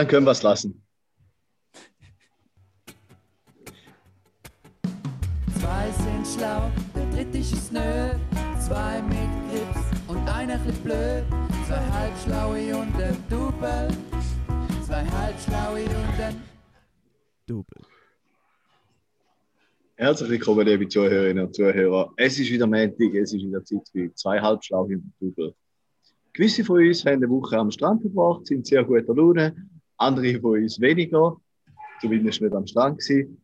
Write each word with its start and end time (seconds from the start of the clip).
Dann 0.00 0.08
können 0.08 0.24
wir 0.24 0.30
es 0.30 0.42
lassen. 0.42 0.82
Zwei 5.60 5.90
sind 5.90 6.26
schlau, 6.26 6.70
der 6.94 7.04
dritte 7.10 7.36
ist 7.36 7.70
nö. 7.70 8.08
Zwei 8.58 9.02
mit 9.02 9.28
Grips 9.50 10.08
und 10.08 10.26
einer 10.26 10.56
bisschen 10.56 10.84
blöd. 10.84 11.24
Zwei 11.66 11.84
halbschlaue 11.92 12.76
und 12.78 12.94
ein 12.94 13.16
Double. 13.28 13.88
Zwei 14.86 15.04
halbschlaue 15.04 15.84
und 15.84 16.20
ein 16.22 16.42
Double. 17.46 17.84
Herzlich 19.96 20.30
willkommen, 20.30 20.66
liebe 20.66 20.88
Zuhörerinnen 20.88 21.44
und 21.44 21.54
Zuhörer. 21.54 22.10
Es 22.16 22.38
ist 22.38 22.50
wieder 22.50 22.66
Montag, 22.66 23.14
es 23.16 23.34
ist 23.34 23.42
wieder 23.42 23.62
Zeit 23.62 23.86
für 23.92 24.14
zwei 24.14 24.40
Halbschlaue 24.40 24.86
und 24.86 25.04
ein 25.04 25.12
Double. 25.20 25.54
Gewisse 26.32 26.64
von 26.64 26.78
uns 26.78 27.04
haben 27.04 27.16
eine 27.16 27.28
Woche 27.28 27.58
am 27.58 27.70
Strand 27.70 28.00
verbracht, 28.00 28.46
sind 28.46 28.66
sehr 28.66 28.82
guter 28.82 29.14
Laune. 29.14 29.54
Andere 30.00 30.40
von 30.40 30.52
uns 30.52 30.80
weniger, 30.80 31.36
zumindest 32.00 32.40
nicht 32.40 32.54
am 32.54 32.66
Strand 32.66 33.00
gewesen. 33.00 33.38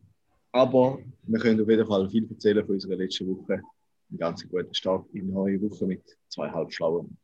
Aber 0.51 0.97
wir 1.27 1.39
können 1.39 1.61
auf 1.61 1.69
jeden 1.69 1.85
Fall 1.85 2.09
viel 2.09 2.27
erzählen 2.31 2.65
von 2.65 2.73
unserer 2.73 2.95
letzten 2.95 3.27
Woche. 3.27 3.61
Einen 4.09 4.17
ganz 4.17 4.43
guten 4.49 4.73
Start 4.73 5.05
in 5.13 5.27
die 5.27 5.31
neue 5.31 5.61
Woche 5.61 5.85
mit 5.85 6.01
zwei 6.29 6.49
Halbschlauen. 6.49 7.15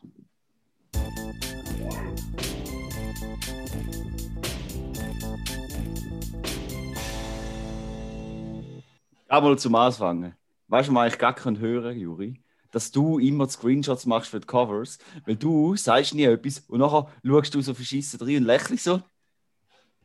Aber 9.27 9.57
zum 9.57 9.73
Anfangen. 9.73 10.35
Weißt 10.67 10.89
du, 10.89 10.93
was 10.93 11.01
eigentlich 11.01 11.17
gar 11.17 11.33
können 11.33 11.57
hören, 11.57 11.97
Juri? 11.97 12.39
Dass 12.69 12.91
du 12.91 13.17
immer 13.17 13.49
Screenshots 13.49 14.05
machst 14.05 14.29
für 14.29 14.39
die 14.39 14.45
Covers, 14.45 14.99
weil 15.25 15.37
du 15.37 15.75
sagst 15.75 16.13
nie 16.13 16.25
etwas 16.25 16.59
und 16.67 16.81
nachher 16.81 17.07
schaust 17.25 17.55
du 17.55 17.61
so 17.61 17.73
verschissen 17.73 18.19
drin 18.19 18.37
und 18.37 18.43
lächelst 18.43 18.83
so. 18.83 19.01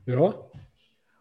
Ja. 0.09 0.35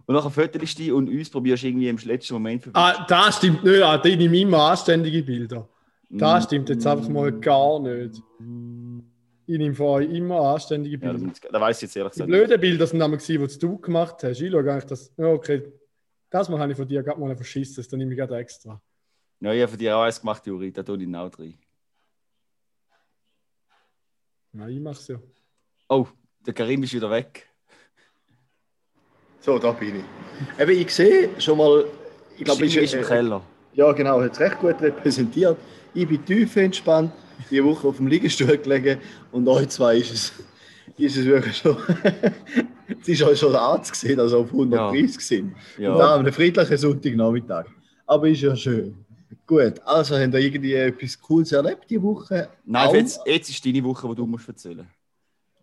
Und 0.05 0.15
nachher 0.15 0.29
fötelst 0.31 0.79
du 0.79 0.83
dich 0.83 0.91
und 0.93 1.09
uns 1.09 1.29
probierst 1.29 1.63
irgendwie 1.65 1.89
im 1.89 1.97
letzten 1.97 2.33
Moment 2.35 2.63
für 2.63 2.71
Ah, 2.73 3.05
das 3.07 3.37
stimmt 3.37 3.63
nicht. 3.65 3.81
Ah, 3.81 3.97
die 3.97 4.15
nehme 4.15 4.39
immer 4.39 4.59
anständige 4.71 5.21
Bilder. 5.21 5.67
Das 6.09 6.43
Mm. 6.43 6.47
stimmt 6.47 6.69
jetzt 6.69 6.87
einfach 6.87 7.09
mal 7.09 7.31
gar 7.33 7.79
nicht. 7.81 8.23
Ich 9.49 9.57
nehme 9.57 9.75
von 9.75 9.85
euch 9.87 10.09
immer 10.09 10.39
anständige 10.39 10.95
Ja, 11.05 11.11
Bilder. 11.11 11.27
das, 11.29 11.41
da 11.51 11.59
weiß 11.59 11.77
ich 11.77 11.81
jetzt 11.83 11.97
ehrlich 11.97 12.13
die 12.13 12.19
gesagt. 12.21 12.29
blöden 12.29 12.61
Bilder 12.61 12.87
sind 12.87 12.99
nämlich 12.99 13.27
gewesen, 13.27 13.47
die 13.47 13.59
du 13.59 13.77
gemacht 13.77 14.23
hast. 14.23 14.39
Ich 14.39 14.49
schaue 14.51 14.71
eigentlich 14.71 14.85
das. 14.85 15.11
Ja, 15.17 15.25
okay. 15.27 15.63
Das 16.29 16.47
mal 16.47 16.59
habe 16.59 16.71
ich 16.71 16.77
von 16.77 16.87
dir 16.87 17.03
gerade 17.03 17.19
mal 17.19 17.35
verschissen. 17.35 17.75
Das 17.83 17.91
nehme 17.91 18.11
ich 18.13 18.17
gerade 18.17 18.37
extra. 18.37 18.81
Ja, 19.41 19.51
ich 19.53 19.61
habe 19.61 19.71
für 19.73 19.77
dich 19.77 19.91
auch 19.91 20.03
eins 20.03 20.19
gemacht, 20.21 20.45
Juri, 20.47 20.71
da 20.71 20.83
tue 20.83 21.01
ich 21.03 21.15
auch 21.15 21.29
drin. 21.29 21.57
Nein, 24.53 24.69
ich 24.69 24.79
mache 24.79 24.95
es 24.95 25.07
ja. 25.09 25.19
Oh, 25.89 26.07
der 26.45 26.53
Karim 26.53 26.83
ist 26.83 26.93
wieder 26.93 27.09
weg. 27.09 27.49
So, 29.47 29.57
da 29.57 29.71
bin 29.71 29.95
ich. 29.95 30.61
Eben, 30.61 30.81
ich 30.81 30.93
sehe 30.93 31.29
schon 31.37 31.57
mal, 31.57 31.85
ich 32.37 32.43
glaube, 32.43 32.67
Stimmt, 32.67 32.83
ist 32.83 32.93
im 32.95 33.01
Keller. 33.01 33.41
Ja, 33.75 33.93
genau, 33.93 34.21
hat 34.21 34.33
es 34.33 34.41
recht 34.41 34.59
gut 34.59 34.75
repräsentiert. 34.81 35.55
Ich 35.93 36.05
bin 36.05 36.25
tief 36.25 36.53
entspannt, 36.57 37.13
die 37.49 37.63
Woche 37.63 37.87
auf 37.87 37.95
dem 37.95 38.07
Liegestuhl 38.07 38.57
gelegen 38.57 38.99
und 39.31 39.47
euch 39.47 39.69
zwei 39.69 39.99
ist 39.99 40.11
es, 40.11 40.33
ist 40.97 41.15
es 41.15 41.25
wirklich 41.25 41.55
schon. 41.55 41.77
es 43.01 43.07
ist 43.07 43.23
euch 43.23 43.39
schon 43.39 43.53
der 43.53 43.61
Arzt 43.61 43.93
gesehen, 43.93 44.19
also 44.19 44.39
auf 44.41 44.51
130 44.51 45.25
sind. 45.25 45.55
Ja. 45.77 45.93
Und 45.93 45.99
da 45.99 46.09
haben 46.09 46.25
wir 46.25 46.27
einen 46.27 46.33
friedlichen 46.33 46.77
Sonntagnachmittag. 46.77 47.67
Aber 48.05 48.27
ist 48.27 48.41
ja 48.41 48.53
schön. 48.53 48.97
Gut, 49.45 49.75
also 49.85 50.17
haben 50.17 50.33
ihr 50.33 50.39
irgendwie 50.39 50.73
etwas 50.73 51.17
Cooles 51.21 51.53
erlebt 51.53 51.89
die 51.89 52.01
Woche? 52.01 52.49
Nein, 52.65 52.95
jetzt, 52.95 53.21
jetzt 53.25 53.49
ist 53.49 53.65
deine 53.65 53.81
Woche, 53.81 54.09
die 54.09 54.15
du 54.15 54.25
musst 54.25 54.49
erzählen 54.49 54.85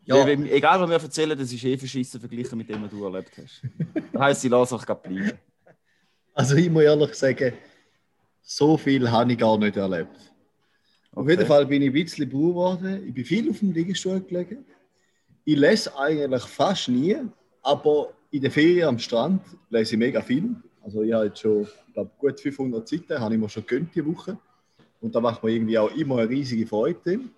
Ja. 0.07 0.17
Weil, 0.27 0.47
Egal, 0.51 0.81
was 0.81 0.89
wir 0.91 0.97
erzählen, 1.03 1.39
das 1.39 1.53
ist 1.53 1.65
eh 1.65 1.77
verschissen 1.79 2.21
verglichen 2.21 2.59
mit 2.59 2.69
dem, 2.69 2.83
was 2.83 2.91
du 2.91 3.05
erlebt 3.05 3.33
hast. 3.39 3.63
Das 4.13 4.21
heisst, 4.23 4.45
ich 4.45 4.51
lasse 4.51 4.75
euch 4.77 4.85
bleiben. 4.85 5.33
Also 6.35 6.57
ich 6.57 6.69
muss 6.71 6.83
ehrlich 6.83 7.15
sagen, 7.15 7.53
so 8.43 8.77
viel 8.77 9.11
habe 9.11 9.33
ich 9.33 9.39
gar 9.39 9.57
nicht 9.59 9.77
erlebt. 9.77 10.17
Auf 11.13 11.23
Okay. 11.23 11.31
jeden 11.31 11.47
Fall 11.47 11.65
bin 11.67 11.81
ich 11.83 11.89
ein 11.89 11.93
bisschen 11.95 12.29
blau 12.29 12.49
geworden. 12.49 13.05
Ich 13.07 13.15
bin 13.15 13.25
viel 13.25 13.49
auf 13.51 13.59
dem 13.61 13.73
Liegestuhl 13.73 14.21
gelegen. 14.21 14.65
Ich 15.45 15.57
lese 15.57 15.97
eigentlich 15.97 16.43
fast 16.43 16.89
nie, 16.89 17.17
aber 17.63 18.13
in 18.31 18.43
der 18.43 18.51
Ferien 18.51 18.89
am 18.89 18.99
Strand 18.99 19.43
lese 19.71 19.95
ich 19.95 19.99
mega 19.99 20.21
viel. 20.21 20.57
Also 20.83 21.03
ich 21.03 21.13
habe 21.13 21.27
jetzt 21.27 21.39
schon, 21.39 21.63
ich 21.63 21.95
glaube, 21.95 22.11
gut 22.19 22.41
500 22.41 22.87
Seiten, 22.89 23.19
habe 23.21 23.35
ich 23.35 23.41
mir 23.41 23.49
schon 23.49 23.65
gönnt 23.67 23.95
die 23.95 24.05
Woche. 24.05 24.37
Und 25.01 25.15
da 25.15 25.21
macht 25.21 25.43
man 25.43 25.53
irgendwie 25.53 25.79
auch 25.79 25.95
immer 25.95 26.19
eine 26.19 26.29
riesige 26.29 26.67
Freude 26.67 26.99
drin. 27.03 27.31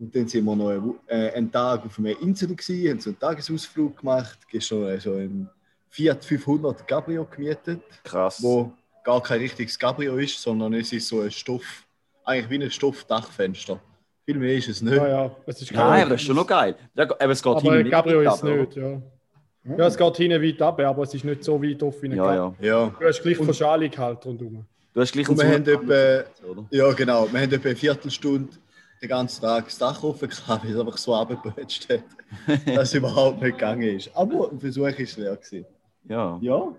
Und 0.00 0.16
dann 0.16 0.26
sind 0.26 0.44
wir 0.46 0.56
noch 0.56 0.96
äh, 1.08 1.30
einen 1.32 1.52
Tag 1.52 1.84
auf 1.84 1.98
einer 1.98 2.18
Insel 2.22 2.48
gewesen, 2.48 2.88
haben 2.90 3.00
so 3.00 3.10
einen 3.10 3.18
Tagesausflug 3.18 3.98
gemacht, 3.98 4.38
gestern 4.50 4.86
äh, 4.88 4.98
so 4.98 5.12
ein 5.12 5.48
Fiat 5.90 6.24
500 6.24 6.88
Cabrio 6.88 7.26
gemietet 7.30 7.82
Krass. 8.02 8.42
wo 8.42 8.72
gar 9.04 9.22
kein 9.22 9.40
richtiges 9.40 9.78
Cabrio 9.78 10.16
ist, 10.16 10.40
sondern 10.40 10.72
es 10.74 10.90
ist 10.92 11.06
so 11.06 11.20
ein 11.20 11.30
Stoff, 11.30 11.84
eigentlich 12.24 12.48
wie 12.50 12.64
ein 12.64 12.70
Stoffdachfenster. 12.70 13.78
Viel 14.24 14.38
mehr 14.38 14.54
ist 14.54 14.68
es 14.68 14.80
nicht. 14.80 14.94
Ja, 14.96 15.06
ja. 15.08 15.36
Es 15.46 15.60
ist 15.60 15.72
Nein, 15.72 16.02
aber 16.02 16.10
das 16.12 16.20
ist 16.22 16.26
schon 16.26 16.36
noch 16.36 16.46
geil. 16.46 16.76
Ja, 16.94 17.04
aber 17.04 17.30
es 17.32 17.42
geht 17.42 17.52
Aber 17.56 17.82
Gabriel 17.84 18.24
nicht 18.24 18.32
ist 18.34 18.44
runter, 18.44 18.56
nicht, 18.56 18.76
ja. 18.76 19.02
Ja, 19.76 19.86
es 19.86 19.96
geht 19.98 20.16
hinten 20.16 20.42
weit 20.42 20.62
ab, 20.62 20.80
aber 20.80 21.02
es 21.02 21.12
ist 21.12 21.24
nicht 21.24 21.44
so 21.44 21.62
weit 21.62 21.82
offen 21.82 22.02
wie 22.02 22.06
ein 22.06 22.16
Ja, 22.16 22.24
Cabrio. 22.24 22.54
ja. 22.60 22.66
Ja. 22.86 22.94
Du 22.98 23.06
hast 23.06 23.22
gleich 23.22 23.36
Verschalung 23.36 23.90
halt 23.98 24.24
rundherum. 24.24 24.64
Du 24.94 25.00
hast 25.02 25.12
gleich 25.12 25.28
Und 25.28 25.36
wir 25.38 25.46
haben 25.46 25.66
etwa, 25.66 26.24
ja 26.70 26.92
genau, 26.92 27.28
wir 27.30 27.40
haben 27.40 27.52
etwa 27.52 27.68
eine 27.68 27.76
Viertelstunde 27.76 28.48
den 29.00 29.08
ganzen 29.08 29.40
Tag 29.40 29.64
das 29.64 29.78
Dach 29.78 30.02
offen 30.02 30.28
gehabt, 30.28 30.64
weil 30.64 30.72
es 30.72 30.78
einfach 30.78 30.96
so 30.98 31.14
abgebretscht 31.14 31.88
hat, 31.88 32.04
dass 32.66 32.88
es 32.88 32.94
überhaupt 32.94 33.40
nicht 33.42 33.52
gegangen 33.58 33.96
ist. 33.96 34.14
Aber 34.14 34.50
ein 34.50 34.60
Versuch 34.60 34.82
war 34.82 34.98
es 34.98 35.16
leer. 35.16 35.36
Gewesen. 35.36 35.66
Ja. 36.04 36.38
Ja. 36.42 36.74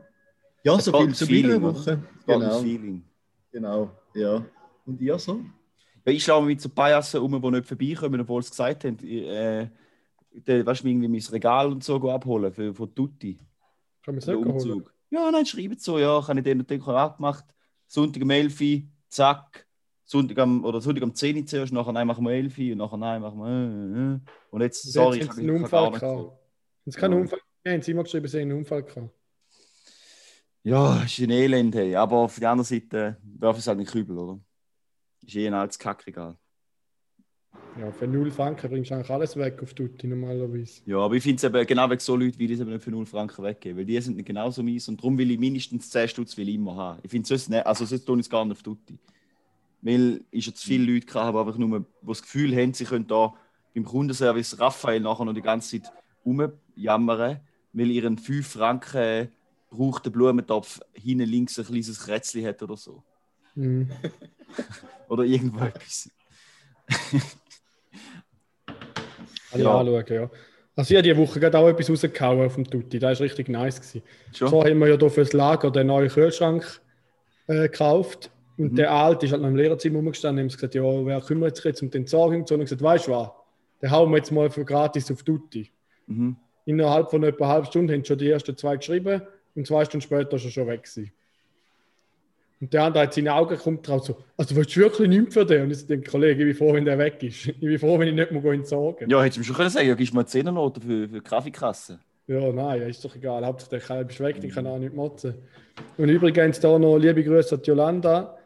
Ja, 0.63 0.75
Es 0.75 0.85
so 0.85 0.91
viel 0.97 1.15
zu 1.15 1.25
meiner 1.25 1.61
Woche. 1.61 2.03
Es 2.19 2.25
Genau, 2.25 2.59
Feeling. 2.59 3.03
genau, 3.51 3.91
ja. 4.13 4.45
Und 4.85 5.01
ihr 5.01 5.17
so? 5.17 5.41
Ja, 6.05 6.11
ich 6.11 6.23
schaue 6.23 6.45
mit 6.45 6.61
so 6.61 6.69
Biasen 6.69 7.21
um, 7.21 7.41
die 7.41 7.51
nicht 7.51 7.67
vorbeikommen, 7.67 8.21
obwohl 8.21 8.43
sie 8.43 8.51
gesagt 8.51 8.85
haben, 8.85 8.97
ich, 9.01 9.23
äh, 9.23 9.69
der, 10.33 10.65
weißt 10.65 10.83
du, 10.83 10.87
irgendwie 10.87 11.07
mein 11.07 11.21
Regal 11.31 11.71
und 11.71 11.83
so 11.83 11.95
abholen 12.11 12.53
für, 12.53 12.73
von 12.73 12.93
Tutti. 12.93 13.37
Kann 14.03 14.15
man 14.15 14.17
es 14.17 14.27
nicht 14.27 14.35
holen? 14.35 14.51
Umzug. 14.51 14.93
Ja, 15.09 15.29
nein, 15.31 15.45
schreiben 15.45 15.77
so, 15.77 15.99
ja, 15.99 16.21
kann 16.21 16.37
ich 16.37 16.43
den 16.43 16.59
und 16.59 16.69
den 16.69 16.81
abgemacht. 16.81 17.45
Sonntag 17.87 18.23
um 18.23 18.29
11 18.29 18.61
Uhr, 18.61 18.81
zack. 19.09 19.67
Sonntag 20.11 20.39
am, 20.39 20.65
oder 20.65 20.81
Sonntag 20.81 21.03
um 21.03 21.15
10 21.15 21.37
Uhr 21.37 21.45
zuerst, 21.45 21.71
nachher 21.71 21.93
nein, 21.93 22.05
machen 22.05 22.25
wir 22.25 22.33
11 22.33 22.57
Uhr 22.57 22.71
und 22.73 22.77
nachher 22.79 22.97
nein, 22.97 23.21
machen 23.21 23.39
wir. 23.39 23.47
Äh, 23.47 24.15
äh. 24.15 24.19
Und 24.49 24.61
jetzt, 24.61 24.91
sorry, 24.91 25.19
Jetzt 25.19 25.23
ich 25.23 25.29
haben 25.29 25.35
sie 25.37 25.41
einen 25.49 25.63
Unfall 25.63 25.91
gehabt. 25.91 26.33
Es 26.85 26.95
keinen 26.97 27.13
Ja. 27.13 27.19
Unfall. 27.19 27.39
Ja, 27.65 27.71
haben 27.71 27.81
sie 27.81 27.91
immer 27.91 28.03
geschrieben, 28.03 28.27
sie 28.27 28.41
haben 28.41 28.49
einen 28.49 28.57
Unfall 28.57 28.83
gehabt. 28.83 29.09
Ja, 30.63 31.01
ist 31.03 31.17
ein 31.19 31.29
Elend, 31.29 31.75
hey. 31.75 31.95
aber 31.95 32.17
auf 32.17 32.37
der 32.37 32.49
anderen 32.51 32.65
Seite 32.65 33.17
darf 33.23 33.57
es 33.57 33.67
halt 33.67 33.77
nicht 33.77 33.95
übel, 33.95 34.17
oder? 34.17 34.39
Ist 35.25 35.35
eh 35.35 35.47
ein 35.47 35.53
altes 35.53 35.79
Kackregal. 35.79 36.37
Ja, 37.79 37.89
für 37.91 38.05
0 38.05 38.31
Franken 38.31 38.69
bringst 38.69 38.91
du 38.91 38.95
eigentlich 38.95 39.09
alles 39.09 39.37
weg 39.37 39.63
auf 39.63 39.73
Tutti 39.73 40.07
normalerweise. 40.07 40.81
Ja, 40.85 40.97
aber 40.97 41.15
ich 41.15 41.23
finde 41.23 41.37
es 41.37 41.43
eben 41.45 41.65
genau 41.65 41.89
wegen 41.89 42.01
so 42.01 42.17
Leute, 42.17 42.37
wie 42.37 42.47
die 42.47 42.55
es 42.55 42.59
eben 42.59 42.69
nicht 42.69 42.83
für 42.83 42.91
0 42.91 43.05
Franken 43.05 43.45
weggeben. 43.45 43.77
Weil 43.77 43.85
die 43.85 44.01
sind 44.01 44.17
nicht 44.17 44.25
genauso 44.25 44.61
mies 44.61 44.89
und 44.89 44.99
darum 44.99 45.17
will 45.17 45.31
ich 45.31 45.39
mindestens 45.39 45.89
10 45.89 46.09
Stutz 46.09 46.35
will 46.35 46.49
ich 46.49 46.55
immer 46.55 46.75
haben. 46.75 46.99
Ich 47.03 47.11
finde 47.11 47.27
sonst 47.27 47.49
nicht, 47.49 47.65
also 47.65 47.85
sonst 47.85 48.03
tue 48.03 48.17
ich 48.17 48.25
es 48.25 48.29
gar 48.29 48.43
nicht 48.43 48.57
auf 48.57 48.63
Tutti. 48.63 48.99
Weil 49.81 50.21
ich 50.31 50.53
zu 50.55 50.65
viele 50.67 50.93
Leute 50.93 51.07
gehabt 51.07 51.25
habe, 51.25 51.39
einfach 51.39 51.57
nur, 51.57 51.79
die 51.79 51.85
das 52.07 52.21
Gefühl 52.21 52.55
haben, 52.55 52.73
sie 52.73 52.85
können 52.85 53.07
da 53.07 53.33
beim 53.73 53.85
Kundenservice 53.85 54.59
Raphael 54.59 54.99
nachher 54.99 55.25
noch 55.25 55.33
die 55.33 55.41
ganze 55.41 55.81
Zeit 55.81 55.91
rumjammern, 56.25 57.39
weil 57.73 57.91
ihren 57.91 58.17
5 58.17 58.47
Franken 58.47 59.29
gebrauchten 59.69 60.11
Blumentopf 60.11 60.81
hinten 60.93 61.25
links 61.25 61.57
ein 61.57 61.65
kleines 61.65 61.99
Krätzchen 61.99 62.45
hat 62.45 62.61
oder 62.61 62.77
so. 62.77 63.03
Mhm. 63.55 63.89
Oder 65.09 65.23
irgendwo 65.23 65.65
etwas. 65.65 66.09
Kann 69.51 69.61
Ja. 69.61 69.79
anschauen, 69.79 70.05
ja. 70.09 70.29
Also 70.75 70.91
ich 70.91 70.97
habe 70.97 71.03
diese 71.03 71.17
Woche 71.17 71.39
gerade 71.39 71.57
auch 71.57 71.67
etwas 71.67 71.89
rausgehauen 71.89 72.45
auf 72.45 72.55
dem 72.55 72.69
Tutti. 72.69 72.97
Das 72.97 73.19
war 73.19 73.25
richtig 73.25 73.49
nice. 73.49 73.79
Gewesen. 73.81 74.03
Schon? 74.33 74.49
So 74.49 74.63
haben 74.63 74.79
wir 74.79 74.87
ja 74.87 74.97
hier 74.97 75.09
für 75.09 75.21
das 75.21 75.33
Lager 75.33 75.69
den 75.69 75.87
neuen 75.87 76.09
Kühlschrank 76.09 76.81
äh, 77.47 77.63
gekauft. 77.63 78.31
Und 78.57 78.73
Mhm. 78.73 78.75
der 78.75 78.91
alte 78.91 79.25
ist 79.25 79.31
halt 79.31 79.41
noch 79.41 79.49
im 79.49 79.55
Lehrerzimmer 79.55 79.97
rumgestanden 79.97 80.43
und 80.45 80.51
haben 80.51 80.55
gesagt, 80.55 80.75
ja, 80.75 80.83
wer 80.83 81.21
kümmert 81.21 81.55
sich 81.55 81.65
jetzt 81.65 81.81
um 81.81 81.89
die 81.89 81.97
Entsorgung? 81.97 82.41
Und 82.41 82.51
ich 82.51 82.57
gesagt, 82.59 82.81
weißt 82.81 83.07
du 83.07 83.11
was, 83.11 83.29
den 83.81 83.91
hauen 83.91 84.11
wir 84.11 84.17
jetzt 84.17 84.31
mal 84.31 84.49
für 84.49 84.65
gratis 84.65 85.11
auf 85.11 85.23
Tutti. 85.23 85.71
Mhm. 86.07 86.35
Innerhalb 86.65 87.09
von 87.09 87.23
etwa 87.23 87.45
einer 87.45 87.53
halben 87.53 87.65
Stunde 87.67 87.93
haben 87.93 88.05
schon 88.05 88.17
die 88.17 88.29
ersten 88.29 88.55
zwei 88.55 88.77
geschrieben 88.77 89.21
und 89.55 89.65
zwei 89.65 89.83
Stunden 89.85 90.03
später 90.03 90.35
ist 90.35 90.45
er 90.45 90.51
schon 90.51 90.67
weg 90.67 90.83
gewesen. 90.83 91.11
Und 92.59 92.71
der 92.73 92.83
andere 92.83 93.03
hat 93.03 93.13
seine 93.15 93.33
Augen 93.33 93.57
kommt 93.57 93.87
drauf 93.87 94.05
so, 94.05 94.17
also 94.37 94.55
willst 94.55 94.75
du 94.75 94.81
wirklich 94.81 95.09
nichts 95.09 95.33
für 95.33 95.43
den? 95.45 95.63
Und 95.63 95.71
ich 95.71 95.87
denke, 95.87 96.11
Kollege, 96.11 96.43
ich 96.43 96.49
bin 96.49 96.67
froh, 96.67 96.73
wenn 96.75 96.85
der 96.85 96.97
weg 96.99 97.23
ist. 97.23 97.47
Ich 97.47 97.59
bin 97.59 97.79
froh, 97.79 97.97
wenn 97.97 98.09
ich 98.09 98.13
nicht 98.13 98.31
mehr 98.31 98.53
entsorgen 98.53 99.09
Ja, 99.09 99.23
hättest 99.23 99.37
du 99.37 99.39
mir 99.39 99.45
schon 99.45 99.55
können 99.55 99.69
sagen, 99.71 99.87
ja, 99.87 99.95
gibst 99.95 100.13
du 100.13 100.17
mir 100.17 100.25
10 100.25 100.45
Noten 100.45 100.81
für, 100.81 101.09
für 101.09 101.15
die 101.15 101.21
Kaffeekasse. 101.21 101.99
Ja, 102.27 102.51
nein, 102.51 102.83
ist 102.83 103.03
doch 103.03 103.15
egal. 103.15 103.43
Hauptsache 103.45 103.71
der 103.71 103.79
Kalb 103.79 104.11
ist 104.11 104.19
weg, 104.19 104.39
die 104.39 104.49
kann 104.49 104.67
auch 104.67 104.77
nicht 104.77 104.93
motzen. 104.93 105.33
Und 105.97 106.07
übrigens 106.09 106.59
da 106.59 106.77
noch 106.77 106.97
liebe 106.97 107.23
Grüße 107.23 107.55
an 107.55 107.61
Jolanda. 107.63 108.37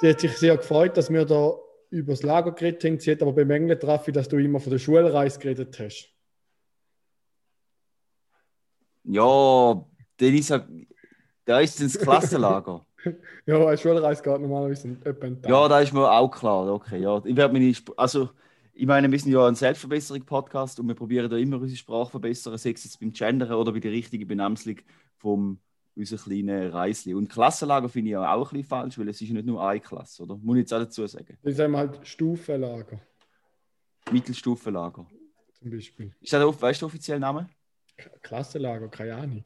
Sie 0.00 0.08
hat 0.08 0.20
sich 0.20 0.36
sehr 0.36 0.56
gefreut, 0.56 0.96
dass 0.96 1.10
wir 1.10 1.24
da 1.24 1.54
über 1.90 2.12
das 2.12 2.22
Lager 2.22 2.52
geredet 2.52 2.84
haben. 2.84 2.98
Sie 2.98 3.10
hat 3.12 3.22
aber 3.22 3.32
bemängelt, 3.32 3.84
Raffi, 3.84 4.12
dass 4.12 4.28
du 4.28 4.36
immer 4.38 4.60
von 4.60 4.70
der 4.70 4.78
Schulreise 4.78 5.38
geredet 5.38 5.78
hast. 5.78 6.10
Ja, 9.04 9.84
dann 10.16 10.34
ist 10.34 10.50
er, 10.50 10.68
da 11.44 11.60
ist 11.60 11.80
ins 11.80 11.98
Klassenlager. 11.98 12.86
Ja, 13.44 13.66
eine 13.66 13.76
Schulreise 13.76 14.22
geht 14.22 14.40
normalerweise 14.40 14.88
in 14.88 15.02
etwa 15.04 15.26
ja, 15.46 15.68
da 15.68 15.80
ist 15.80 15.92
mir 15.92 16.10
auch 16.10 16.30
klar. 16.30 16.72
Okay, 16.72 17.02
ja. 17.02 17.20
Ich 17.22 17.36
werde 17.36 17.52
meine, 17.52 17.68
Sp- 17.68 17.92
also, 17.98 18.30
ich 18.72 18.86
meine, 18.86 19.12
wir 19.12 19.18
sind 19.18 19.30
ja 19.30 19.46
ein 19.46 19.54
Selbstverbesserung-Podcast 19.54 20.80
und 20.80 20.88
wir 20.88 20.94
probieren 20.94 21.28
da 21.28 21.36
immer 21.36 21.60
unsere 21.60 21.76
Sprache 21.76 22.12
verbessern, 22.12 22.56
sei 22.56 22.70
es 22.70 22.82
jetzt 22.82 22.98
beim 22.98 23.12
Gendern 23.12 23.52
oder 23.52 23.72
bei 23.72 23.80
der 23.80 23.92
richtigen 23.92 24.26
Benamslung 24.26 24.76
von 25.18 25.58
unserer 25.96 26.22
kleinen 26.22 26.70
Reisli. 26.70 27.14
Und 27.14 27.28
Klassenlager 27.28 27.88
finde 27.88 28.10
ich 28.10 28.16
auch 28.16 28.22
ein 28.24 28.40
bisschen 28.42 28.64
falsch, 28.64 28.98
weil 28.98 29.08
es 29.08 29.20
ist 29.20 29.28
ja 29.28 29.34
nicht 29.34 29.46
nur 29.46 29.66
eine 29.66 29.80
Klasse, 29.80 30.22
oder? 30.22 30.36
Muss 30.36 30.56
ich 30.56 30.60
jetzt 30.62 30.74
auch 30.74 30.78
dazu 30.78 31.06
sagen. 31.06 31.38
Dann 31.42 31.54
sagen 31.54 31.72
wir 31.72 31.78
halt 31.78 32.06
Stufenlager 32.06 33.00
Mittelstufenlager. 34.10 35.06
zum 35.58 35.70
Beispiel. 35.70 36.12
Ist 36.20 36.32
das 36.32 36.62
weißt 36.62 36.80
du, 36.80 36.84
der 36.84 36.86
offizielle 36.86 37.20
Name? 37.20 37.48
Klassenlager, 38.22 38.88
keine 38.88 39.14
Ahnung. 39.14 39.44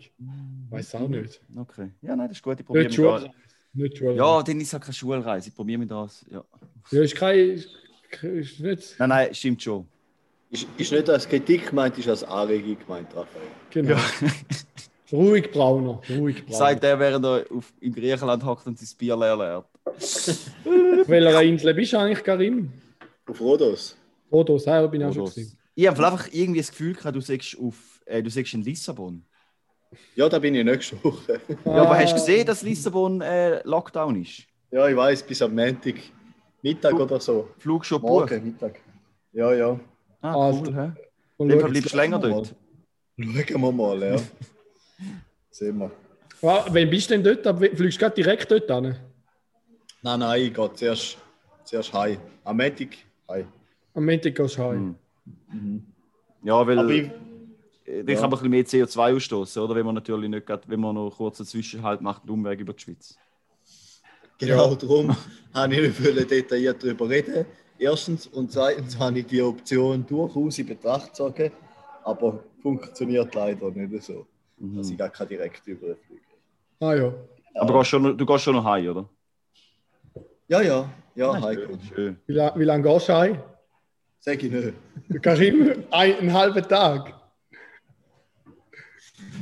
Weiß 0.70 0.94
auch 0.94 1.08
nicht. 1.08 1.40
Okay. 1.54 1.90
Ja, 2.00 2.16
nein, 2.16 2.28
das 2.28 2.38
ist 2.38 2.42
gut. 2.42 2.58
Ich 2.58 2.66
probiere 2.66 2.86
Nicht. 2.86 2.96
Schulreise. 2.96 3.30
Nicht 3.74 3.98
Schulreise. 3.98 4.18
Ja, 4.18 4.42
dann 4.42 4.60
ist 4.60 4.72
es 4.72 4.80
keine 4.80 4.92
Schulreise. 4.94 5.48
Ich 5.48 5.54
probiere 5.54 5.78
mich 5.78 5.88
das. 5.88 6.24
Ja. 6.30 6.44
ja 6.90 7.02
ist 7.02 7.14
kein. 7.14 7.38
Ist, 7.38 7.68
ist 8.22 8.60
nicht. 8.60 8.96
Nein, 8.98 9.08
nein, 9.10 9.34
stimmt 9.34 9.62
schon. 9.62 9.86
Ist, 10.50 10.66
ist 10.78 10.92
nicht 10.92 11.10
als 11.10 11.28
Kritik 11.28 11.68
gemeint, 11.68 11.98
ist 11.98 12.08
als 12.08 12.24
Anregung 12.24 12.78
gemeint, 12.78 13.08
Raphael. 13.14 13.48
Genau. 13.70 13.98
Ruhig 15.12 15.50
Brauner. 15.50 16.00
Ruhig 16.10 16.44
Brauner. 16.44 16.56
Sagt 16.58 16.82
der, 16.82 16.98
während 16.98 17.24
er 17.24 17.44
auf, 17.50 17.72
in 17.80 17.94
Griechenland 17.94 18.44
hockt 18.44 18.66
und 18.66 18.78
sein 18.78 18.88
Bier 18.98 19.16
leer 19.16 19.36
lernt. 19.36 19.66
Auf 19.86 21.08
welcher 21.08 21.42
Insel 21.42 21.74
bist 21.74 21.92
du 21.92 21.98
eigentlich, 21.98 22.22
Karim? 22.22 22.70
Auf 23.26 23.40
Rhodos. 23.40 23.96
Rhodos, 24.30 24.64
ja, 24.66 24.86
bin 24.86 25.00
ich 25.00 25.06
auch 25.06 25.14
schon 25.14 25.24
gewesen. 25.26 25.58
Ich 25.74 25.86
habe 25.86 26.06
einfach 26.06 26.28
irgendwie 26.32 26.60
das 26.60 26.70
Gefühl 26.70 26.94
gehabt, 26.94 27.16
du 27.16 27.20
sagst, 27.20 27.56
auf, 27.58 28.00
äh, 28.04 28.22
du 28.22 28.28
sagst 28.30 28.52
in 28.54 28.62
Lissabon. 28.62 29.24
Ja, 30.14 30.28
da 30.28 30.38
bin 30.38 30.54
ich 30.54 30.64
nächste 30.64 31.02
Woche. 31.02 31.40
Ja, 31.64 31.72
aber 31.72 31.92
Ah, 31.92 31.98
hast 31.98 32.10
du 32.12 32.16
gesehen, 32.16 32.46
dass 32.46 32.62
Lissabon 32.62 33.20
äh, 33.22 33.62
Lockdown 33.66 34.20
ist? 34.20 34.42
Ja, 34.70 34.86
ich 34.88 34.96
weiß, 34.96 35.22
bis 35.22 35.40
am 35.40 35.54
Montag 35.54 35.94
Mittag 36.62 36.94
oder 36.94 37.18
so. 37.20 37.48
Flug 37.58 37.86
schon. 37.86 38.02
Morgen 38.02 38.44
Mittag. 38.44 38.80
Ja, 39.32 39.54
ja. 39.54 39.80
Ah, 40.20 40.46
Also, 40.48 40.64
cool, 40.66 40.74
hä? 40.74 40.92
Und 41.38 41.48
Dann 41.48 41.70
bleibst 41.70 41.92
du 41.92 41.96
länger 41.96 42.18
dort. 42.18 42.54
Schauen 43.18 43.60
wir 43.62 43.72
mal, 43.72 44.02
ja. 44.02 44.16
Sehen 45.50 45.78
wir. 45.78 45.90
Ah, 46.42 46.66
Wann 46.70 46.90
bist 46.90 47.10
du 47.10 47.18
denn 47.18 47.42
dort? 47.42 47.58
Fliegst 47.58 47.96
du 47.96 48.04
gerade 48.04 48.14
direkt 48.14 48.50
dort 48.50 48.70
hin? 48.70 48.96
Nein, 50.02 50.20
nein, 50.20 50.42
ich 50.42 50.54
gehe 50.54 50.72
zuerst, 50.74 51.18
zuerst 51.64 51.92
heim. 51.92 52.18
Am 52.44 52.56
Montag 52.56 52.96
heim. 53.28 53.48
Am 53.94 54.04
Montag 54.04 54.34
gehst 54.34 54.56
du 54.56 54.62
heim. 54.62 54.94
Ja, 56.42 56.64
weil 56.66 56.78
Aber 56.78 56.90
ich, 56.90 57.10
dann 57.84 58.06
kann 58.06 58.30
man 58.30 58.40
ein 58.44 58.50
bisschen 58.50 58.50
mehr 58.50 58.86
CO2 58.86 59.16
ausstoßen, 59.16 59.62
oder? 59.62 59.74
Wenn 59.74 59.86
man 59.86 59.96
natürlich 59.96 60.30
nicht 60.30 60.46
grad, 60.46 60.68
wenn 60.68 60.80
man 60.80 60.94
noch 60.94 61.10
kurz 61.16 61.40
einen 61.40 61.46
Zwischenhalt 61.46 62.00
macht, 62.00 62.22
einen 62.22 62.30
Umweg 62.30 62.60
über 62.60 62.72
die 62.72 62.82
Schweiz. 62.82 63.18
genau 64.38 64.74
darum 64.76 65.16
habe 65.54 65.74
ich 65.74 65.98
nicht 65.98 66.30
detailliert 66.30 66.82
darüber 66.82 67.08
reden. 67.08 67.44
Erstens 67.78 68.26
und 68.28 68.52
zweitens 68.52 68.98
habe 68.98 69.18
ich 69.20 69.26
die 69.26 69.42
Option 69.42 70.06
durchaus 70.06 70.58
in 70.58 70.66
Betracht 70.66 71.08
gezogen, 71.08 71.52
aber 72.04 72.44
funktioniert 72.62 73.34
leider 73.34 73.70
nicht 73.70 74.02
so. 74.04 74.26
Dass 74.60 74.90
ich 74.90 74.98
gar 74.98 75.08
keinen 75.10 75.28
direkten 75.28 75.70
Überflug 75.70 76.18
Ah 76.80 76.94
ja. 76.94 77.12
Aber 77.54 77.72
du 77.72 77.78
gehst, 77.78 77.90
schon, 77.90 78.02
noch- 78.02 78.16
du 78.16 78.26
gehst 78.26 78.44
schon 78.44 78.54
noch 78.54 78.64
heim, 78.64 78.88
oder? 78.88 79.08
Ja, 80.48 80.62
ja, 80.62 80.88
ja, 81.14 81.40
heim. 81.42 81.58
schön, 81.58 81.80
schön. 81.94 82.16
Wie, 82.26 82.32
la 82.32 82.54
wie 82.56 82.64
lange 82.64 82.82
gehst 82.84 83.08
du 83.08 83.14
heim? 83.14 83.38
Sag 84.20 84.42
ich 84.42 84.50
nicht. 84.50 84.74
Karim, 85.22 85.84
ein, 85.90 86.18
einen 86.18 86.32
halben 86.32 86.62
Tag. 86.68 87.14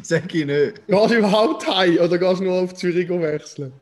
Sag 0.02 0.34
ich 0.34 0.46
nicht. 0.46 0.86
Gehst 0.86 1.10
du 1.10 1.14
überhaupt 1.18 1.66
heim 1.68 1.98
oder 1.98 2.18
gehst 2.18 2.40
du 2.40 2.44
nur 2.44 2.62
auf 2.62 2.74
Zürich 2.74 3.08
wechseln? 3.08 3.72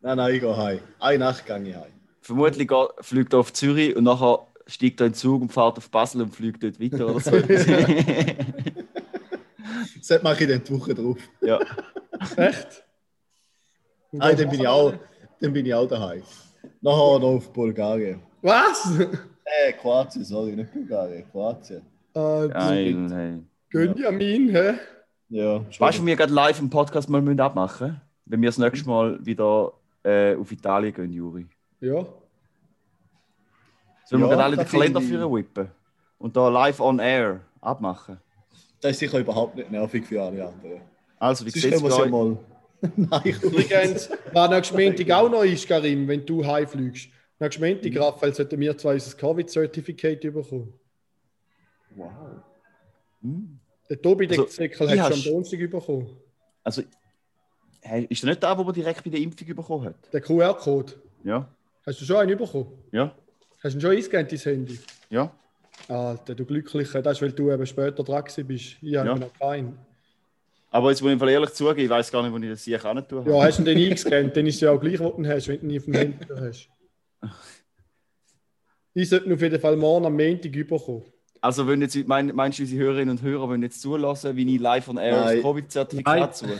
Nein, 0.00 0.16
nein, 0.16 0.34
ich 0.34 0.40
gehe 0.40 0.56
heim. 0.56 0.80
Eine 0.98 1.18
Nacht 1.18 1.46
gehe 1.46 1.62
ich 1.62 1.76
heim. 1.76 1.92
Vermutlich 2.20 2.68
geht, 2.68 2.88
fliegt 3.00 3.32
er 3.32 3.40
auf 3.40 3.52
Zürich 3.52 3.94
und 3.96 4.04
nachher 4.04 4.46
steigt 4.66 5.00
er 5.00 5.06
in 5.06 5.12
den 5.12 5.18
Zug 5.18 5.42
und 5.42 5.52
fährt 5.52 5.76
auf 5.78 5.90
Basel 5.90 6.22
und 6.22 6.34
fliegt 6.34 6.62
dort 6.62 6.80
weiter 6.80 7.08
oder 7.08 7.20
so. 7.20 7.30
Das 10.08 10.22
mache 10.22 10.44
ich 10.44 10.50
dann 10.50 10.62
die 10.64 10.72
Woche 10.80 10.94
drauf. 10.94 11.18
ja. 11.40 11.58
Echt? 12.36 12.84
Nein, 14.12 14.36
dann 14.36 14.48
bin 14.50 14.60
ich 14.60 14.68
auch, 14.68 14.92
dann 15.40 15.52
bin 15.52 15.66
ich 15.66 15.74
auch 15.74 15.86
daheim. 15.88 16.22
Nachher 16.80 17.18
noch 17.18 17.36
auf 17.36 17.52
Bulgarien. 17.52 18.20
Was? 18.42 18.98
Äh, 19.44 19.72
Kroatien, 19.72 20.24
sorry, 20.24 20.52
nicht 20.52 20.72
Bulgarien, 20.72 21.24
Kroatien. 21.30 21.82
Ah, 22.14 22.46
Geil, 22.46 23.08
hey. 23.10 23.42
Gönjamin, 23.70 24.50
hä? 24.50 24.74
Ja, 25.28 25.64
Weißt 25.78 25.98
du, 25.98 26.06
wir 26.06 26.14
gerade 26.16 26.32
live 26.32 26.60
im 26.60 26.68
Podcast 26.68 27.08
mal 27.08 27.22
müssen 27.22 27.40
abmachen? 27.40 28.00
Wenn 28.26 28.42
wir 28.42 28.48
das 28.50 28.58
nächste 28.58 28.86
Mal 28.88 29.24
wieder 29.24 29.72
äh, 30.04 30.36
auf 30.36 30.52
Italien 30.52 30.92
gehen, 30.92 31.12
Juri. 31.12 31.46
Ja. 31.80 32.04
Sollen 34.04 34.22
wir 34.22 34.28
Ja, 34.28 34.34
gerade 34.34 34.44
alle 34.44 34.56
den 34.56 34.66
Kalender 34.66 35.00
für 35.00 35.32
whippen? 35.32 35.70
Und 36.18 36.36
da 36.36 36.48
live 36.48 36.80
on 36.80 36.98
air 36.98 37.40
abmachen? 37.60 38.18
Das 38.82 38.90
ist 38.92 38.98
sicher 38.98 39.18
überhaupt 39.18 39.56
nicht 39.56 39.70
nervig 39.70 40.04
für 40.04 40.20
alle 40.22 40.46
anderen. 40.46 40.82
Also, 41.18 41.46
wie 41.46 41.50
sieht 41.50 41.64
es 41.72 41.80
es 41.80 41.82
bei 41.82 41.88
ja 41.88 42.06
mal. 42.06 42.38
Nein, 42.96 43.22
Übrigens, 43.42 44.10
was 44.32 44.50
nächsten 44.50 44.76
Montag 44.76 45.10
auch 45.12 45.30
noch 45.30 45.44
ist, 45.44 45.66
Karim, 45.66 46.06
wenn 46.08 46.26
du 46.26 46.44
heimfliegst. 46.44 47.08
Nächsten 47.38 47.64
Montag, 47.64 47.96
Raphael, 47.98 48.34
sollten 48.34 48.58
wir 48.60 48.76
zwei 48.76 48.94
unser 48.94 49.16
Covid-Certificate 49.16 50.20
bekommen. 50.32 50.74
wow. 51.96 52.10
Der 53.88 54.00
Tobi 54.02 54.26
Also, 54.28 54.60
ich 54.62 54.80
hat 54.80 54.88
hast- 54.88 54.88
schon 54.88 55.12
am 55.12 55.22
Donnerstag 55.24 55.70
bekommen. 55.70 56.16
Also, 56.64 56.82
hey, 57.82 58.06
ist 58.08 58.22
er 58.24 58.30
nicht 58.30 58.42
der, 58.42 58.58
wo 58.58 58.64
man 58.64 58.74
direkt 58.74 59.04
bei 59.04 59.10
der 59.10 59.20
Impfung 59.20 59.46
bekommen 59.54 59.84
hat? 59.86 60.12
Der 60.12 60.20
QR-Code. 60.20 60.92
Ja, 61.24 61.48
Hast 61.86 62.00
du 62.00 62.04
schon 62.04 62.16
einen 62.16 62.36
bekommen? 62.38 62.66
ja, 62.92 63.14
Hast 63.62 63.74
du 63.74 63.78
ihn 63.78 63.80
schon 63.80 63.90
eingescannt, 63.90 64.32
dein 64.32 64.38
Handy? 64.38 64.78
ja. 65.10 65.32
Alter, 65.88 66.34
du 66.34 66.44
Glücklicher. 66.44 67.02
Das 67.02 67.18
ist, 67.18 67.22
weil 67.22 67.32
du 67.32 67.50
eben 67.50 67.66
später 67.66 68.02
dran 68.02 68.24
gewesen 68.24 68.46
bist. 68.46 68.76
Ich 68.80 68.96
habe 68.96 69.08
Ja. 69.08 69.14
noch 69.16 69.32
keinen. 69.38 69.78
Aber 70.70 70.88
jetzt 70.90 71.02
muss 71.02 71.12
ich 71.12 71.22
ehrlich 71.22 71.50
zugeben, 71.50 71.80
ich 71.80 71.90
weiß 71.90 72.10
gar 72.10 72.22
nicht, 72.22 72.32
wo 72.32 72.38
ich 72.38 72.48
das 72.48 72.64
sicher 72.64 72.90
auch 72.90 73.00
tun 73.02 73.26
Ja, 73.26 73.42
hast 73.42 73.58
du 73.58 73.62
den 73.64 73.76
eingescannt, 73.76 74.34
dann 74.36 74.46
ist 74.46 74.54
es 74.54 74.60
ja 74.62 74.70
auch 74.70 74.80
gleich, 74.80 74.98
was 75.00 75.12
du 75.16 75.26
hast, 75.26 75.48
wenn 75.48 75.60
du 75.60 75.66
ihn 75.66 75.78
auf 75.78 75.84
dem 75.84 75.94
Handy 75.94 76.16
hast. 76.40 76.68
Ich 78.94 79.08
sollte 79.08 79.26
ihn 79.26 79.34
auf 79.34 79.42
jeden 79.42 79.60
Fall 79.60 79.76
morgen 79.76 80.06
am 80.06 80.16
Montag 80.16 80.52
bekommen. 80.52 81.02
Also, 81.42 81.66
wenn 81.66 81.82
jetzt, 81.82 81.96
mein, 82.06 82.34
meinst 82.34 82.58
du, 82.58 82.62
unsere 82.62 82.82
Hörerinnen 82.84 83.10
und 83.18 83.22
Hörer 83.22 83.48
wollen 83.48 83.62
jetzt 83.62 83.82
zulassen, 83.82 84.36
wie 84.36 84.54
ich 84.54 84.60
live 84.60 84.88
on 84.88 84.96
air 84.96 85.22
das 85.34 85.42
Covid-Zertifikat 85.42 86.36
suche? 86.36 86.58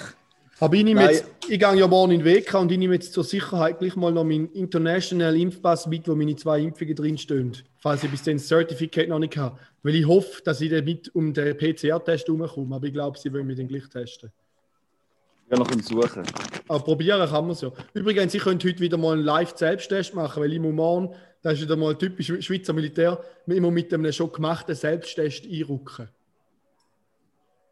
Aber 0.63 0.77
ich 0.77 0.85
nehme 0.85 1.01
Nein. 1.01 1.15
jetzt, 1.15 1.25
ich 1.49 1.59
gehe 1.59 1.75
ja 1.75 1.89
morgen 1.89 2.13
in 2.13 2.21
den 2.21 2.37
WK 2.37 2.55
und 2.55 2.71
ich 2.71 2.79
nehme 2.79 2.95
jetzt 2.95 3.13
zur 3.13 3.25
Sicherheit 3.25 3.81
gleich 3.81 3.97
mal 3.97 4.13
noch 4.13 4.23
meinen 4.23 4.49
International 4.53 5.37
Impfpass 5.37 5.89
mit, 5.89 6.07
wo 6.07 6.15
meine 6.15 6.37
zwei 6.37 6.61
Impfungen 6.61 6.95
drinstehen, 6.95 7.57
falls 7.81 8.05
ich 8.05 8.11
bis 8.13 8.23
dann 8.23 8.37
das 8.37 8.47
Certificate 8.47 9.09
noch 9.09 9.19
nicht 9.19 9.37
habe. 9.37 9.59
Weil 9.83 9.97
ich 9.97 10.07
hoffe, 10.07 10.41
dass 10.45 10.61
ich 10.61 10.71
damit 10.71 11.13
um 11.17 11.35
den 11.35 11.57
PCR-Test 11.57 12.29
herumkomme, 12.29 12.77
aber 12.77 12.87
ich 12.87 12.93
glaube, 12.93 13.19
sie 13.19 13.33
wollen 13.33 13.49
mich 13.49 13.57
dann 13.57 13.67
gleich 13.67 13.89
testen. 13.89 14.31
Ja, 15.51 15.59
noch 15.59 15.69
im 15.73 15.81
Suchen. 15.81 16.23
Aber 16.69 16.85
probieren 16.85 17.29
kann 17.29 17.45
man 17.45 17.55
es 17.55 17.63
ja. 17.63 17.73
Übrigens, 17.93 18.33
ich 18.33 18.43
könnte 18.43 18.69
heute 18.69 18.79
wieder 18.79 18.97
mal 18.97 19.15
einen 19.15 19.25
Live-Selbsttest 19.25 20.15
machen, 20.15 20.45
weil 20.45 20.53
ich 20.53 20.61
muss 20.61 20.73
morgen, 20.73 21.13
das 21.43 21.55
ist 21.55 21.63
wieder 21.63 21.75
mal 21.75 21.99
typisch 21.99 22.33
Schweizer 22.39 22.73
Militär, 22.73 23.21
immer 23.49 23.73
mit 23.73 23.93
einem 23.93 24.13
schon 24.13 24.31
gemachten 24.31 24.77
Selbsttest 24.77 25.45
einrücken. 25.45 26.09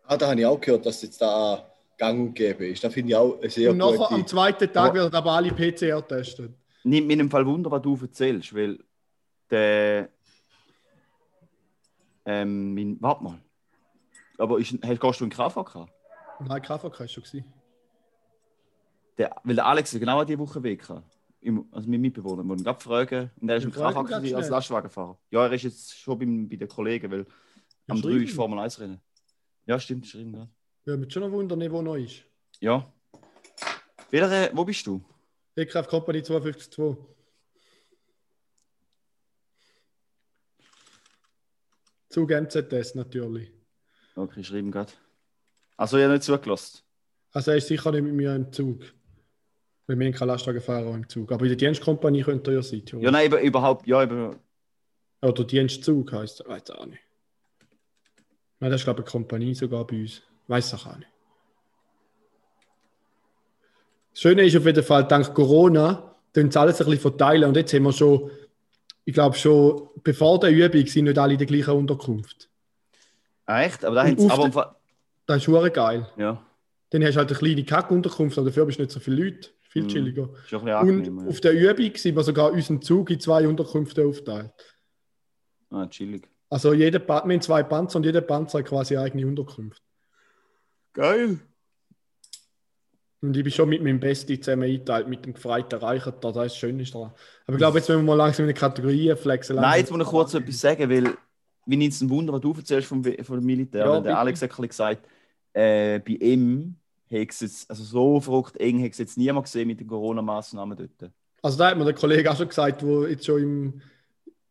Ah, 0.08 0.16
da 0.16 0.30
habe 0.30 0.40
ich 0.40 0.46
auch 0.46 0.60
gehört, 0.60 0.84
dass 0.86 1.02
jetzt 1.02 1.22
da 1.22 1.70
gang 2.00 2.18
und 2.20 2.34
gäbe 2.34 2.66
ist. 2.66 2.82
Da 2.82 2.88
finde 2.90 3.10
ich 3.10 3.16
auch 3.16 3.38
sehr 3.48 3.70
Und 3.70 3.76
nachher 3.76 4.10
am 4.10 4.26
zweiten 4.26 4.72
Tag 4.72 4.94
werden 4.94 5.14
aber 5.14 5.32
alle 5.32 5.52
PCR 5.52 6.06
testen. 6.06 6.54
Nimmt 6.82 7.06
mir 7.06 7.20
im 7.20 7.30
Fall 7.30 7.46
Wunder, 7.46 7.70
was 7.70 7.82
du 7.82 7.96
erzählst, 8.00 8.54
weil 8.54 8.78
der. 9.50 10.08
Ähm, 12.24 12.74
mein, 12.74 12.96
warte 13.00 13.22
mal. 13.24 13.38
Aber 14.38 14.58
ist, 14.58 14.72
hast, 14.82 15.00
gehst 15.00 15.20
du 15.20 15.24
in 15.24 15.30
KVK? 15.30 15.86
Nein, 16.40 16.62
KVK 16.62 17.00
ist 17.04 17.12
schon. 17.12 17.44
Der, 19.18 19.36
weil 19.44 19.54
der 19.56 19.66
Alex 19.66 19.92
genau 19.92 20.24
diese 20.24 20.38
Woche 20.38 20.62
weg 20.62 20.88
hatte. 20.88 21.02
Im- 21.42 21.66
Also 21.72 21.88
mein 21.90 22.00
Mitbewohner, 22.00 22.42
wir 22.42 22.54
ihn 22.56 22.62
gerade 22.64 22.80
fragen. 22.80 23.30
Und 23.40 23.48
er 23.50 23.56
ist 23.56 23.64
im 23.64 23.72
KVK 23.72 24.12
als. 24.34 24.48
Lastwagenfahrer. 24.48 25.18
Ja, 25.30 25.46
er 25.46 25.52
ist 25.52 25.62
jetzt 25.64 25.98
schon 25.98 26.18
beim, 26.18 26.48
bei 26.48 26.56
den 26.56 26.68
Kollegen, 26.68 27.10
weil 27.10 27.26
am 27.88 27.96
Ja, 27.98 28.02
3 28.02 28.10
ist. 28.24 28.34
Formel 28.34 28.58
1 28.58 28.80
Rennen. 28.80 29.00
Ja, 29.66 29.78
stimmt, 29.78 30.06
schreiben 30.06 30.32
gerade. 30.32 30.48
Ja, 30.86 30.96
mit 30.96 31.12
schon 31.12 31.22
noch 31.22 31.30
wundern, 31.30 31.70
wo 31.70 31.82
neu 31.82 32.04
ist. 32.04 32.24
Ja. 32.60 32.90
Welcher, 34.10 34.56
wo 34.56 34.64
bist 34.64 34.86
du? 34.86 35.02
Aircraft 35.56 35.88
Company 35.88 36.22
252. 36.22 36.96
Zug 42.08 42.30
MZS 42.30 42.94
natürlich. 42.94 43.52
Okay, 44.16 44.42
schreiben 44.42 44.70
gerade. 44.72 44.92
Also, 45.76 45.96
ich 45.96 46.02
habe 46.04 46.14
nicht 46.14 46.24
zugelassen. 46.24 46.80
Also 47.32 47.52
er 47.52 47.58
ist 47.58 47.68
sicher 47.68 47.92
nicht 47.92 48.02
mit 48.02 48.12
mir 48.14 48.34
im 48.34 48.52
Zug. 48.52 48.80
Weil 49.86 49.98
wir 49.98 50.06
haben 50.06 50.12
keinen 50.14 50.28
Lastwagenfahrer 50.28 50.92
im 50.94 51.08
Zug. 51.08 51.30
Aber 51.30 51.44
in 51.44 51.50
der 51.50 51.56
Dienstkompanie 51.56 52.22
könnte 52.22 52.50
er 52.50 52.56
ja 52.56 52.62
sein. 52.62 52.82
Ja, 53.00 53.10
nein, 53.12 53.26
über- 53.28 53.40
überhaupt, 53.40 53.86
ja, 53.86 54.02
über, 54.02 54.36
Oder 55.22 55.44
Dienstzug 55.44 56.12
heisst 56.12 56.40
er. 56.40 56.48
Weiß 56.48 56.68
auch 56.70 56.86
nicht. 56.86 57.02
Nein, 58.58 58.70
das 58.72 58.80
ist 58.80 58.84
glaube 58.84 59.00
ich 59.00 59.06
eine 59.06 59.10
Kompanie 59.12 59.54
sogar 59.54 59.86
bei 59.86 60.00
uns. 60.00 60.22
Weiß 60.50 60.74
auch 60.74 60.96
nicht. 60.96 61.06
Das 64.12 64.20
Schöne 64.20 64.42
ist 64.44 64.56
auf 64.56 64.66
jeden 64.66 64.82
Fall, 64.82 65.06
dank 65.06 65.32
Corona, 65.32 66.16
tun 66.34 66.50
sie 66.50 66.58
alles 66.60 66.80
ein 66.80 66.86
bisschen 66.86 67.00
verteilen. 67.02 67.44
Und 67.48 67.56
jetzt 67.56 67.72
haben 67.72 67.84
wir 67.84 67.92
schon, 67.92 68.30
ich 69.04 69.14
glaube 69.14 69.36
schon, 69.36 69.88
bevor 70.02 70.40
der 70.40 70.50
Übung 70.50 70.84
sind 70.86 71.04
nicht 71.04 71.18
alle 71.18 71.34
in 71.34 71.38
der 71.38 71.46
gleichen 71.46 71.70
Unterkunft. 71.74 72.48
Ah, 73.46 73.62
echt? 73.62 73.84
Aber 73.84 73.94
da 73.94 74.04
haben 74.06 74.18
sie. 74.18 74.28
Aber, 74.28 74.76
Das 75.26 75.36
ist 75.36 75.44
schon 75.44 75.72
geil. 75.72 76.08
ja, 76.16 76.44
Dann 76.90 77.04
hast 77.04 77.14
du 77.14 77.18
halt 77.18 77.30
eine 77.30 77.38
kleine 77.38 77.64
Kackunterkunft, 77.64 78.36
aber 78.36 78.48
dafür 78.48 78.66
bist 78.66 78.78
du 78.80 78.82
nicht 78.82 78.92
so 78.92 78.98
viele 78.98 79.24
Leute. 79.24 79.50
Viel 79.68 79.84
Mhm. 79.84 79.88
chilliger. 79.88 80.28
Und 80.50 80.68
angenehm. 80.68 81.28
auf 81.28 81.40
der 81.40 81.52
Übung 81.52 81.94
sind 81.94 82.16
wir 82.16 82.24
sogar 82.24 82.50
unseren 82.50 82.82
Zug 82.82 83.08
in 83.10 83.20
zwei 83.20 83.46
Unterkünfte 83.46 84.04
aufteilt. 84.04 84.50
Ja. 85.70 85.78
Ah, 85.78 85.86
chillig. 85.86 86.28
Also 86.48 86.72
jeder 86.72 86.98
wir 86.98 87.14
haben 87.14 87.40
zwei 87.40 87.62
Panzer 87.62 87.98
und 87.98 88.04
jeder 88.04 88.22
Panzer 88.22 88.58
hat 88.58 88.66
quasi 88.66 88.96
eigene 88.96 89.24
Unterkunft. 89.28 89.80
Geil. 90.92 91.38
Und 93.22 93.36
ich 93.36 93.44
bin 93.44 93.52
schon 93.52 93.68
mit 93.68 93.82
meinem 93.82 94.00
Besti 94.00 94.40
zusammen 94.40 94.62
eingeteilt, 94.62 95.08
mit 95.08 95.26
dem 95.26 95.34
gefreiten 95.34 95.78
Reicher 95.78 96.12
da, 96.12 96.32
das 96.32 96.46
ist 96.46 96.52
das 96.52 96.56
Schöne 96.58 96.82
daran. 96.84 97.12
Aber 97.46 97.54
ich 97.54 97.58
glaube, 97.58 97.78
jetzt 97.78 97.88
müssen 97.88 98.00
wir 98.00 98.06
mal 98.06 98.14
langsam 98.14 98.48
in 98.48 98.54
die 98.54 98.58
Kategorien 98.58 99.16
flexen. 99.16 99.56
Nein, 99.56 99.80
jetzt 99.80 99.90
muss 99.90 100.00
ich 100.00 100.08
kurz 100.08 100.32
etwas 100.32 100.58
sagen, 100.58 100.88
weil 100.88 101.14
wie 101.66 101.76
nimmt 101.76 101.92
es 101.92 102.00
ein 102.00 102.08
Wunder, 102.10 102.32
was 102.32 102.40
du 102.40 102.54
erzählst 102.54 102.88
vom, 102.88 103.04
vom 103.04 103.44
Militär. 103.44 103.84
Ja, 103.84 103.90
Weil 103.90 104.02
der 104.02 104.10
bitte. 104.10 104.18
Alex 104.18 104.42
hat 104.42 104.50
gesagt, 104.50 105.06
äh, 105.52 105.98
bei 106.00 106.12
ihm 106.12 106.76
hat 107.10 107.28
es 107.28 107.40
jetzt, 107.40 107.70
also 107.70 107.82
so 107.84 108.20
verrückt 108.20 108.56
eng 108.56 108.82
hat 108.82 108.92
es 108.92 108.98
jetzt 108.98 109.18
niemand 109.18 109.44
gesehen 109.44 109.68
mit 109.68 109.80
den 109.80 109.86
Corona-Massnahmen 109.86 110.76
dort. 110.76 111.12
Also 111.42 111.58
da 111.58 111.70
hat 111.70 111.78
mir 111.78 111.84
der 111.84 111.94
Kollege 111.94 112.30
auch 112.30 112.36
schon 112.36 112.48
gesagt, 112.48 112.82
wo 112.82 113.04
jetzt 113.06 113.26
schon 113.26 113.42
im, 113.42 113.82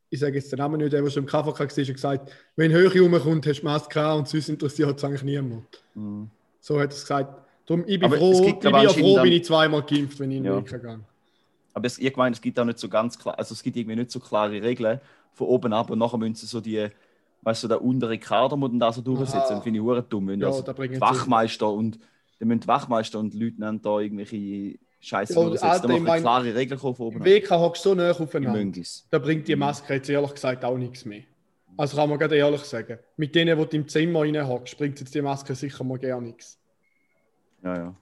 ich 0.09 0.19
sage 0.19 0.35
jetzt 0.35 0.51
den 0.51 0.57
Namen 0.57 0.79
nicht, 0.79 0.91
der 0.91 1.01
der 1.01 1.09
schon 1.09 1.23
im 1.23 1.29
KVK 1.29 1.59
war, 1.59 1.67
hat 1.67 1.75
gesagt, 1.75 2.31
wenn 2.55 2.71
Höhe 2.71 2.89
rumkommt, 3.01 3.45
hast 3.45 3.61
du 3.61 3.65
Maske 3.65 4.13
und 4.13 4.27
sonst 4.27 4.49
interessiert 4.49 4.97
es 4.97 5.03
eigentlich 5.03 5.23
niemand. 5.23 5.65
Mhm. 5.93 6.29
So 6.59 6.79
hat 6.79 6.89
er 6.89 6.95
es 6.95 7.01
gesagt. 7.01 7.45
Darum, 7.65 7.83
ich 7.85 7.99
bin 7.99 8.05
Aber 8.05 8.17
froh, 8.17 8.43
ich 8.43 8.59
bin 8.59 8.73
ja 8.73 8.89
froh, 8.89 9.21
bin 9.21 9.33
ich 9.33 9.45
zweimal 9.45 9.83
geimpft, 9.83 10.19
wenn 10.19 10.31
ich 10.31 10.37
in 10.37 10.43
den 10.43 10.53
Ja. 10.53 10.61
Gehe. 10.61 10.99
Aber 11.73 11.85
es, 11.85 11.99
ich 11.99 12.15
meine, 12.15 12.33
es 12.33 12.41
gibt 12.41 12.59
auch 12.59 12.65
nicht 12.65 12.79
so 12.79 12.89
ganz 12.89 13.17
klar, 13.19 13.37
also 13.37 13.53
es 13.53 13.61
gibt 13.61 13.77
irgendwie 13.77 13.95
nicht 13.95 14.09
so 14.09 14.19
klare 14.19 14.61
Regeln 14.61 14.99
von 15.33 15.47
oben 15.47 15.71
ab 15.73 15.91
und 15.91 15.99
nachher 15.99 16.17
müssen 16.17 16.35
sie 16.35 16.47
so 16.47 16.59
die, 16.59 16.87
weißt 17.43 17.63
du, 17.63 17.67
der 17.67 17.83
untere 17.83 18.17
Kader 18.17 18.57
muss 18.57 18.71
dann 18.71 18.79
da 18.79 18.91
so 18.91 19.01
durchsetzen. 19.01 19.37
Aha. 19.37 19.53
Das 19.53 19.63
finde 19.63 19.79
ich 19.79 19.85
hure 19.85 20.01
dumm. 20.01 20.27
Wenn 20.27 20.39
Ja, 20.39 20.47
also 20.47 20.65
Wachmeister 20.65 21.71
und 21.71 21.99
dann 22.39 22.47
müssen 22.47 22.61
die 22.61 22.67
Wachmeister 22.67 23.19
und 23.19 23.35
Leutnant 23.35 23.85
da 23.85 23.99
irgendwelche 23.99 24.79
Scheiße 25.01 25.33
Ja, 25.33 25.41
durchsetzen. 25.41 25.65
Alter, 25.65 25.87
Da 25.87 25.99
machen 25.99 26.21
klare 26.21 26.55
Regeln 26.55 26.79
von 26.79 26.95
oben 26.95 27.17
Im. 27.17 27.25
WK 27.25 27.51
hockst 27.51 27.83
so 27.83 27.95
nah 27.95 28.11
aufeinander. 28.11 28.81
Da 29.09 29.19
bringt 29.19 29.47
die 29.47 29.55
Maske 29.55 29.93
jetzt 29.93 30.09
ehrlich 30.09 30.33
gesagt 30.33 30.65
auch 30.65 30.77
nichts 30.77 31.05
mehr. 31.05 31.23
Also 31.77 31.95
kann 31.95 32.09
man 32.09 32.19
gerade 32.19 32.35
ehrlich 32.35 32.61
sagen. 32.61 32.99
Mit 33.15 33.33
denen, 33.35 33.57
die 33.57 33.65
du 33.65 33.77
im 33.77 33.87
Zimmer 33.87 34.47
hockst, 34.47 34.77
bringt 34.77 34.99
jetzt 34.99 35.15
die 35.15 35.21
Maske 35.21 35.55
sicher 35.55 35.83
mal 35.85 35.97
gar 35.97 36.19
nichts. 36.19 36.59
Ja, 37.63 37.75
ja. 37.75 37.95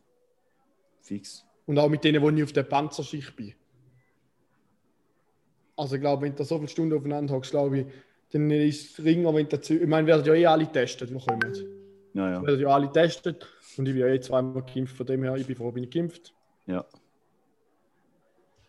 Fix. 1.02 1.46
Und 1.68 1.78
auch 1.78 1.90
mit 1.90 2.04
denen, 2.04 2.24
die 2.24 2.42
ich 2.42 2.44
auf 2.44 2.54
der 2.54 2.64
Panzerschicht 2.64 3.36
bin. 3.36 3.54
Also 5.76 5.96
ich 5.96 6.02
glaube, 6.02 6.24
wenn 6.24 6.32
du 6.32 6.38
da 6.40 6.44
so 6.44 6.58
viele 6.58 6.70
Stunden 6.70 6.98
aufeinander 6.98 7.36
hockst, 7.36 7.52
glaube 7.52 7.80
ich, 7.80 7.86
dann 8.32 8.50
ist 8.50 8.98
es 9.00 9.06
ringer, 9.06 9.34
wenn 9.34 9.48
du 9.48 9.58
Ich 9.58 9.88
meine, 9.88 10.08
werden 10.08 10.26
ja 10.26 10.34
eh 10.34 10.46
alle 10.48 10.66
getestet, 10.66 11.12
die 11.12 11.14
kommen. 11.14 11.54
Ja, 12.14 12.32
ja. 12.32 12.42
Werden 12.42 12.60
ja 12.60 12.68
alle 12.70 12.88
getestet. 12.88 13.48
Und 13.78 13.88
ich 13.88 13.94
bin 13.94 14.02
ja 14.02 14.08
eh 14.08 14.20
zweimal 14.20 14.64
geimpft, 14.64 14.98
von 14.98 15.06
dem 15.06 15.24
her, 15.24 15.36
ich 15.36 15.46
bin 15.46 15.56
froh, 15.56 15.72
bin 15.72 15.84
ich 15.84 15.92
geimpft. 15.92 16.34
Ja. 16.68 16.86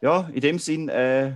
Ja, 0.01 0.31
in 0.33 0.41
dem 0.41 0.59
Sinn, 0.59 0.89
äh, 0.89 1.33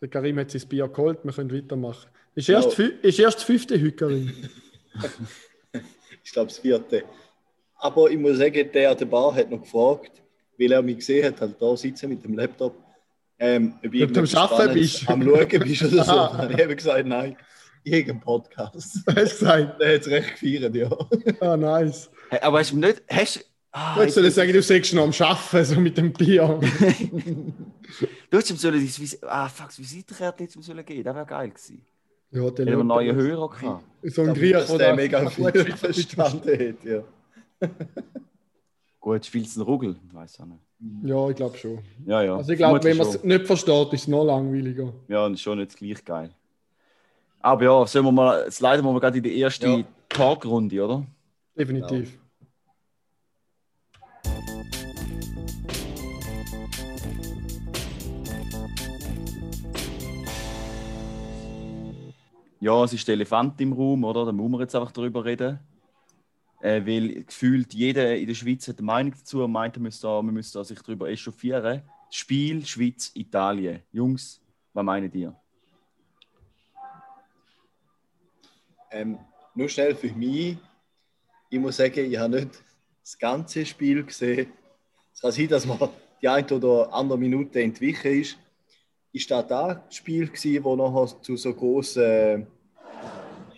Der 0.00 0.08
Karim 0.08 0.38
hat 0.38 0.50
sein 0.50 0.62
Bier 0.68 0.88
geholt, 0.88 1.20
wir 1.22 1.32
können 1.32 1.52
weitermachen. 1.52 2.08
Ist 2.34 2.48
Ja. 2.48 2.56
erst, 2.56 2.76
fü- 2.76 3.00
ist 3.02 3.18
erst 3.18 3.38
das 3.38 3.44
fünfte 3.44 3.74
heute, 3.80 3.92
Karim. 3.92 4.32
Ich 6.24 6.32
glaube, 6.32 6.48
das 6.48 6.58
vierte. 6.58 7.02
Aber 7.76 8.08
ich 8.10 8.16
muss 8.18 8.38
sagen, 8.38 8.70
der 8.72 8.90
an 8.92 8.96
der 8.96 9.06
Bar 9.06 9.34
hat 9.34 9.50
noch 9.50 9.60
gefragt, 9.62 10.22
weil 10.58 10.70
er 10.72 10.80
mich 10.82 10.98
gesehen 10.98 11.26
hat, 11.26 11.40
halt 11.40 11.60
da 11.60 11.76
sitzen 11.76 12.08
mit 12.10 12.22
dem 12.24 12.34
Laptop, 12.34 12.76
ähm, 13.40 13.74
ob 13.84 13.92
ich 13.92 14.02
am 14.16 14.24
Spannendes 14.26 14.72
bist. 15.00 15.08
am 15.10 15.20
Schauen 15.22 15.48
bist 15.48 15.82
oder 15.82 16.04
so. 16.04 16.12
Aha. 16.12 16.42
Dann 16.46 16.52
habe 16.52 16.70
ich 16.70 16.76
gesagt, 16.76 17.06
nein, 17.06 17.36
irgendein 17.82 18.20
Podcast. 18.20 18.74
Hast 18.76 19.06
du 19.08 19.14
gesagt? 19.14 19.80
Der 19.80 19.94
hat 19.94 20.00
es 20.02 20.06
recht 20.08 20.30
gefeiert, 20.40 20.74
ja. 20.76 20.90
Ah, 21.40 21.56
nice. 21.56 22.08
aber 22.40 22.60
hast 22.60 22.70
du 22.72 22.78
nicht, 22.78 23.02
hast 23.10 23.44
ah, 23.72 24.00
Jetzt 24.00 24.14
soll 24.14 24.26
ich 24.26 24.34
sagen, 24.34 24.52
du 24.52 24.62
sagst 24.62 24.94
noch 24.94 25.04
am 25.04 25.26
Arbeiten, 25.26 25.64
so 25.64 25.80
mit 25.80 25.96
dem 25.96 26.12
Bier. 26.12 26.60
du 28.30 28.36
hättest 28.36 28.50
ihm 28.50 28.56
sollen, 28.56 28.88
ah, 29.22 29.48
fuck, 29.48 29.68
das 29.68 29.78
Visitenkärtchen 29.78 30.46
jetzt 30.46 30.62
sollen 30.62 30.84
geben, 30.84 31.04
das 31.04 31.14
wäre 31.14 31.26
geil 31.26 31.50
gewesen. 31.50 31.82
Ja, 32.30 32.50
der 32.50 32.66
Hätten 32.66 32.78
wir 32.78 32.84
neue 32.84 33.14
Hörer 33.14 33.50
gehabt. 33.50 33.84
So 34.04 34.22
ein 34.22 34.34
dass 34.34 34.68
der 34.68 34.78
der 34.78 34.96
mega 34.96 35.22
gut 35.36 35.52
viel 35.52 35.76
verstanden 35.76 36.50
hat, 36.50 36.84
ja. 36.84 37.02
Gut, 39.00 39.26
spielst 39.26 39.56
du 39.56 39.60
einen 39.60 39.68
Ruggel? 39.68 39.96
Weiß 40.12 40.40
auch 40.40 40.46
nicht. 40.46 40.60
Ja, 41.02 41.28
ich 41.28 41.36
glaube 41.36 41.58
schon. 41.58 41.80
Ja, 42.06 42.22
ja. 42.22 42.36
Also 42.36 42.52
ich 42.52 42.58
glaube, 42.58 42.82
wenn 42.84 42.96
man 42.96 43.06
es 43.08 43.22
nicht 43.22 43.46
versteht, 43.46 43.92
ist 43.92 44.02
es 44.02 44.08
noch 44.08 44.24
langweiliger. 44.24 44.92
Ja, 45.08 45.26
und 45.26 45.38
schon 45.38 45.58
nicht 45.58 45.76
gleich 45.76 46.04
geil. 46.04 46.30
Aber 47.40 47.64
ja, 47.64 47.86
sollen 47.86 48.04
wir 48.04 48.12
mal, 48.12 48.44
jetzt 48.44 48.60
leiten 48.60 48.84
wir 48.84 48.92
mal 48.92 49.00
gerade 49.00 49.18
in 49.18 49.24
die 49.24 49.38
erste 49.38 49.66
Ja. 49.66 49.84
Talkrunde, 50.08 50.84
oder? 50.84 51.04
Definitiv. 51.58 52.12
Ja, 52.12 52.18
es 62.62 62.92
ist 62.92 63.08
der 63.08 63.14
Elefant 63.14 63.60
im 63.60 63.72
Raum, 63.72 64.04
oder? 64.04 64.24
Da 64.24 64.32
muss 64.32 64.50
man 64.50 64.60
jetzt 64.60 64.74
einfach 64.74 64.92
darüber 64.92 65.24
reden. 65.24 65.58
Äh, 66.60 66.86
weil 66.86 67.24
gefühlt 67.24 67.74
jeder 67.74 68.16
in 68.16 68.28
der 68.28 68.34
Schweiz 68.34 68.68
hat 68.68 68.78
eine 68.78 68.86
Meinung 68.86 69.14
dazu 69.18 69.42
und 69.42 69.50
meint, 69.50 69.74
man 69.76 69.82
müsste 69.82 70.06
man 70.06 70.32
müsste 70.32 70.62
sich 70.64 70.80
darüber 70.80 71.08
echauffieren. 71.08 71.82
Spiel 72.08 72.64
Schweiz, 72.64 73.10
Italien. 73.14 73.80
Jungs, 73.90 74.40
was 74.72 74.84
meint 74.84 75.12
ihr? 75.12 75.34
Ähm, 78.92 79.18
nur 79.56 79.68
schnell 79.68 79.96
für 79.96 80.12
mich. 80.12 80.56
Ich 81.50 81.58
muss 81.58 81.78
sagen, 81.78 82.12
ich 82.12 82.16
habe 82.16 82.36
nicht 82.36 82.62
das 83.02 83.18
ganze 83.18 83.66
Spiel 83.66 84.04
gesehen. 84.04 84.52
Es 85.12 85.20
kann 85.20 85.32
sein, 85.32 85.48
dass 85.48 85.66
man 85.66 85.78
die 86.20 86.28
eine 86.28 86.46
oder 86.46 86.92
andere 86.94 87.18
Minute 87.18 87.60
entwichen 87.60 88.20
ist. 88.20 88.38
Ist 89.12 89.30
das 89.30 89.46
das 89.46 89.76
Spiel 89.90 90.26
gewesen, 90.26 90.62
das 90.62 90.76
nachher 90.76 91.22
zu 91.22 91.36
so 91.36 91.52
großen 91.52 92.46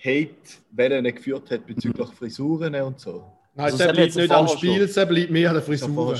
Hate-Wellen 0.04 1.04
geführt 1.04 1.50
hat 1.50 1.66
bezüglich 1.66 2.08
Frisuren 2.10 2.74
und 2.82 2.98
so? 2.98 3.24
Nein, 3.54 3.66
Also 3.66 3.78
der 3.78 3.86
das 3.86 3.96
bleibt 3.96 4.06
jetzt 4.08 4.16
nicht 4.16 4.32
am 4.32 4.48
Spiel, 4.48 4.86
der 4.86 5.06
bleibt 5.06 5.30
mehr 5.30 5.48
an 5.50 5.54
der 5.54 5.62
Frisur. 5.62 6.16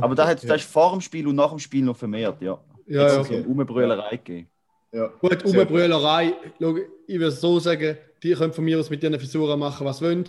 Aber 0.00 0.14
da 0.14 0.26
hat 0.26 0.44
das 0.44 0.62
ist 0.62 0.70
vor 0.70 0.92
dem 0.92 1.00
Spiel 1.00 1.26
und 1.26 1.36
nach 1.36 1.50
dem 1.50 1.58
Spiel 1.58 1.84
noch 1.84 1.96
vermehrt, 1.96 2.42
ja. 2.42 2.58
Ja, 2.86 3.08
ja. 3.08 3.20
okay. 3.20 3.28
so 3.28 3.34
eine 3.34 3.46
Umbrüllerei 3.46 4.16
gegeben. 4.16 4.48
Ja. 4.92 5.06
Gut, 5.18 5.44
Umbrüllerei, 5.44 6.34
ich 7.06 7.18
würde 7.18 7.30
so 7.30 7.58
sagen, 7.58 7.96
die 8.22 8.32
können 8.34 8.52
von 8.52 8.64
mir 8.64 8.78
aus 8.78 8.90
mit 8.90 9.02
ihren 9.02 9.18
Frisuren 9.18 9.58
machen, 9.58 9.86
was 9.86 9.98
sie 9.98 10.04
wollen. 10.04 10.24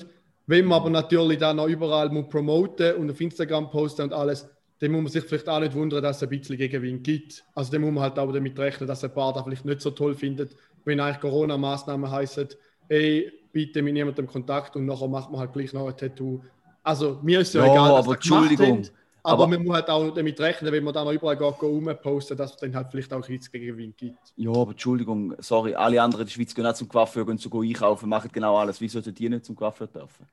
Wenn 0.47 0.65
man 0.65 0.79
aber 0.79 0.89
natürlich 0.89 1.39
dann 1.39 1.57
noch 1.57 1.67
überall 1.67 2.09
muss 2.09 2.29
promoten 2.29 2.95
und 2.95 3.09
auf 3.09 3.19
Instagram 3.19 3.69
posten 3.69 4.03
und 4.03 4.13
alles, 4.13 4.47
dann 4.79 4.91
muss 4.91 5.03
man 5.03 5.12
sich 5.12 5.24
vielleicht 5.24 5.48
auch 5.48 5.60
nicht 5.60 5.74
wundern, 5.74 6.03
dass 6.03 6.17
es 6.17 6.24
ein 6.24 6.29
bisschen 6.29 6.58
Gegenwind 6.58 7.03
gibt. 7.03 7.44
Also 7.53 7.72
dann 7.72 7.82
muss 7.82 7.91
man 7.94 8.03
halt 8.03 8.20
auch 8.20 8.32
damit 8.32 8.58
rechnen, 8.60 8.88
dass 8.88 9.03
ein 9.03 9.13
paar 9.13 9.34
das 9.34 9.44
vielleicht 9.44 9.65
nicht 9.65 9.82
so 9.82 9.91
toll 9.91 10.13
findet, 10.15 10.55
wenn 10.84 11.00
eigentlich 11.00 11.22
Corona-Maßnahmen 11.22 12.10
heißen, 12.12 12.50
ey, 12.89 13.32
bitte 13.51 13.82
mit 13.82 13.94
niemandem 13.94 14.27
Kontakt 14.27 14.75
und 14.75 14.86
nachher 14.86 15.08
macht 15.08 15.32
man 15.32 15.39
halt 15.39 15.53
gleich 15.53 15.72
noch 15.74 15.88
ein 15.88 15.96
Tattoo. 15.96 16.41
Also 16.84 17.20
mir 17.24 17.39
ist 17.39 17.53
ja, 17.53 17.65
Ja, 17.65 17.72
egal, 17.72 17.91
aber 17.96 18.13
Entschuldigung, 18.13 18.77
haben, 18.79 18.89
aber, 19.24 19.44
aber- 19.46 19.48
man 19.48 19.63
muss 19.63 19.75
halt 19.75 19.89
auch 19.89 20.12
damit 20.13 20.39
rechnen, 20.39 20.72
wenn 20.72 20.84
man 20.84 20.94
dann 20.94 21.05
noch 21.05 21.13
überall 21.13 21.38
geht, 21.38 21.62
rumposten, 21.63 22.38
dass 22.38 22.51
es 22.51 22.58
dann 22.58 22.75
halt 22.75 22.88
vielleicht 22.91 23.12
auch 23.13 23.27
jetzt 23.29 23.51
Gegenwind 23.51 23.98
gibt. 23.98 24.20
Ja, 24.36 24.51
aber 24.51 24.72
Entschuldigung, 24.72 25.34
sorry, 25.39 25.74
alle 25.74 26.01
anderen 26.01 26.24
in 26.24 26.27
der 26.27 26.34
Schweiz 26.34 26.53
gehen 26.53 26.65
auch 26.65 26.74
zum 26.74 26.88
Coiffeur, 26.89 27.25
gehen 27.25 27.38
sogar 27.38 27.62
einkaufen, 27.63 28.08
machen 28.10 28.29
genau 28.32 28.58
alles. 28.58 28.79
Wie 28.82 28.89
sollten 28.89 29.15
die 29.15 29.29
nicht 29.29 29.46
zum 29.46 29.55
Coiffeur 29.55 29.88
dürfen? 29.88 30.27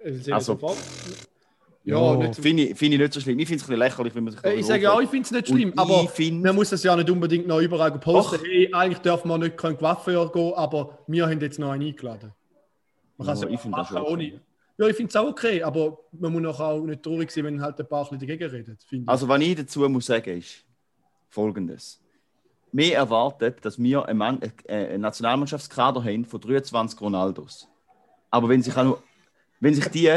Äh, 0.00 0.32
Also- 0.32 0.54
sofort. 0.54 0.76
Ja, 1.84 2.32
so- 2.32 2.42
finde 2.42 2.62
ich, 2.64 2.78
finde 2.78 2.94
ich 2.96 3.00
nicht 3.02 3.12
so 3.12 3.20
schlimm. 3.20 3.38
Ich 3.40 3.48
finde 3.48 3.56
es 3.56 3.62
ein 3.64 3.66
bisschen 3.70 3.78
lächerlich, 3.78 4.14
wenn 4.14 4.24
man 4.24 4.32
sich 4.34 4.44
Äh, 4.44 4.54
Ich 4.54 4.66
sage 4.66 4.82
ja 4.84 5.00
ich 5.00 5.08
finde 5.08 5.24
es 5.24 5.30
nicht 5.32 5.48
schlimm, 5.48 5.70
Und 5.70 5.78
aber 5.78 6.08
find- 6.08 6.42
man 6.42 6.54
muss 6.54 6.70
das 6.70 6.82
ja 6.84 6.94
nicht 6.94 7.10
unbedingt 7.10 7.46
noch 7.48 7.58
überall 7.60 7.90
posten. 7.98 8.38
Hey, 8.44 8.72
eigentlich 8.72 8.98
dürfen 8.98 9.28
wir 9.28 9.38
nicht 9.38 9.56
kein 9.56 9.76
Coiffeur 9.76 10.30
gehen, 10.30 10.52
aber 10.54 10.98
wir 11.08 11.26
haben 11.26 11.40
jetzt 11.40 11.58
noch 11.58 11.70
einen 11.72 11.86
eingeladen. 11.88 12.32
Man 13.18 13.26
kann 13.26 13.34
es 13.34 13.42
Ja, 13.42 13.48
ja 13.48 13.54
ich 13.54 13.60
finde 13.60 13.76
das 13.78 13.90
machen, 13.90 13.96
schon 14.04 14.12
ohne. 14.12 14.24
okay. 14.24 14.40
Ja, 14.78 14.86
ich 14.86 14.96
finde 14.96 15.10
es 15.10 15.16
auch 15.16 15.26
okay, 15.28 15.62
aber 15.62 15.98
man 16.12 16.32
muss 16.32 16.42
noch 16.42 16.60
auch 16.60 16.80
nicht 16.80 17.02
traurig 17.02 17.30
sein, 17.30 17.44
wenn 17.44 17.60
halt 17.60 17.78
ein 17.78 17.86
paar 17.88 18.04
ein 18.10 18.18
bisschen 18.18 18.38
dagegen 18.38 18.76
ich. 18.90 19.08
Also, 19.08 19.28
was 19.28 19.40
ich 19.42 19.54
dazu 19.56 19.80
muss 19.88 20.06
sagen, 20.06 20.38
ist 20.38 20.64
folgendes. 21.28 22.00
Wir 22.72 22.94
erwarten, 22.96 23.54
dass 23.60 23.78
wir 23.78 24.06
einen, 24.08 24.18
Mann, 24.18 24.40
äh, 24.66 24.74
einen 24.86 25.02
Nationalmannschaftskader 25.02 26.02
haben 26.02 26.24
von 26.24 26.40
23 26.40 26.98
Ronaldos. 27.00 27.68
Aber 28.30 28.48
wenn 28.48 28.62
sich, 28.62 28.74
auch 28.76 28.84
nur, 28.84 29.02
wenn 29.60 29.74
sich 29.74 29.86
die 29.88 30.10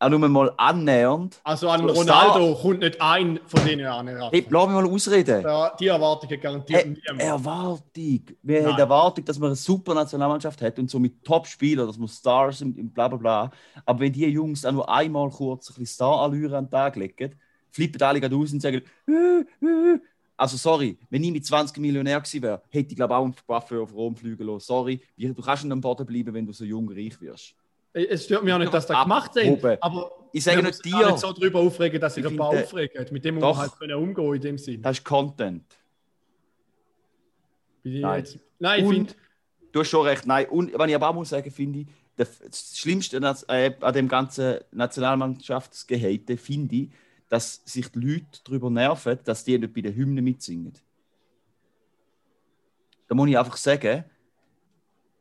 auch 0.00 0.08
nur 0.08 0.28
mal 0.28 0.52
annähernd. 0.56 1.40
Also 1.42 1.68
an 1.68 1.88
Ronaldo 1.88 2.54
kommt 2.54 2.80
nicht 2.80 3.00
ein 3.00 3.40
von 3.46 3.64
denen 3.64 3.86
an. 3.86 4.06
Hey, 4.06 4.46
lass 4.48 4.66
mich 4.66 4.74
mal 4.74 4.86
ausreden. 4.86 5.42
Ja, 5.42 5.74
die 5.78 5.88
Erwartungen 5.88 6.40
garantiert 6.40 6.84
Hey, 6.84 6.90
niemand. 6.90 7.20
Erwartung. 7.20 8.20
Wir 8.42 8.62
Nein. 8.62 8.72
haben 8.72 8.78
Erwartung, 8.78 9.24
dass 9.24 9.38
man 9.38 9.48
eine 9.48 9.56
super 9.56 9.94
Nationalmannschaft 9.94 10.62
hat 10.62 10.78
und 10.78 10.88
so 10.88 10.98
mit 10.98 11.24
Top-Spielern, 11.24 11.86
dass 11.86 11.98
man 11.98 12.08
Stars 12.08 12.62
und 12.62 12.94
bla 12.94 13.08
bla 13.08 13.18
bla. 13.18 13.50
Aber 13.84 14.00
wenn 14.00 14.12
die 14.12 14.26
Jungs 14.26 14.64
auch 14.64 14.72
nur 14.72 14.88
einmal 14.88 15.30
kurz 15.30 15.68
ein 15.68 15.74
bisschen 15.74 15.86
Star-Allure 15.86 16.56
an 16.56 16.66
den 16.66 16.70
Tag 16.70 16.94
legen, 16.96 17.34
flippen 17.70 18.00
alle 18.02 18.20
gerade 18.20 18.36
aus 18.36 18.52
und 18.52 18.60
sagen, 18.60 18.82
äh, 19.08 19.66
äh. 19.66 19.98
also 20.36 20.56
sorry, 20.56 20.96
wenn 21.10 21.24
ich 21.24 21.32
mit 21.32 21.44
20 21.44 21.76
Millionär 21.78 22.20
gewesen 22.20 22.42
wäre, 22.42 22.62
hätte 22.70 22.90
ich 22.90 22.96
glaube 22.96 23.16
auch 23.16 23.24
einen 23.24 23.34
Waffe 23.48 23.80
auf 23.80 23.92
Rom 23.92 24.14
fliegen 24.14 24.46
lassen. 24.46 24.64
Sorry, 24.64 25.00
du 25.16 25.34
kannst 25.34 25.64
nicht 25.64 25.72
am 25.72 25.80
Boden 25.80 26.06
bleiben, 26.06 26.34
wenn 26.34 26.46
du 26.46 26.52
so 26.52 26.64
jung 26.64 26.88
reich 26.88 27.20
wirst. 27.20 27.56
Es 27.92 28.24
stört 28.24 28.44
mich 28.44 28.52
auch 28.52 28.58
nicht, 28.58 28.72
dass 28.72 28.86
das 28.86 28.96
Ab- 28.96 29.04
gemacht 29.04 29.30
Oben. 29.36 29.76
aber 29.80 30.10
Ich 30.32 30.44
sage 30.44 30.62
nicht 30.62 30.84
dir. 30.84 31.06
nicht 31.06 31.18
so 31.18 31.32
darüber 31.32 31.60
aufregen, 31.60 32.00
dass 32.00 32.16
Ich 32.16 32.26
ein 32.26 32.36
paar 32.36 32.50
finde- 32.50 32.64
aufregen. 32.66 33.06
Mit 33.12 33.24
dem 33.24 33.34
muss 33.36 33.42
man 33.42 33.56
halt 33.56 33.72
können 33.78 33.94
umgehen 33.94 34.34
in 34.34 34.40
dem 34.40 34.58
Sinn. 34.58 34.82
Das 34.82 34.98
ist 34.98 35.04
Content. 35.04 35.64
Ich 37.82 38.00
Nein. 38.00 38.18
jetzt- 38.20 38.38
Nein, 38.58 38.80
ich 38.80 38.86
Und- 38.86 38.94
finde, 38.94 39.14
Du 39.70 39.80
hast 39.80 39.90
schon 39.90 40.06
recht, 40.06 40.26
nein. 40.26 40.48
Und 40.48 40.72
was 40.78 40.88
ich 40.88 40.94
aber 40.94 41.10
auch 41.10 41.14
muss 41.14 41.28
sagen, 41.28 41.50
finde 41.50 41.80
ich, 41.80 41.86
das 42.16 42.40
Schlimmste 42.74 43.18
an- 43.22 43.36
äh, 43.48 43.92
dem 43.92 44.08
ganzen 44.08 44.58
Nationalmannschaftsgehate 44.72 46.38
finde 46.38 46.74
ich, 46.74 46.88
dass 47.28 47.60
sich 47.66 47.88
die 47.92 47.98
Leute 48.00 48.40
darüber 48.44 48.70
nerven, 48.70 49.18
dass 49.24 49.44
die 49.44 49.58
nicht 49.58 49.74
bei 49.74 49.82
den 49.82 49.94
Hymnen 49.94 50.24
mitsingen. 50.24 50.72
Da 53.08 53.14
muss 53.14 53.28
ich 53.28 53.38
einfach 53.38 53.58
sagen, 53.58 54.04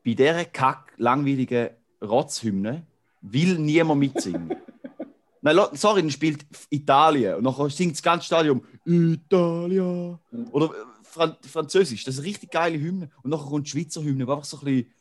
bei 0.04 0.14
dieser 0.14 0.46
kack 0.46 0.94
langweiligen 0.98 1.72
Rotzhymne 2.02 2.86
will 3.22 3.58
niemand 3.60 4.00
mitsingen. 4.00 4.56
Nein, 5.42 5.58
sorry, 5.74 6.02
dann 6.02 6.12
spielt 6.12 6.46
Italien 6.70 7.36
und 7.36 7.44
dann 7.46 7.70
singt 7.70 7.94
das 7.94 8.02
ganze 8.04 8.26
Stadion 8.26 8.62
Italia. 8.86 10.20
Oder 10.52 10.66
äh, 10.66 10.70
Fran 11.04 11.36
Französisch, 11.42 12.04
das 12.04 12.16
ist 12.16 12.20
eine 12.20 12.28
richtig 12.28 12.52
geile 12.52 12.80
Hymne. 12.80 13.10
Und 13.24 13.32
dann 13.32 13.40
kommt 13.40 13.66
die 13.68 13.72
Schweizer 13.72 14.04
Hymne, 14.04 14.28
wo 14.28 14.32
einfach 14.34 14.46
so 14.46 14.58
ein 14.60 14.66
bisschen. 14.66 14.94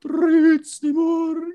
Dritz 0.00 0.80
die 0.80 0.92
Morgen. 0.92 1.52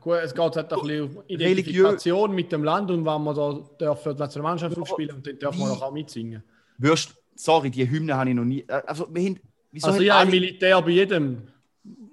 gut, 0.00 0.16
es 0.22 0.34
geht 0.34 0.56
halt 0.56 0.72
ein 0.72 0.80
bisschen 0.80 1.16
um 1.16 1.22
Identifikation 1.28 2.34
mit 2.34 2.52
dem 2.52 2.64
Land 2.64 2.90
und 2.90 3.04
wenn 3.04 3.22
man 3.22 3.34
da 3.34 3.60
darf 3.78 4.02
für 4.02 4.14
die 4.14 4.20
Nationalmannschaft 4.20 4.78
aufspielen 4.78 5.16
und 5.16 5.26
dann 5.26 5.38
darf 5.38 5.56
man 5.56 5.68
Wie? 5.68 5.72
auch, 5.72 5.92
mitsingen. 5.92 6.42
Wirst, 6.78 7.14
sorry, 7.34 7.70
die 7.70 7.88
Hymne 7.88 8.16
habe 8.16 8.30
ich 8.30 8.36
noch 8.36 8.44
nie. 8.44 8.60
äh, 8.68 8.82
Also, 8.86 9.08
wir 9.12 9.22
haben, 9.22 9.40
wieso 9.74 9.88
Also 9.88 10.00
ja, 10.02 10.14
im 10.22 10.28
alle- 10.28 10.30
Militär 10.30 10.80
bei 10.80 10.90
jedem 10.90 11.48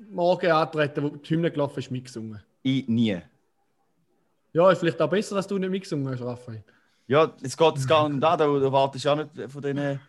Morgen 0.09 0.51
antreten, 0.51 1.03
wo 1.03 1.09
die 1.09 1.29
Hymne 1.29 1.51
gelaufen 1.51 1.79
ist, 1.79 1.91
mitgesungen. 1.91 2.41
Ich 2.63 2.87
nie. 2.87 3.21
Ja, 4.53 4.69
ist 4.71 4.79
vielleicht 4.79 5.01
auch 5.01 5.09
besser, 5.09 5.35
dass 5.35 5.47
du 5.47 5.57
nicht 5.57 5.69
mitgesungen 5.69 6.11
hast, 6.11 6.21
Raphael. 6.21 6.63
Ja, 7.07 7.33
es 7.41 7.55
geht 7.55 7.75
jetzt 7.75 7.87
gar 7.87 8.09
nicht 8.09 8.21
erwartest 8.23 9.05
du 9.05 9.09
auch 9.09 9.15
nicht 9.15 9.51
von 9.51 9.61
denen. 9.61 9.99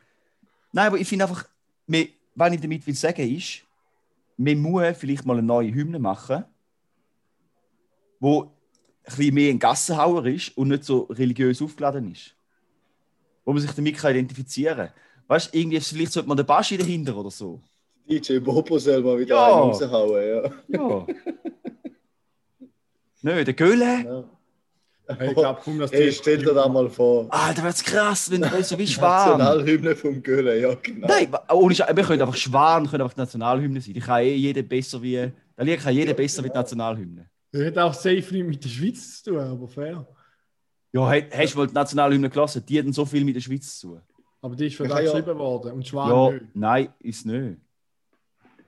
Nein, 0.73 0.87
aber 0.87 0.99
ich 0.99 1.07
finde 1.07 1.27
einfach, 1.27 1.45
wir, 1.87 2.09
was 2.35 2.53
ich 2.53 2.61
damit 2.61 2.87
will 2.87 2.95
sagen 2.95 3.37
ist, 3.37 3.63
wir 4.37 4.57
müssen 4.57 4.95
vielleicht 4.95 5.25
mal 5.27 5.35
eine 5.35 5.47
neue 5.47 5.73
Hymne 5.73 5.99
machen, 5.99 6.45
wo 8.19 8.43
ein 8.43 8.51
bisschen 9.05 9.35
mehr 9.35 9.51
ein 9.51 9.59
Gassenhauer 9.59 10.27
ist 10.27 10.57
und 10.57 10.69
nicht 10.69 10.85
so 10.85 11.03
religiös 11.03 11.61
aufgeladen 11.61 12.11
ist. 12.13 12.35
Wo 13.45 13.53
man 13.53 13.61
sich 13.61 13.73
damit 13.73 13.97
kann 13.97 14.13
identifizieren 14.13 14.77
kann. 14.89 14.93
Weißt 15.29 15.53
du, 15.55 15.59
irgendwie, 15.59 15.81
vielleicht 15.81 16.13
sollte 16.13 16.29
man 16.29 16.37
den 16.37 16.47
Baschi 16.47 16.77
dahinter 16.77 17.17
oder 17.17 17.31
so. 17.31 17.61
DJ 18.09 18.39
Bobo 18.39 18.79
soll 18.79 19.03
mal 19.03 19.19
wieder 19.19 19.35
Ja. 19.37 19.47
einen 19.47 19.71
raushauen, 19.71 20.23
ja. 20.29 20.51
Ja. 20.69 21.07
Nö, 23.23 23.45
der 23.45 23.55
Göhle. 23.55 24.05
ja. 24.05 24.25
Ich 25.21 25.35
glaube, 25.35 25.61
komm, 25.63 25.79
das 25.79 25.93
Hey, 25.93 26.11
stell 26.13 26.39
dir 26.39 26.55
das 26.55 26.69
mal 26.69 26.89
vor. 26.89 27.27
Alter, 27.29 27.65
wird's 27.65 27.83
krass, 27.85 28.31
wenn 28.31 28.41
du 28.41 28.63
so 28.65 28.79
wie 28.79 28.87
Schwan. 28.95 29.37
Nationalhymne 29.39 29.95
vom 29.97 30.23
Göhle, 30.23 30.59
ja 30.59 30.75
genau. 30.75 31.07
Nein, 31.09 31.31
wa- 31.31 31.45
ohne 31.53 31.75
wir 31.77 32.05
können 32.05 32.23
einfach 32.23 32.37
Schwan, 32.37 32.89
können 32.89 33.03
einfach 33.03 33.15
die 33.15 33.21
Nationalhymne 33.21 33.81
sein. 33.81 33.95
Die 33.95 34.01
kann 34.01 34.23
eh 34.23 34.35
jeder 34.35 34.63
besser 34.63 35.03
wie. 35.03 35.31
Da 35.57 35.63
liegt 35.65 35.83
kann 35.83 35.95
jeder 35.95 36.15
besser 36.15 36.43
wie 36.45 36.49
die 36.49 36.55
Nationalhymne. 36.55 37.29
Das 37.51 37.65
hat 37.67 37.79
auch 37.79 37.93
safe 37.95 38.15
nicht 38.33 38.33
mit 38.47 38.65
der 38.65 38.69
Schweiz 38.71 39.23
zu 39.23 39.31
tun, 39.33 39.41
aber 39.41 39.69
fair. 39.69 40.07
Ja, 40.93 41.11
hast 41.37 41.55
du 41.55 41.59
wohl 41.59 41.67
die 41.67 41.75
Nationalhymne 41.75 42.31
gelassen? 42.31 42.65
Die 42.67 42.79
haben 42.79 42.93
so 42.93 43.05
viel 43.05 43.25
mit 43.25 43.35
der 43.37 43.41
Schweiz 43.41 43.79
zu 43.79 43.89
tun. 43.89 44.01
Aber 44.43 44.55
die 44.57 44.67
ist 44.67 44.77
für 44.77 44.87
ja- 44.87 45.01
geschrieben 45.01 45.39
worden 45.39 45.73
und 45.73 45.87
Schwan 45.87 46.11
Ja, 46.11 46.31
nicht. 46.33 46.57
nein, 46.57 46.89
ist 46.99 47.25
nicht. 47.25 47.59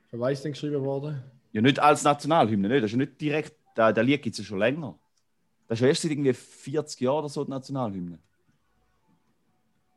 Für 0.09 0.21
was 0.21 0.33
ist 0.33 0.45
denn 0.45 0.53
geschrieben 0.53 0.83
worden? 0.83 1.23
Ja, 1.53 1.61
nicht 1.61 1.79
als 1.79 2.03
Nationalhymne, 2.05 2.69
nicht. 2.69 2.79
Das 2.83 2.87
ist 2.91 2.93
ja 2.93 2.99
nicht 2.99 3.21
direkt. 3.21 3.55
Der, 3.77 3.93
der 3.93 4.05
Lied 4.05 4.23
gibt 4.23 4.35
es 4.35 4.39
ja 4.39 4.45
schon 4.45 4.59
länger. 4.61 4.97
Das 5.67 5.79
ist 5.79 5.83
ja 5.83 5.89
erst 5.89 6.03
seit 6.03 6.13
irgendwie 6.13 6.33
40 6.33 7.01
Jahren 7.01 7.19
oder 7.19 7.29
so 7.29 7.45
die 7.45 7.51
Nationalhymne. 7.51 8.19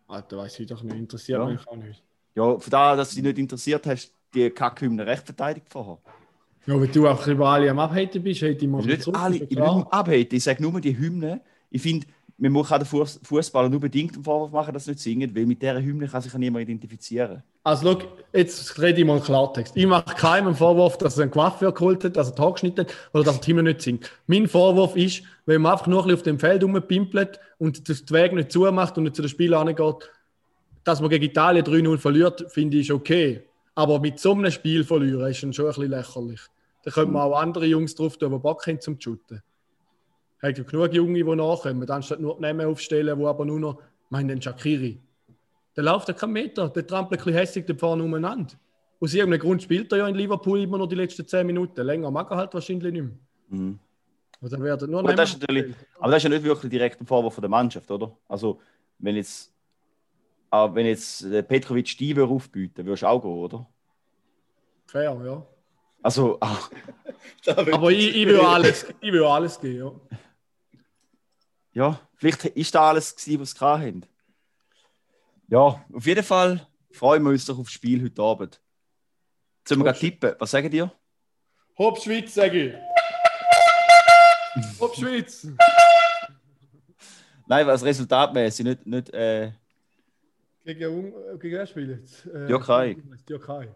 Alter, 0.07 0.37
weiß 0.37 0.59
ich 0.61 0.67
doch 0.67 0.81
nicht. 0.83 0.95
Interessiert 0.95 1.39
Ja. 1.39 1.45
mich 1.45 1.67
auch 1.67 1.75
nicht. 1.75 2.03
Ja, 2.35 2.57
von 2.57 2.69
da, 2.71 2.95
dass 2.95 3.09
du 3.09 3.15
dich 3.15 3.23
nicht 3.25 3.37
interessiert 3.37 3.85
hast, 3.85 4.11
die 4.33 4.49
Kackhymne 4.49 5.05
recht 5.05 5.25
verteidigt 5.25 5.67
vorher. 5.69 5.97
Ja, 6.65 6.79
wenn 6.81 6.91
du 6.91 7.07
einfach 7.07 7.27
über 7.27 7.49
alle 7.49 7.69
am 7.69 7.79
Abhaten 7.79 8.21
bist, 8.23 8.41
hätte 8.41 8.65
ich 8.65 8.71
mal 8.71 8.83
nicht 8.85 9.07
alle, 9.15 9.35
ich 9.37 9.49
nicht 9.49 9.59
abhaten. 9.61 10.27
Ich 10.35 10.43
sage 10.43 10.61
nur 10.61 10.79
die 10.81 10.97
Hymne. 10.97 11.41
Ich 11.69 11.81
finde, 11.81 12.07
man 12.37 12.51
muss 12.51 12.71
auch 12.71 12.77
den 12.77 12.87
Fuß- 12.87 13.19
Fußballer 13.23 13.69
nur 13.69 13.79
bedingt 13.79 14.13
einen 14.13 14.23
Vorwurf 14.23 14.51
machen, 14.51 14.73
dass 14.73 14.85
sie 14.85 14.91
nicht 14.91 15.01
singen, 15.01 15.35
weil 15.35 15.45
mit 15.45 15.61
dieser 15.61 15.81
Hymne 15.81 16.07
kann 16.07 16.21
sich 16.21 16.31
ja 16.31 16.37
niemand 16.37 16.63
identifizieren. 16.63 17.41
Also, 17.63 17.91
schau, 17.91 18.07
jetzt 18.31 18.79
rede 18.79 19.01
ich 19.01 19.07
mal 19.07 19.19
Klartext. 19.19 19.75
Ich 19.75 19.87
mache 19.87 20.15
keinem 20.15 20.55
Vorwurf, 20.55 20.97
dass 20.97 21.17
er 21.17 21.23
einen 21.23 21.31
Coiffeur 21.31 21.73
geholt 21.73 22.03
hat, 22.03 22.15
dass 22.15 22.29
er 22.29 22.35
Tag 22.35 22.53
geschnitten 22.53 22.81
hat 22.81 22.93
oder 23.13 23.23
dass 23.23 23.37
er 23.37 23.41
die 23.41 23.51
Hymne 23.51 23.63
nicht 23.63 23.81
singt. 23.81 24.11
Mein 24.27 24.47
Vorwurf 24.47 24.95
ist, 24.95 25.23
wenn 25.45 25.61
man 25.61 25.73
einfach 25.73 25.87
nur 25.87 26.01
ein 26.01 26.07
bisschen 26.07 26.17
auf 26.19 26.23
dem 26.23 26.39
Feld 26.39 26.63
rumpimpelt 26.63 27.39
und 27.57 27.87
den 27.87 28.09
Weg 28.11 28.33
nicht 28.33 28.51
zumacht 28.51 28.97
und 28.97 29.05
nicht 29.05 29.15
zu 29.15 29.23
den 29.23 29.29
Spielern 29.29 29.67
angeht, 29.67 30.09
dass 30.83 31.01
man 31.01 31.09
gegen 31.09 31.25
Italien 31.25 31.65
3-0 31.65 31.97
verliert, 31.97 32.45
finde 32.49 32.77
ich 32.77 32.93
okay. 32.93 33.43
Aber 33.75 33.99
mit 33.99 34.19
so 34.19 34.31
einem 34.33 34.51
Spiel 34.51 34.83
verlieren 34.83 35.29
ist 35.29 35.37
schon 35.37 35.49
ein 35.49 35.67
bisschen 35.67 35.89
lächerlich. 35.89 36.39
Da 36.83 36.91
könnte 36.91 37.11
man 37.11 37.23
auch 37.23 37.37
andere 37.37 37.65
Jungs 37.65 37.95
drauf 37.95 38.17
tun, 38.17 38.31
die 38.31 38.39
Bock 38.39 38.65
haben 38.67 38.79
zum 38.79 38.99
Shooten. 38.99 39.41
Gibt 40.41 40.57
ja 40.57 40.63
genug 40.63 40.93
Junge, 40.93 41.23
die 41.23 41.35
nachkommen, 41.35 41.89
anstatt 41.89 42.19
nur 42.19 42.35
die 42.35 42.41
Namen 42.41 42.67
aufstellen, 42.67 43.17
die 43.17 43.25
aber 43.25 43.45
nur 43.45 43.59
noch, 43.59 43.79
ich 43.79 44.11
meine, 44.11 44.33
den 44.33 44.41
Shakiri. 44.41 45.01
Der 45.75 45.83
läuft 45.83 46.07
ja 46.07 46.13
keinen 46.13 46.33
Meter, 46.33 46.69
der 46.69 46.85
trampelt 46.85 47.19
ein 47.19 47.25
bisschen 47.25 47.39
hässlich 47.39 47.65
da 47.65 47.75
vorne 47.75 48.03
umeinander. 48.03 48.53
Aus 48.99 49.13
irgendeinem 49.13 49.41
Grund 49.41 49.63
spielt 49.63 49.91
er 49.91 49.99
ja 49.99 50.07
in 50.07 50.15
Liverpool 50.15 50.61
immer 50.61 50.77
noch 50.77 50.87
die 50.87 50.95
letzten 50.95 51.27
10 51.27 51.45
Minuten. 51.45 51.81
Länger 51.81 52.09
mag 52.09 52.29
er 52.31 52.37
halt 52.37 52.53
wahrscheinlich 52.53 52.93
nicht 52.93 53.03
mehr. 53.03 53.17
Mhm. 53.49 53.79
Also 54.41 54.55
dann 54.55 54.63
werden 54.63 54.91
nur 54.91 54.99
Aber 54.99 55.13
das, 55.13 55.33
ist 55.33 55.41
natürlich, 55.41 55.75
aber 55.99 56.11
das 56.11 56.17
ist 56.17 56.23
ja 56.23 56.29
nicht 56.29 56.43
wirklich 56.43 56.69
direkt 56.69 57.01
ein 57.01 57.07
Vorwurf 57.07 57.33
von 57.33 57.41
der 57.41 57.49
Mannschaft, 57.49 57.89
oder? 57.89 58.15
Also, 58.27 58.59
wenn 58.99 59.15
jetzt, 59.15 59.51
aber 60.49 60.75
wenn 60.75 60.85
jetzt 60.85 61.23
der 61.23 61.41
Petrovic 61.41 61.97
die 61.97 62.15
würde 62.15 62.31
aufbieten 62.31 62.85
würdest 62.85 63.03
du 63.03 63.07
auch 63.07 63.21
gehen, 63.21 63.31
oder? 63.31 63.67
Fair, 64.85 65.19
ja. 65.25 65.45
Also, 66.03 66.37
ah, 66.39 66.57
Aber 67.55 67.91
ich, 67.91 68.15
ich, 68.15 68.27
will 68.27 68.39
alles, 68.39 68.85
ich 69.01 69.11
will 69.11 69.23
alles 69.23 69.59
geben, 69.59 69.77
ja. 69.79 70.17
Ja, 71.77 71.99
vielleicht 72.15 72.43
ist 72.43 72.73
da 72.73 72.89
alles 72.89 73.15
gewesen, 73.15 73.39
was 73.39 73.51
sie 73.51 73.59
gehabt 73.59 73.83
haben. 73.83 74.01
Ja, 75.47 75.85
auf 75.93 76.05
jeden 76.07 76.23
Fall 76.23 76.65
freuen 76.91 77.21
wir 77.21 77.29
uns 77.29 77.45
doch 77.45 77.59
auf 77.59 77.67
das 77.67 77.73
Spiel 77.73 78.03
heute 78.03 78.19
Abend. 78.19 78.59
Sollen 79.63 79.81
wir 79.81 79.85
gerade 79.85 79.99
tippen? 79.99 80.33
Was 80.39 80.49
sagen 80.49 80.71
dir? 80.71 80.91
Hopp 81.77 82.01
Schweiz, 82.01 82.33
sage 82.33 82.69
ich. 82.69 82.73
Hopp 84.79 84.95
Schweiz. 84.95 85.47
Nein, 87.45 87.67
was 87.67 87.83
resultatmäßig, 87.83 88.65
nicht, 88.65 88.87
nicht 88.87 89.13
äh, 89.13 89.51
Gegen, 90.65 91.13
gegen 91.39 91.57
wer 91.57 91.67
spielt 91.67 91.89
jetzt? 91.91 92.25
Äh, 92.25 92.47
Türkei. 92.47 92.97
Türkei. 93.27 93.67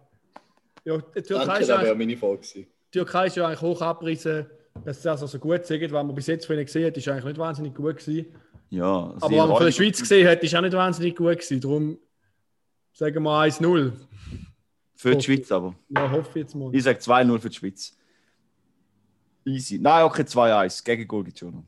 Ja, 0.86 0.98
die 0.98 1.22
Türkei 1.22 1.46
Danke, 1.46 1.62
ist, 1.62 1.70
das 1.70 1.78
wäre 1.82 1.92
eigentlich, 1.92 1.98
meine 1.98 2.18
Frage 2.18 2.38
gewesen. 2.38 2.66
die 2.66 2.98
Türkei 2.98 3.28
ist 3.28 3.36
ja 3.36 3.46
eigentlich 3.46 3.62
hoch 3.62 3.84
abgerissen, 3.84 4.50
dass 4.84 5.02
das 5.02 5.22
also 5.22 5.40
gut 5.40 5.66
sagen. 5.66 5.92
Was 5.92 6.06
man 6.06 6.16
bis 6.16 6.28
jetzt 6.28 6.46
von 6.46 6.56
ihnen 6.56 6.66
gesehen 6.66 6.88
hat, 6.88 6.98
ist 6.98 7.08
eigentlich 7.08 7.26
nicht 7.26 7.38
wahnsinnig 7.38 7.76
gut 7.76 7.98
gewesen. 7.98 8.28
ja. 8.70 8.86
Aber 8.86 9.22
was 9.22 9.32
man 9.32 9.48
von 9.50 9.66
der. 9.66 9.72
Schweiz 9.72 10.00
gesehen 10.00 10.28
hat, 10.28 10.44
ist 10.44 10.56
auch 10.56 10.62
nicht 10.62 10.74
wahnsinnig 10.74 11.16
gut 11.16 11.32
gewesen. 11.40 11.62
Darum 11.62 11.98
sagen 12.94 13.24
wir 13.24 13.32
1-0. 13.32 13.92
Für 14.96 15.16
die 15.16 15.24
Schweiz 15.24 15.52
aber. 15.52 15.76
Ja, 15.90 16.12
hoffe 16.12 16.30
ich 16.30 16.36
jetzt 16.44 16.56
mal. 16.56 16.74
Ich 16.74 16.84
sage 16.84 17.00
2-0 17.00 17.40
für 17.40 17.50
die 17.50 17.56
Schweiz. 17.56 17.98
Easy. 19.46 19.80
Nein, 19.80 20.04
okay, 20.04 20.22
2-1. 20.22 20.84
Gegen 20.86 21.08
Goal 21.08 21.24
gibt 21.24 21.36
es 21.36 21.40
schon 21.40 21.56
noch. 21.56 21.64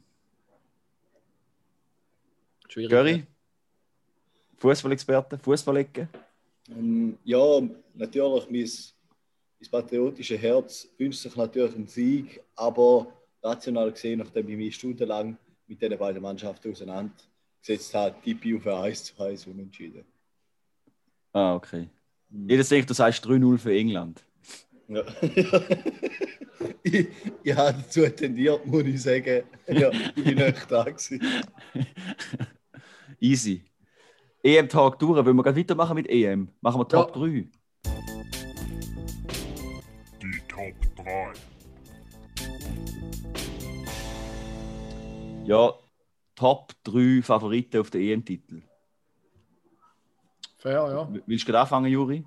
Schwierig. 2.67 2.89
Göri? 2.91 3.23
Fußballexperte? 4.57 5.37
Fußballecke? 5.39 6.07
Ähm, 6.69 7.17
ja, 7.23 7.61
natürlich, 7.93 8.92
mein, 9.71 9.81
mein 9.81 9.81
patriotische 9.81 10.37
Herz 10.37 10.87
wünscht 10.97 11.21
sich 11.21 11.35
natürlich 11.35 11.75
einen 11.75 11.87
Sieg, 11.87 12.41
aber 12.55 13.07
rational 13.41 13.91
gesehen, 13.91 14.19
nachdem 14.19 14.49
ich 14.49 14.57
mich 14.57 14.75
stundenlang 14.75 15.37
mit 15.67 15.81
diesen 15.81 15.97
beiden 15.97 16.21
Mannschaften 16.21 16.71
auseinandergesetzt 16.71 17.93
habe, 17.93 18.15
tippe 18.23 18.49
ich 18.49 18.55
auf 18.55 18.67
ein 18.67 18.73
1 18.73 19.03
zu 19.03 19.23
1 19.23 19.47
unentschieden. 19.47 20.05
Ah, 21.33 21.55
okay. 21.55 21.89
Jedes 22.29 22.69
denkt, 22.69 22.89
du 22.89 22.93
sagst 22.93 23.25
3-0 23.25 23.57
für 23.57 23.73
England. 23.73 24.23
Ja. 24.87 25.03
ich, 26.83 27.07
ich 27.43 27.55
habe 27.55 27.77
dazu 27.77 28.07
tendiert, 28.09 28.65
muss 28.65 28.83
ich 28.83 29.01
sagen. 29.01 29.43
Ja, 29.67 29.91
ich 29.91 30.23
bin 30.23 30.35
nicht 30.35 30.71
da 30.71 30.83
gewesen. 30.83 31.21
Easy. 33.19 33.63
EM-Tag 34.43 34.99
durch. 34.99 35.25
Wollen 35.25 35.35
wir 35.35 35.43
gleich 35.43 35.55
weitermachen 35.55 35.95
mit 35.95 36.09
EM? 36.09 36.49
Machen 36.59 36.81
wir 36.81 36.87
Top 36.87 37.15
Ja. 37.15 37.21
3. 37.21 37.47
Ja, 45.45 45.73
Top 46.35 46.71
3 46.83 47.21
Favoriten 47.21 47.79
auf 47.81 47.89
den 47.89 48.01
EM-Titel. 48.01 48.61
Fair, 50.57 50.73
ja. 50.73 51.09
Willst 51.25 51.43
du 51.43 51.51
gerade 51.51 51.61
anfangen, 51.61 51.91
Juri? 51.91 52.23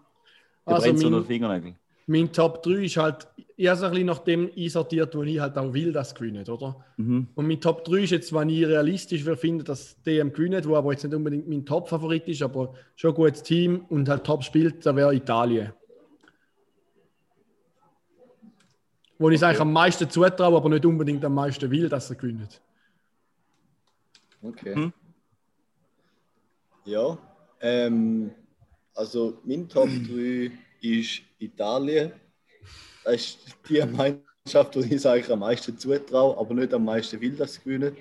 Der 0.66 0.74
Also 0.74 0.86
brennt 0.86 0.98
so 1.00 1.10
mein- 1.10 1.24
Fingernägeln. 1.24 1.76
Mein 2.08 2.32
Top 2.32 2.62
3 2.62 2.84
ist 2.84 2.96
halt, 2.98 3.26
ich 3.56 3.66
habe 3.66 3.76
es 3.78 3.82
ein 3.82 3.90
bisschen 3.90 4.06
nach 4.06 4.18
dem 4.20 4.48
einsortiert, 4.56 5.12
wo 5.16 5.22
ich 5.24 5.40
halt 5.40 5.56
auch 5.58 5.72
will, 5.72 5.90
dass 5.92 6.08
es 6.08 6.14
gewinnt, 6.14 6.48
oder? 6.48 6.84
Mhm. 6.98 7.26
Und 7.34 7.48
mein 7.48 7.60
Top 7.60 7.84
3 7.84 8.02
ist 8.04 8.10
jetzt, 8.10 8.32
wenn 8.32 8.48
ich 8.48 8.64
realistisch 8.64 9.24
finden, 9.24 9.64
dass 9.64 10.00
DM 10.02 10.32
gewinnt, 10.32 10.68
wo 10.68 10.76
aber 10.76 10.92
jetzt 10.92 11.02
nicht 11.02 11.14
unbedingt 11.14 11.48
mein 11.48 11.64
Top-Favorit 11.66 12.28
ist, 12.28 12.42
aber 12.42 12.74
schon 12.94 13.10
ein 13.10 13.16
gutes 13.16 13.42
Team 13.42 13.86
und 13.88 14.08
halt 14.08 14.22
top 14.24 14.44
spielt, 14.44 14.86
da 14.86 14.94
wäre 14.94 15.14
Italien. 15.16 15.72
Wo 19.18 19.30
ich 19.30 19.36
es 19.36 19.42
eigentlich 19.42 19.60
am 19.60 19.72
meisten 19.72 20.08
zutraue, 20.08 20.56
aber 20.58 20.68
nicht 20.68 20.84
unbedingt 20.86 21.24
am 21.24 21.34
meisten 21.34 21.68
will, 21.70 21.88
dass 21.88 22.10
er 22.10 22.16
gewinnt. 22.16 22.60
Okay. 24.46 24.74
Hm? 24.74 24.92
Ja, 26.84 27.18
ähm, 27.60 28.30
also 28.94 29.40
mein 29.44 29.68
Top 29.68 29.88
3 30.08 30.52
ist 30.80 31.22
Italien. 31.38 32.12
Das 33.04 33.14
ist 33.14 33.38
die 33.68 33.84
Mannschaft, 34.46 34.74
die 34.76 34.94
ich 34.94 35.06
eigentlich 35.06 35.30
am 35.30 35.40
meisten 35.40 35.76
zutraue, 35.76 36.38
aber 36.38 36.54
nicht 36.54 36.72
am 36.72 36.84
meisten 36.84 37.20
will, 37.20 37.36
dass 37.36 37.54
sie 37.54 37.60
gewinnen. 37.62 37.96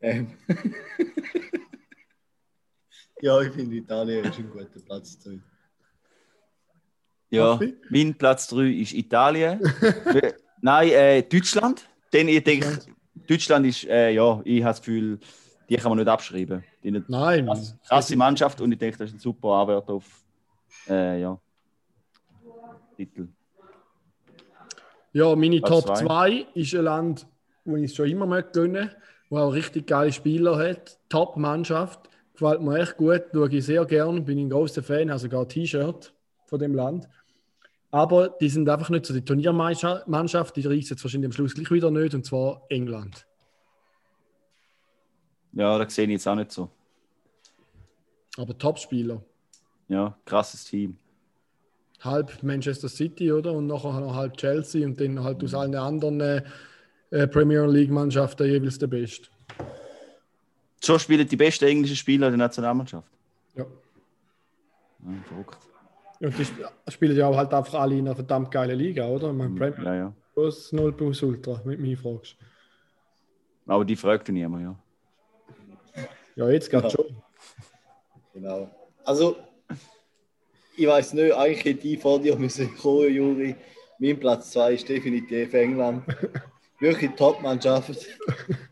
Ähm. 0.00 0.28
ja, 3.20 3.40
ich 3.40 3.52
finde 3.52 3.76
Italien 3.76 4.24
ist 4.26 4.38
ein 4.38 4.50
guter 4.50 4.80
Platz 4.86 5.18
3. 5.18 5.40
Ja, 7.30 7.58
mein 7.90 8.14
Platz 8.14 8.46
3 8.46 8.70
ist 8.70 8.92
Italien. 8.92 9.60
Nein, 10.60 10.88
äh, 10.90 11.22
Deutschland. 11.22 11.88
Denn 12.12 12.28
ich 12.28 12.44
denke, 12.44 12.78
Deutschland 13.26 13.66
ist, 13.66 13.84
äh, 13.84 14.10
ja, 14.10 14.40
ich 14.44 14.62
habe 14.62 14.70
das 14.70 14.80
Gefühl, 14.80 15.18
die 15.68 15.76
kann 15.76 15.90
man 15.90 15.98
nicht 15.98 16.08
abschreiben. 16.08 16.62
Die 16.82 16.88
eine 16.88 17.04
Nein, 17.08 17.46
krass- 17.46 17.76
krasse 17.86 18.16
Mannschaft 18.16 18.60
und 18.60 18.72
ich 18.72 18.78
denke, 18.78 18.98
das 18.98 19.10
ist 19.10 19.16
ein 19.16 19.20
super 19.20 19.48
Anwärter 19.48 19.94
auf 19.94 20.24
äh, 20.88 21.20
ja, 21.20 21.38
Titel. 22.96 23.28
Ja, 25.12 25.34
meine 25.36 25.60
Platz 25.60 25.84
Top 25.84 25.96
zwei. 25.96 26.04
2 26.04 26.46
ist 26.54 26.74
ein 26.74 26.82
Land, 26.84 27.26
wo 27.64 27.76
ich 27.76 27.84
es 27.84 27.94
schon 27.94 28.08
immer 28.08 28.26
möchte 28.26 28.60
gönnen, 28.60 28.90
wo 29.30 29.38
auch 29.38 29.50
richtig 29.52 29.86
geile 29.86 30.12
Spieler 30.12 30.56
hat. 30.58 30.98
Top-Mannschaft. 31.08 32.10
Gefällt 32.32 32.62
mir 32.62 32.80
echt 32.80 32.96
gut, 32.96 33.22
schaue 33.32 33.48
ich 33.48 33.64
sehr 33.64 33.84
gern, 33.84 34.24
bin 34.24 34.38
ein 34.38 34.50
großer 34.50 34.82
Fan, 34.82 35.08
habe 35.10 35.20
sogar 35.20 35.42
ein 35.42 35.48
T-Shirt 35.48 36.12
von 36.46 36.58
dem 36.58 36.74
Land. 36.74 37.08
Aber 37.92 38.28
die 38.28 38.48
sind 38.48 38.68
einfach 38.68 38.90
nicht 38.90 39.06
so 39.06 39.14
die 39.14 39.24
Turniermannschaft, 39.24 40.56
die 40.56 40.66
reißt 40.66 40.90
jetzt 40.90 41.04
wahrscheinlich 41.04 41.28
am 41.28 41.32
Schluss 41.32 41.54
gleich 41.54 41.70
wieder 41.70 41.92
nicht, 41.92 42.12
und 42.12 42.26
zwar 42.26 42.62
England. 42.68 43.24
Ja, 45.54 45.78
das 45.78 45.94
sehe 45.94 46.04
ich 46.04 46.10
jetzt 46.12 46.26
auch 46.28 46.34
nicht 46.34 46.50
so. 46.52 46.68
Aber 48.36 48.56
Top-Spieler. 48.58 49.22
Ja, 49.88 50.16
krasses 50.24 50.64
Team. 50.64 50.96
Halb 52.00 52.42
Manchester 52.42 52.88
City, 52.88 53.30
oder? 53.32 53.52
Und 53.52 53.66
nachher 53.68 54.00
noch 54.00 54.14
halb 54.14 54.36
Chelsea 54.36 54.84
und 54.86 55.00
dann 55.00 55.22
halt 55.22 55.42
aus 55.44 55.54
allen 55.54 55.74
anderen 55.74 56.20
äh, 56.20 57.26
Premier 57.28 57.64
League-Mannschaften 57.66 58.46
jeweils 58.46 58.78
der 58.78 58.88
Beste. 58.88 59.28
So 60.82 60.98
spielen 60.98 61.26
die 61.26 61.36
besten 61.36 61.66
englischen 61.66 61.96
Spieler 61.96 62.28
der 62.28 62.36
Nationalmannschaft. 62.38 63.08
Ja. 63.54 63.64
Ja, 63.64 65.22
verrückt. 65.28 65.58
Und 66.20 66.36
die 66.38 66.42
sp- 66.44 66.66
spielen 66.88 67.16
ja 67.16 67.26
auch 67.26 67.36
halt 67.36 67.54
einfach 67.54 67.74
alle 67.74 67.94
in 67.96 68.06
einer 68.06 68.14
verdammt 68.16 68.50
geilen 68.50 68.78
Liga, 68.78 69.06
oder? 69.06 69.28
Ich 69.30 69.34
meine, 69.36 69.54
Premier 69.54 69.84
Ja, 69.84 69.94
ja. 69.94 70.12
Plus 70.34 70.72
0 70.72 70.92
plus 70.92 71.22
Ultra, 71.22 71.60
mit 71.64 71.78
mir 71.80 71.96
fragst. 71.96 72.36
Aber 73.66 73.84
die 73.84 73.96
fragt 73.96 74.28
niemand, 74.28 74.62
ja. 74.62 74.78
Ja, 76.36 76.50
jetzt 76.50 76.70
geht 76.70 76.82
Ja. 76.82 76.90
schon. 76.90 77.16
Genau. 78.32 78.68
Also, 79.04 79.36
ich 80.76 80.86
weiß 80.86 81.12
nicht, 81.14 81.32
eigentlich 81.32 81.64
hätte 81.64 81.86
ich 81.86 82.00
vor 82.00 82.18
dir 82.18 82.36
müssen 82.36 82.74
kommen, 82.76 83.12
Juri. 83.12 83.54
Mein 83.98 84.18
Platz 84.18 84.50
2 84.50 84.74
ist 84.74 84.88
definitiv 84.88 85.54
England. 85.54 86.04
Wirklich 86.80 87.12
Top-Mannschaft. 87.12 88.08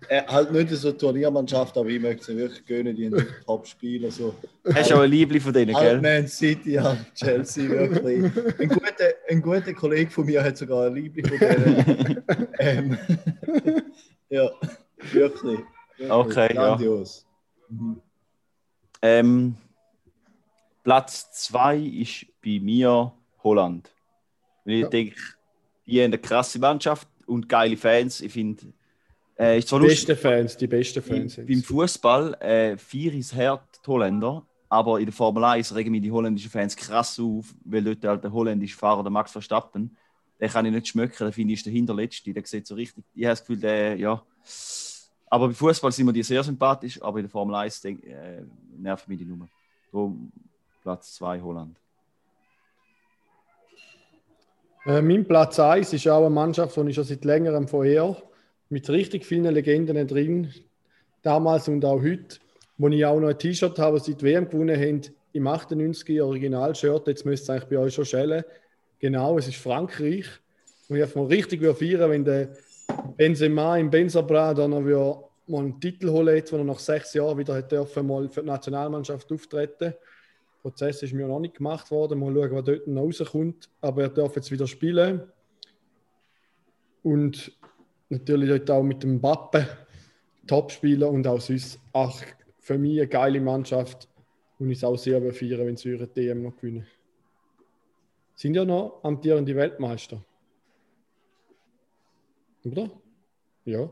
äh, 0.08 0.22
halt 0.26 0.50
nicht 0.50 0.70
so 0.70 0.88
eine 0.88 0.96
Turniermannschaft, 0.96 1.78
aber 1.78 1.88
ich 1.88 2.00
möchte 2.00 2.24
sie 2.24 2.36
wirklich 2.36 2.66
gönnen, 2.66 2.96
die 2.96 3.06
haben 3.06 3.26
Top-Spieler. 3.46 4.10
So. 4.10 4.34
Hast 4.74 4.90
du 4.90 4.96
auch 4.96 5.00
ein 5.02 5.10
Liebling 5.10 5.40
von 5.40 5.52
denen, 5.52 5.74
Halt 5.74 6.02
gell? 6.02 6.20
Man 6.20 6.28
City, 6.28 6.74
halt 6.74 6.98
Chelsea, 7.14 7.70
wirklich. 7.70 8.24
Ein 8.58 8.68
guter, 8.68 9.08
ein 9.28 9.40
guter 9.40 9.72
Kollege 9.72 10.10
von 10.10 10.26
mir 10.26 10.42
hat 10.42 10.58
sogar 10.58 10.88
ein 10.88 10.94
Liebling 10.96 11.26
von 11.26 11.38
denen. 11.38 12.24
ähm, 12.58 12.98
ja, 14.28 14.50
wirklich. 15.12 15.60
wirklich 15.96 16.10
Okay, 16.10 16.54
ja. 16.54 16.76
Ähm, 19.00 19.56
Platz 20.82 21.30
2 21.32 21.78
ist 21.78 22.26
bei 22.44 22.58
mir 22.60 23.12
Holland. 23.42 23.94
Weil 24.64 24.74
ich 24.74 24.80
Ja. 24.82 24.88
denke, 24.88 25.16
die 25.86 25.98
haben 26.00 26.06
eine 26.06 26.18
krasse 26.18 26.58
Mannschaft 26.58 27.08
und 27.26 27.48
geile 27.48 27.76
Fans. 27.76 28.20
Ich 28.20 28.32
finde, 28.32 28.72
äh, 29.38 29.58
ist 29.58 29.68
zwar 29.68 29.80
Die 29.80 29.86
besten 29.88 30.16
Fans, 30.16 30.56
die 30.56 30.66
besten 30.66 31.02
Fans. 31.02 31.36
beim, 31.36 31.46
beim 31.46 31.62
Fußball 31.62 32.34
äh, 32.34 32.76
vier 32.78 33.14
ist 33.14 33.34
hart 33.34 33.80
die 33.84 33.90
Holländer, 33.90 34.46
aber 34.68 34.98
in 34.98 35.06
der 35.06 35.12
Formel 35.14 35.44
1 35.44 35.74
regen 35.74 35.90
mich 35.90 36.02
die 36.02 36.12
holländischen 36.12 36.50
Fans 36.50 36.76
krass 36.76 37.18
auf, 37.18 37.54
weil 37.64 37.82
dort 37.82 38.04
halt 38.04 38.24
der 38.24 38.32
holländische 38.32 38.76
Fahrer, 38.76 39.02
der 39.02 39.10
Max 39.10 39.32
Verstappen, 39.32 39.96
den 40.40 40.50
kann 40.50 40.66
ich 40.66 40.72
nicht 40.72 40.88
schmücken, 40.88 41.24
den 41.24 41.32
finde 41.32 41.54
ich 41.54 41.60
ist 41.60 41.66
der 41.66 41.72
hinterletzte, 41.72 42.32
der 42.32 42.44
sieht 42.44 42.66
so 42.66 42.74
richtig, 42.74 43.04
ich 43.14 43.24
habe 43.24 43.32
das 43.32 43.40
Gefühl, 43.40 43.58
der, 43.60 43.96
ja. 43.96 44.22
Aber 45.32 45.46
beim 45.46 45.54
Fußball 45.54 45.90
sind 45.90 46.04
mir 46.04 46.12
die 46.12 46.22
sehr 46.22 46.44
sympathisch, 46.44 47.00
aber 47.00 47.18
in 47.18 47.24
der 47.24 47.30
Formel 47.30 47.54
1 47.54 47.80
denk, 47.80 48.04
äh, 48.04 48.42
nervt 48.76 49.08
mich 49.08 49.18
die 49.18 49.24
Nummer. 49.24 49.48
Darum 49.90 50.30
Platz 50.82 51.14
2 51.14 51.40
Holland. 51.40 51.74
Äh, 54.84 55.00
mein 55.00 55.24
Platz 55.24 55.58
1 55.58 55.94
ist 55.94 56.06
auch 56.06 56.26
eine 56.26 56.28
Mannschaft, 56.28 56.76
die 56.76 56.90
ich 56.90 56.94
schon 56.94 57.04
seit 57.04 57.24
längerem 57.24 57.66
vorher 57.66 58.14
mit 58.68 58.90
richtig 58.90 59.24
vielen 59.24 59.54
Legenden 59.54 60.06
drin, 60.06 60.52
damals 61.22 61.66
und 61.66 61.82
auch 61.86 62.02
heute, 62.02 62.36
wo 62.76 62.88
ich 62.88 63.06
auch 63.06 63.18
noch 63.18 63.28
ein 63.28 63.38
T-Shirt 63.38 63.78
habe, 63.78 63.96
das 63.96 64.04
sie 64.04 64.14
die 64.14 64.26
WM 64.26 64.50
gewonnen 64.50 64.78
haben, 64.78 65.00
im 65.32 65.46
98 65.46 66.20
Original-Shirt, 66.20 67.06
jetzt 67.06 67.24
müsste 67.24 67.44
es 67.44 67.50
eigentlich 67.50 67.70
bei 67.70 67.78
euch 67.78 67.94
schon 67.94 68.04
schellen. 68.04 68.44
Genau, 68.98 69.38
es 69.38 69.48
ist 69.48 69.56
Frankreich. 69.56 70.26
Und 70.90 70.98
ich 70.98 71.14
mir 71.14 71.28
richtig 71.30 71.62
würde 71.62 71.78
feiern, 71.78 72.10
wenn 72.10 72.22
der 72.22 72.50
Benzema 73.16 73.76
im 73.76 73.90
Benzabra 73.90 74.54
dann 74.54 74.70
noch 74.70 74.84
würde 74.84 75.24
mal 75.46 75.60
einen 75.60 75.80
Titel 75.80 76.10
holen, 76.10 76.36
jetzt, 76.36 76.52
wo 76.52 76.56
er 76.56 76.64
nach 76.64 76.78
sechs 76.78 77.14
Jahren 77.14 77.38
wieder 77.38 77.54
hat 77.54 77.70
dürfen, 77.70 78.06
mal 78.06 78.28
für 78.28 78.40
die 78.40 78.46
Nationalmannschaft 78.46 79.30
auftreten. 79.32 79.94
Der 79.94 79.98
Prozess 80.62 81.02
ist 81.02 81.12
mir 81.12 81.26
noch 81.26 81.40
nicht 81.40 81.56
gemacht 81.56 81.90
worden. 81.90 82.20
Mal 82.20 82.32
schauen, 82.32 82.52
was 82.52 82.64
dort 82.64 82.86
noch 82.86 83.02
rauskommt. 83.02 83.68
Aber 83.80 84.02
er 84.02 84.08
darf 84.08 84.36
jetzt 84.36 84.50
wieder 84.50 84.66
spielen. 84.66 85.22
Und 87.02 87.52
natürlich 88.08 88.48
dort 88.48 88.70
auch 88.70 88.82
mit 88.82 89.02
dem 89.02 89.20
Bappe, 89.20 89.66
Topspieler 90.46 91.10
und 91.10 91.26
auch 91.26 91.40
sonst 91.40 91.80
ach, 91.92 92.22
für 92.58 92.78
mich 92.78 92.98
eine 92.98 93.08
geile 93.08 93.40
Mannschaft. 93.40 94.08
Und 94.58 94.70
ich 94.70 94.84
auch 94.84 94.96
sehr 94.96 95.20
feiern, 95.32 95.66
wenn 95.66 95.76
sie 95.76 95.90
ihre 95.90 96.06
DM 96.06 96.42
noch 96.42 96.56
gewinnen. 96.56 96.86
Sind 98.36 98.54
ja 98.54 98.64
noch 98.64 99.00
amtierende 99.02 99.54
Weltmeister. 99.56 100.24
Oder? 102.64 102.90
Ja. 103.64 103.88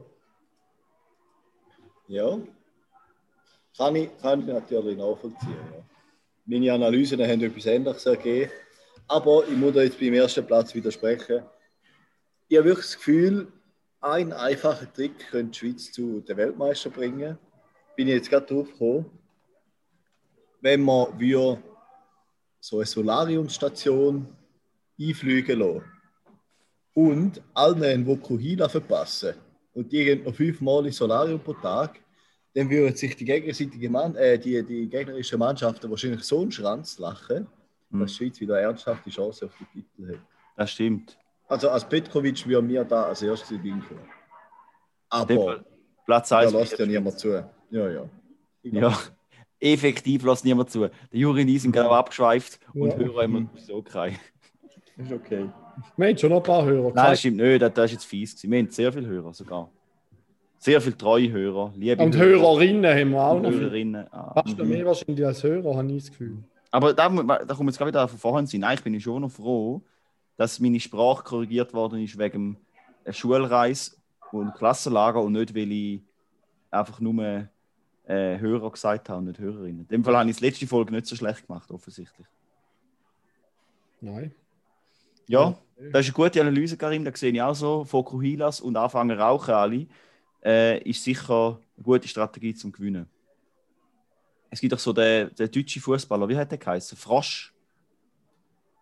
Ja. 2.09 2.39
Kann 3.77 3.97
ich, 3.97 4.17
kann 4.19 4.41
ich 4.41 4.47
natürlich 4.47 4.97
nachvollziehen. 4.97 5.57
Ja. 5.73 5.85
Meine 6.45 6.73
Analysen 6.73 7.21
haben 7.23 7.43
etwas 7.43 7.67
Ähnliches 7.67 8.07
ergeben. 8.07 8.51
Aber 9.09 9.47
ich 9.49 9.57
muss 9.57 9.75
da 9.75 9.83
jetzt 9.83 9.99
beim 9.99 10.15
ersten 10.15 10.47
Platz 10.47 10.75
widersprechen. 10.75 11.43
Ich 12.49 12.57
habe 12.57 12.69
wirklich 12.69 12.87
das 12.87 12.97
Gefühl, 12.97 13.53
ein 14.01 14.33
einfacher 14.33 14.93
Trick 14.93 15.19
könnte 15.31 15.51
die 15.51 15.59
Schweiz 15.59 15.93
zu 15.93 16.21
den 16.21 16.37
Weltmeister 16.37 16.91
bringen. 16.91 17.39
Bin 17.97 18.09
ich 18.09 18.15
jetzt 18.15 18.31
gerade 18.31 18.47
drauf 18.47 18.71
gekommen. 18.73 19.07
Wenn 20.61 20.83
man 20.83 21.19
würde 21.19 21.63
so 22.61 22.77
eine 22.77 22.87
Solariumstation 22.87 24.27
einfliegen 24.99 25.59
lassen 25.59 26.00
und 26.94 27.40
allen 27.55 27.83
einen 27.83 28.07
Vokuhila 28.07 28.68
verpassen 28.68 29.35
und 29.74 29.90
die 29.92 30.05
gehen 30.05 30.24
noch 30.24 30.35
fünfmal 30.35 30.87
ins 30.87 30.96
Solarium 30.96 31.40
pro 31.40 31.53
Tag, 31.55 32.00
dann 32.55 32.68
würden 32.68 32.96
sich 32.96 33.14
die, 33.16 33.24
gegenseitige 33.24 33.88
Mann, 33.88 34.16
äh, 34.16 34.38
die, 34.38 34.62
die 34.64 34.88
gegnerischen 34.88 35.38
Mannschaften 35.38 35.88
wahrscheinlich 35.90 36.22
so 36.24 36.40
einen 36.42 36.53
Schranz 36.53 36.98
lachen, 36.98 37.46
Hm. 37.90 38.00
dass 38.00 38.12
die 38.12 38.16
Schweiz 38.16 38.40
wieder 38.40 38.61
ernsthafte 38.61 39.11
Chance 39.11 39.46
auf 39.46 39.53
die 39.59 39.83
Titel 39.83 40.12
hat. 40.14 40.20
Das 40.57 40.70
stimmt. 40.70 41.18
Also 41.48 41.68
als 41.70 41.88
Petkovic 41.88 42.46
würde 42.46 42.66
mir 42.66 42.85
da 42.85 43.05
als 43.05 43.22
erstes 43.22 43.48
Fall 43.48 43.83
Aber 45.09 45.64
Platz 46.07 46.29
da 46.29 46.38
1. 46.38 46.53
lässt 46.53 46.79
ja 46.79 46.87
niemand 46.87 47.18
zu. 47.18 47.29
Ja, 47.70 47.90
ja. 47.90 48.09
Ja, 48.62 48.96
effektiv 49.61 50.22
lässt 50.22 50.44
niemand 50.44 50.70
zu. 50.70 50.81
Der 50.81 50.90
Juri 51.12 51.59
sind 51.59 51.72
gerade 51.72 51.90
abgeschweift 51.90 52.61
und 52.74 52.90
Ja. 52.92 52.98
hören 52.98 53.24
immer 53.24 53.50
so 53.57 53.76
okay. 53.76 54.16
Ist 55.03 55.13
okay. 55.13 55.49
Wir 55.97 56.09
haben 56.09 56.19
schon 56.19 56.31
noch 56.31 56.39
ein 56.39 56.43
paar 56.43 56.65
Hörer. 56.65 56.93
Nein, 56.95 57.11
das 57.11 57.21
stimmt 57.21 57.37
nicht, 57.39 57.63
das, 57.63 57.85
ist 57.87 57.93
jetzt 57.93 58.05
fies. 58.05 58.35
Gewesen. 58.35 58.51
Wir 58.51 58.59
haben 58.59 58.71
sehr 58.71 58.93
viele 58.93 59.07
Hörer 59.07 59.33
sogar. 59.33 59.71
Sehr 60.59 60.81
viele 60.81 60.97
treue 60.97 61.31
Hörer, 61.31 61.73
liebe 61.75 62.03
Und 62.03 62.17
Hörer 62.17 62.43
Hörerinnen 62.43 62.95
haben 62.95 63.11
wir 63.13 63.23
auch 63.23 63.37
und 63.37 63.43
noch. 63.43 63.51
Hörerinnen. 63.51 64.07
Ah. 64.13 64.43
Fast 64.43 64.59
noch 64.59 64.67
mehr 64.67 64.85
wahrscheinlich 64.85 65.25
als 65.25 65.43
Hörer, 65.43 65.75
habe 65.75 65.91
ich 65.91 66.03
das 66.03 66.11
Gefühl. 66.11 66.37
Aber 66.71 66.93
da, 66.93 67.09
da 67.09 67.55
kommt 67.55 67.71
jetzt 67.71 67.79
gerade 67.79 67.91
wieder 67.91 68.07
von 68.07 68.19
vorhin 68.19 68.47
sein. 68.47 68.63
Eigentlich 68.63 68.85
bin 68.85 68.95
ich 68.95 69.03
schon 69.03 69.23
noch 69.23 69.31
froh, 69.31 69.83
dass 70.37 70.61
meine 70.61 70.79
Sprache 70.79 71.25
korrigiert 71.25 71.73
worden 71.73 72.03
ist 72.03 72.19
wegen 72.19 72.59
einer 73.05 73.13
Schulreise 73.15 73.93
und 74.33 74.55
Klassenlager 74.55 75.23
und 75.23 75.33
nicht, 75.33 75.55
weil 75.55 75.73
ich 75.73 76.03
einfach 76.71 77.01
nur 77.01 77.49
äh, 78.07 78.39
Hörer 78.39 78.71
gesagt 78.71 79.09
habe 79.09 79.19
und 79.21 79.27
nicht 79.27 79.41
Hörerinnen. 79.41 79.81
In 79.81 79.89
dem 79.89 80.05
Fall 80.05 80.17
habe 80.17 80.29
ich 80.29 80.37
die 80.37 80.45
letzte 80.45 80.67
Folge 80.67 80.93
nicht 80.93 81.07
so 81.07 81.17
schlecht 81.17 81.47
gemacht, 81.47 81.71
offensichtlich. 81.71 82.27
Nein. 84.01 84.33
Ja, 85.31 85.55
das 85.93 86.07
ist 86.07 86.14
eine 86.16 86.25
gute 86.25 86.40
Analyse, 86.40 86.77
Karim. 86.77 87.05
Da 87.05 87.14
sehe 87.14 87.33
ich 87.33 87.40
auch 87.40 87.55
so. 87.55 87.85
Fokuhilas 87.85 88.61
und 88.61 88.77
anfangen 88.77 89.19
rauchen 89.19 89.55
alle. 89.55 89.87
Äh, 90.45 90.83
ist 90.88 91.03
sicher 91.05 91.59
eine 91.77 91.85
gute 91.85 92.09
Strategie 92.09 92.55
zum 92.55 92.73
Gewinnen. 92.73 93.07
Es 94.51 94.61
gibt 94.61 94.75
auch 94.75 94.79
so 94.79 94.93
den, 94.93 95.35
den 95.35 95.51
deutschen 95.51 95.81
Fußballer, 95.81 96.29
wie 96.29 96.37
hat 96.37 96.51
der 96.51 96.59
geheißen? 96.59 96.99
Frosch. 96.99 97.55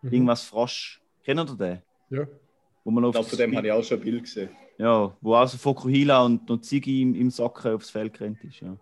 Mhm. 0.01 0.13
Irgendwas 0.13 0.43
Frosch. 0.43 0.99
Kennt 1.23 1.39
ihr 1.39 1.55
den? 1.55 1.81
Ja. 2.09 2.27
Wo 2.83 2.91
man 2.91 3.03
Ich 3.05 3.11
glaube, 3.11 3.27
von 3.29 3.37
dem 3.37 3.55
habe 3.55 3.67
ich 3.67 3.73
auch 3.73 3.83
schon 3.83 3.99
ein 3.99 4.03
Bild 4.03 4.23
gesehen. 4.23 4.49
ja, 4.77 5.13
wo 5.21 5.35
also 5.35 5.57
Fokuhila 5.57 6.23
und 6.25 6.49
noch 6.49 6.61
Ziggy 6.61 7.01
im, 7.03 7.13
im 7.13 7.29
Socken 7.29 7.73
aufs 7.73 7.89
Feld 7.91 8.13
gerannt 8.17 8.43
ist. 8.43 8.61
Ja. 8.61 8.75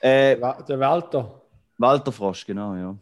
Äh, 0.00 0.36
Der 0.68 0.80
Walter. 0.80 1.40
Walter 1.78 2.10
Frosch, 2.12 2.44
genau, 2.46 2.74
ja. 2.74 2.96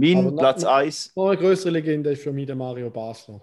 Mein 0.00 0.24
noch- 0.24 0.36
Platz 0.36 0.64
1, 0.64 1.12
Noch 1.16 1.28
eine 1.28 1.36
größere 1.36 1.70
Legende 1.70 2.10
ist 2.12 2.22
für 2.22 2.32
mich 2.32 2.46
der 2.46 2.56
Mario 2.56 2.90
Basler. 2.90 3.40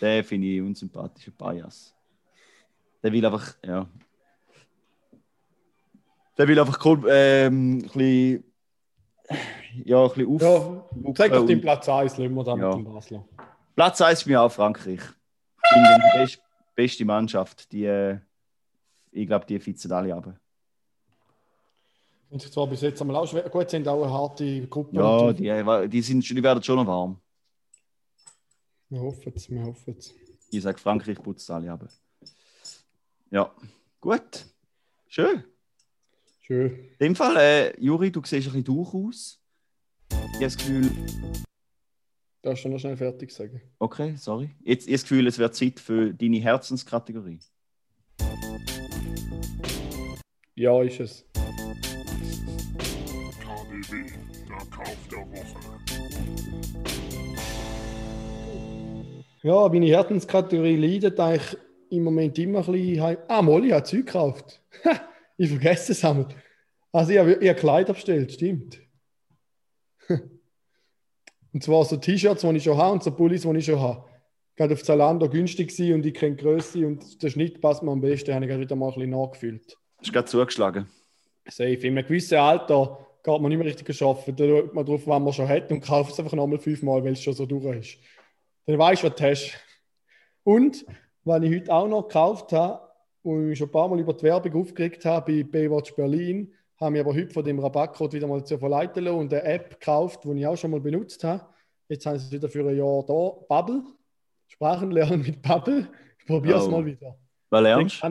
den 0.00 0.24
finde 0.24 0.46
ich 0.48 0.60
unsympathischer 0.60 1.32
Bias. 1.32 1.94
Der 3.02 3.12
will 3.12 3.24
einfach, 3.26 3.54
ja. 3.64 3.86
Der 6.38 6.48
will 6.48 6.58
einfach 6.58 6.84
cool, 6.84 7.04
ähm, 7.10 7.78
ein 7.78 7.82
bisschen, 7.82 8.44
ja, 9.84 10.02
ein 10.02 10.08
bisschen 10.08 10.26
auf. 10.28 10.42
Ja, 10.42 11.14
sag 11.14 11.32
doch 11.32 11.40
und- 11.40 11.46
den 11.48 11.60
Platz 11.60 11.88
1, 11.88 12.16
lassen 12.16 12.34
wir 12.34 12.44
da 12.44 12.56
Ja. 12.56 12.76
mit 12.76 12.86
dem 12.86 12.92
Basler. 12.92 13.24
Platz 13.74 14.00
1 14.00 14.20
ist 14.20 14.26
mir 14.26 14.40
auch 14.40 14.50
Frankreich. 14.52 15.00
Ich 15.00 15.68
finde 15.72 15.88
die 16.14 16.18
best, 16.18 16.42
beste 16.74 17.04
Mannschaft. 17.04 17.70
Die, 17.72 17.84
äh, 17.84 18.18
ich 19.10 19.26
glaube, 19.26 19.46
die 19.46 19.58
fitzen 19.60 19.92
alle 19.92 20.14
ab. 20.14 20.34
Und 22.32 22.40
sich 22.40 22.50
zwar 22.50 22.66
bis 22.66 22.80
jetzt 22.80 22.98
einmal 23.02 23.16
auch 23.16 23.26
schwer. 23.28 23.46
Gut, 23.50 23.68
sind 23.68 23.86
auch 23.86 24.02
eine 24.02 24.10
harte 24.10 24.66
Gruppe. 24.66 24.96
Ja, 24.96 25.32
die, 25.34 25.48
äh, 25.48 25.86
die, 25.86 26.00
sind, 26.00 26.24
schon- 26.24 26.34
die 26.36 26.42
werden 26.42 26.62
schon 26.62 26.76
noch 26.76 26.86
warm. 26.86 27.20
Wir 28.88 29.00
hoffen 29.02 29.32
es, 29.36 29.50
wir 29.50 29.62
hoffen 29.62 29.94
es. 29.98 30.14
Ich 30.50 30.62
sage, 30.62 30.78
Frankreich 30.78 31.18
putzt 31.22 31.50
alle 31.50 31.70
ab. 31.70 31.86
Ja, 33.30 33.54
gut. 34.00 34.46
Schön. 35.08 35.44
Schön. 36.40 36.70
In 36.98 37.08
dem 37.08 37.16
Fall, 37.16 37.36
äh, 37.36 37.78
Juri, 37.78 38.10
du 38.10 38.20
siehst 38.24 38.48
ein 38.48 38.52
bisschen 38.52 38.64
durch 38.64 38.94
aus. 38.94 39.38
Ich 40.10 40.16
habe 40.16 40.44
das 40.44 40.56
Gefühl, 40.56 40.90
Darfst 42.40 42.64
du 42.64 42.70
noch 42.70 42.78
schnell 42.78 42.96
fertig 42.96 43.30
sagen? 43.30 43.60
okay, 43.78 44.16
sorry. 44.16 44.50
Jetzt, 44.64 44.84
ich 44.86 44.88
habe 44.88 44.92
das 44.94 45.02
Gefühl, 45.02 45.26
es 45.26 45.38
wird 45.38 45.54
Zeit 45.54 45.78
für 45.80 46.14
deine 46.14 46.38
Herzenskategorie. 46.38 47.40
Ja, 50.54 50.82
ist 50.82 50.98
es. 51.00 51.24
KDW, 53.82 54.04
der 54.48 54.56
Kauf 54.70 54.96
der 55.10 55.18
Woche. 55.18 55.58
Ja, 59.42 59.68
meine 59.68 59.86
Herzenskategorie 59.86 60.76
leidet 60.76 61.18
eigentlich 61.18 61.58
im 61.90 62.04
Moment 62.04 62.38
immer 62.38 62.66
ein 62.66 62.72
bisschen. 62.72 63.16
Ah, 63.28 63.42
Molly 63.42 63.70
hat 63.70 63.86
Zeug 63.88 64.06
gekauft. 64.06 64.62
ich 65.36 65.48
vergesse 65.48 65.92
es 65.92 66.04
einmal. 66.04 66.28
Also, 66.92 67.12
ich 67.12 67.18
habe 67.18 67.32
ich 67.34 67.48
habe 67.48 67.58
Kleider 67.58 67.92
bestellt, 67.94 68.32
stimmt. 68.32 68.80
und 70.08 71.62
zwar 71.62 71.84
so 71.84 71.96
T-Shirts, 71.96 72.42
die 72.42 72.56
ich 72.56 72.64
schon 72.64 72.76
habe 72.76 72.92
und 72.92 73.02
so 73.02 73.10
Pullis, 73.10 73.42
die 73.42 73.56
ich 73.56 73.64
schon 73.64 73.80
habe. 73.80 74.04
Gerade 74.54 74.74
auf 74.74 74.82
Zalando 74.84 75.28
günstig 75.28 75.70
gewesen 75.70 75.94
und 75.94 76.06
ich 76.06 76.14
kenne 76.14 76.36
die 76.36 76.42
Größe 76.42 76.86
und 76.86 77.22
der 77.22 77.30
Schnitt 77.30 77.60
passt 77.60 77.82
mir 77.82 77.90
am 77.90 78.00
besten. 78.00 78.34
habe 78.34 78.44
ich 78.44 78.50
gerade 78.50 78.62
wieder 78.62 78.76
mal 78.76 78.88
ein 78.88 78.94
bisschen 78.94 79.10
nachgefühlt. 79.10 79.78
Du 80.04 80.12
gerade 80.12 80.26
zugeschlagen? 80.26 80.88
Safe. 81.48 81.72
In 81.72 81.98
einem 81.98 82.06
gewissen 82.06 82.38
Alter 82.38 83.11
geht 83.22 83.40
man 83.40 83.48
nicht 83.48 83.58
mehr 83.58 83.66
richtig 83.66 84.02
arbeiten. 84.02 84.36
Da 84.36 84.46
schaut 84.46 84.74
man 84.74 84.84
drauf, 84.84 85.06
was 85.06 85.20
man 85.20 85.32
schon 85.32 85.48
hat 85.48 85.70
und 85.70 85.80
kauft 85.80 86.12
es 86.12 86.18
einfach 86.20 86.32
nochmal 86.34 86.58
fünfmal, 86.58 87.04
weil 87.04 87.12
es 87.12 87.22
schon 87.22 87.34
so 87.34 87.46
durch 87.46 87.76
ist. 87.78 87.98
Dann 88.66 88.78
weißt 88.78 89.02
du, 89.02 89.08
was 89.08 89.16
du 89.16 89.24
hast. 89.24 89.58
Und, 90.44 90.84
was 91.24 91.42
ich 91.42 91.54
heute 91.54 91.72
auch 91.72 91.88
noch 91.88 92.08
gekauft 92.08 92.52
habe, 92.52 92.80
wo 93.22 93.38
ich 93.40 93.46
mich 93.46 93.58
schon 93.58 93.68
ein 93.68 93.72
paar 93.72 93.88
Mal 93.88 94.00
über 94.00 94.12
die 94.12 94.22
Werbung 94.24 94.62
aufgeregt 94.62 95.04
habe 95.04 95.32
bei 95.32 95.42
Baywatch 95.44 95.94
Berlin, 95.94 96.52
habe 96.80 96.96
ich 96.96 97.00
aber 97.00 97.14
heute 97.14 97.30
von 97.32 97.44
dem 97.44 97.60
Rabattcode 97.60 98.12
wieder 98.14 98.26
mal 98.26 98.44
zu 98.44 98.58
verleiten 98.58 99.04
lassen 99.04 99.18
und 99.18 99.32
eine 99.32 99.44
App 99.44 99.78
gekauft, 99.78 100.24
die 100.24 100.32
ich 100.40 100.46
auch 100.46 100.56
schon 100.56 100.72
mal 100.72 100.80
benutzt 100.80 101.22
habe. 101.22 101.44
Jetzt 101.88 102.06
haben 102.06 102.18
sie 102.18 102.26
es 102.26 102.32
wieder 102.32 102.48
für 102.48 102.68
ein 102.68 102.76
Jahr 102.76 103.04
da. 103.06 103.36
Bubble. 103.48 103.82
Sprachenlernen 104.48 105.22
mit 105.22 105.40
Bubble. 105.42 105.88
Ich 106.18 106.26
probiere 106.26 106.58
es 106.58 106.66
Oh. 106.66 106.70
mal 106.70 106.84
wieder. 106.84 107.16
Was 107.50 107.60
Ich 107.60 107.64
lernst 107.64 108.02
du? 108.02 108.06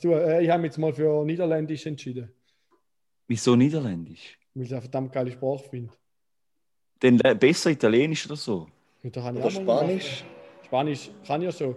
tun. 0.00 0.12
Äh, 0.12 0.42
Ich 0.42 0.50
habe 0.50 0.62
mich 0.62 0.68
jetzt 0.70 0.78
mal 0.78 0.92
für 0.92 1.24
Niederländisch 1.24 1.86
entschieden. 1.86 2.32
Wieso 3.28 3.54
Niederländisch? 3.54 4.38
Weil 4.54 4.64
ich 4.64 4.72
eine 4.72 4.80
verdammt 4.80 5.12
geile 5.12 5.30
Sprache 5.30 5.64
finde. 5.68 5.92
Denn 7.02 7.18
le- 7.18 7.34
besser 7.36 7.70
Italienisch 7.70 8.26
oder 8.26 8.36
so? 8.36 8.66
Und 9.02 9.14
da 9.16 9.30
Oder 9.30 9.50
Spanisch? 9.50 10.24
gemacht. 10.24 10.64
Spanisch 10.64 11.10
kann 11.26 11.42
ich 11.42 11.46
ja 11.46 11.52
schon. 11.52 11.74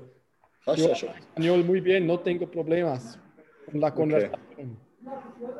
Kannst 0.66 0.84
du 0.84 0.88
ja 0.90 0.96
schon. 0.96 1.10
Español 1.10 1.64
muy 1.64 1.82
bien, 1.82 2.06
no 2.08 2.18
tengo 2.18 2.48
problemas. 2.48 3.20
Und 3.68 3.80
la 3.80 3.92
conversación. 3.92 4.78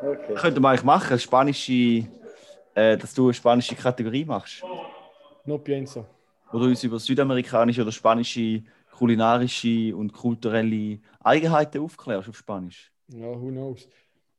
Okay. 0.02 0.34
Könnte 0.36 0.60
man 0.60 0.72
eigentlich 0.72 0.84
machen, 0.86 1.20
spanische, 1.20 2.08
äh, 2.74 2.98
dass 2.98 3.14
du 3.14 3.26
eine 3.26 3.34
spanische 3.34 3.76
Kategorie 3.76 4.26
machst. 4.26 4.64
No 5.46 5.58
pienso. 5.58 6.06
Wo 6.52 6.60
du 6.60 6.66
uns 6.66 6.84
über 6.84 7.00
südamerikanische 7.00 7.82
oder 7.82 7.92
spanische 7.92 8.64
kulinarische 8.92 9.96
und 9.96 10.14
kulturelle 10.14 11.00
Eigenheiten 11.20 11.82
aufklärst 11.82 12.30
auf 12.30 12.38
Spanisch. 12.38 12.92
Ja, 13.08 13.28
who 13.28 13.50
knows. 13.50 13.88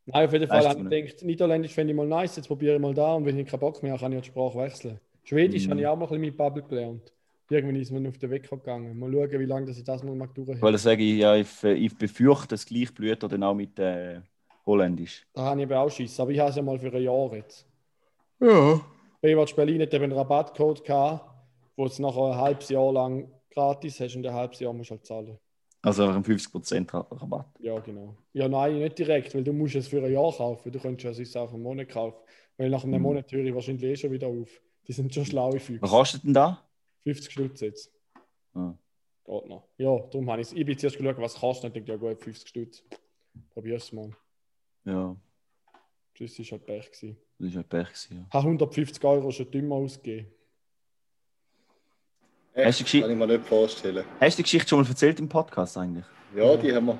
Nein, 0.06 0.26
auf 0.26 0.32
jeden 0.32 0.48
Fall 0.48 0.68
habe 0.68 0.80
ich 0.80 0.90
gedacht, 0.90 1.22
Niederländisch 1.24 1.72
fände 1.72 1.92
ich 1.92 1.96
mal 1.96 2.06
nice, 2.06 2.36
jetzt 2.36 2.48
probiere 2.48 2.74
ich 2.76 2.80
mal 2.80 2.94
da 2.94 3.14
und 3.14 3.24
wenn 3.24 3.38
ich 3.38 3.46
keinen 3.46 3.60
Bock 3.60 3.82
mehr 3.82 3.92
habe, 3.92 4.00
kann 4.00 4.12
ich 4.12 4.16
ja 4.16 4.20
die 4.22 4.28
Sprache 4.28 4.58
wechseln. 4.58 4.98
Schwedisch 5.24 5.66
Mhm. 5.66 5.70
habe 5.70 5.80
ich 5.80 5.86
auch 5.86 5.96
mal 5.96 6.04
ein 6.04 6.08
bisschen 6.08 6.20
mit 6.22 6.36
Bubble 6.36 6.62
gelernt. 6.64 7.12
Irgendwann 7.50 7.76
ist 7.76 7.90
mir 7.90 8.08
auf 8.08 8.18
den 8.18 8.30
Weg 8.30 8.48
gegangen. 8.48 8.98
Mal 8.98 9.12
schauen, 9.12 9.30
wie 9.40 9.44
lange 9.44 9.66
dass 9.66 9.76
ich 9.78 9.84
das 9.84 10.02
mal 10.02 10.14
mag 10.14 10.34
durchhält. 10.34 10.60
Weil 10.62 10.72
das 10.72 10.82
sage 10.82 11.02
ich, 11.02 11.18
ja, 11.18 11.36
ich, 11.36 11.62
ich 11.62 11.96
befürchte, 11.96 12.48
das 12.48 12.64
gleich 12.66 12.92
blüht 12.94 13.22
dann 13.22 13.42
auch 13.42 13.54
mit 13.54 13.78
äh, 13.78 14.20
Holländisch. 14.66 15.26
Da 15.34 15.42
habe 15.42 15.60
ich 15.60 15.64
eben 15.64 15.74
auch 15.74 15.90
Schiss. 15.90 16.18
Aber 16.18 16.30
ich 16.30 16.38
habe 16.38 16.50
es 16.50 16.56
ja 16.56 16.62
mal 16.62 16.78
für 16.78 16.92
ein 16.92 17.02
Jahr 17.02 17.34
jetzt. 17.34 17.66
Ja. 18.40 18.80
Baywatch 19.20 19.54
Berlin 19.54 19.82
hat 19.82 19.92
eben 19.94 20.04
einen 20.04 20.12
Rabattcode 20.14 20.82
gehabt, 20.84 21.28
wo 21.76 21.84
es 21.86 21.98
nachher 21.98 22.32
ein 22.32 22.36
halbes 22.38 22.68
Jahr 22.70 22.92
lang 22.92 23.30
gratis 23.52 24.00
hast 24.00 24.16
und 24.16 24.26
ein 24.26 24.34
halbes 24.34 24.58
Jahr 24.60 24.72
musst 24.72 24.90
du 24.90 24.94
halt 24.94 25.06
zahlen. 25.06 25.38
Also 25.84 26.04
einfach 26.04 26.16
ein 26.16 26.24
50% 26.24 26.94
Ra- 26.94 27.06
Rabatt. 27.10 27.46
Ja, 27.58 27.78
genau. 27.80 28.14
Ja, 28.32 28.48
nein, 28.48 28.78
nicht 28.78 28.98
direkt, 28.98 29.34
weil 29.34 29.42
du 29.42 29.52
musst 29.52 29.74
es 29.74 29.88
für 29.88 30.02
ein 30.04 30.12
Jahr 30.12 30.32
kaufen. 30.32 30.70
Du 30.70 30.78
könntest 30.78 31.04
ja 31.04 31.12
sonst 31.12 31.36
auch 31.36 31.52
einen 31.52 31.62
Monat 31.62 31.88
kaufen. 31.88 32.18
Weil 32.56 32.70
nach 32.70 32.84
einem 32.84 32.94
Mhm. 32.96 33.02
Monat 33.02 33.32
höre 33.32 33.44
ich 33.44 33.54
wahrscheinlich 33.54 33.82
eh 33.84 33.96
schon 33.96 34.12
wieder 34.12 34.28
auf. 34.28 34.48
Die 34.86 34.92
sind 34.92 35.12
schon 35.12 35.24
schlaue 35.24 35.54
Was 35.54 35.62
Füchse. 35.64 35.80
kostet 35.80 36.24
denn 36.24 36.34
da? 36.34 36.62
50 37.04 37.32
Stutz 37.32 37.60
jetzt. 37.62 37.92
Ah. 38.54 38.74
Geht 39.24 39.46
noch. 39.48 39.68
Ja, 39.78 39.98
darum 39.98 40.30
habe 40.30 40.40
ich 40.42 40.48
es. 40.48 40.52
Ich 40.52 40.64
bin 40.64 40.78
zuerst 40.78 40.98
geschaut, 40.98 41.18
was 41.18 41.34
es 41.34 41.40
kostet. 41.40 41.68
Ich 41.76 41.84
denke, 41.84 41.92
ja 41.92 41.96
gut, 41.98 42.20
50 42.22 42.48
Stutz. 42.48 42.84
Probier's 43.50 43.90
mal. 43.92 44.10
Ja, 44.84 45.16
Das 46.18 46.38
war 46.38 46.44
halt 46.44 46.66
Pech. 46.66 46.86
Gewesen. 46.92 47.16
das 47.38 47.48
ist 47.48 47.54
ja 47.54 47.62
Pech. 47.62 47.88
gewesen, 47.88 48.16
Ja. 48.18 48.24
Ich 48.28 48.34
habe 48.34 48.44
150 48.46 49.04
Euro 49.04 49.30
schon 49.30 49.50
dümmer 49.50 49.76
ausgegeben. 49.76 50.26
Echt? 52.54 52.66
Hast 52.80 52.92
du 52.94 53.00
Kann 53.00 53.10
ich 53.10 53.16
mir 53.16 53.26
nicht 53.26 53.46
vorstellen. 53.46 54.04
Hast 54.20 54.38
du 54.38 54.42
die 54.42 54.42
Geschichte 54.44 54.68
schon 54.68 54.80
mal 54.82 54.88
erzählt 54.88 55.18
im 55.20 55.28
Podcast 55.28 55.76
eigentlich? 55.78 56.04
Ja, 56.36 56.56
die 56.56 56.72
haben 56.74 56.86
wir, 56.86 56.98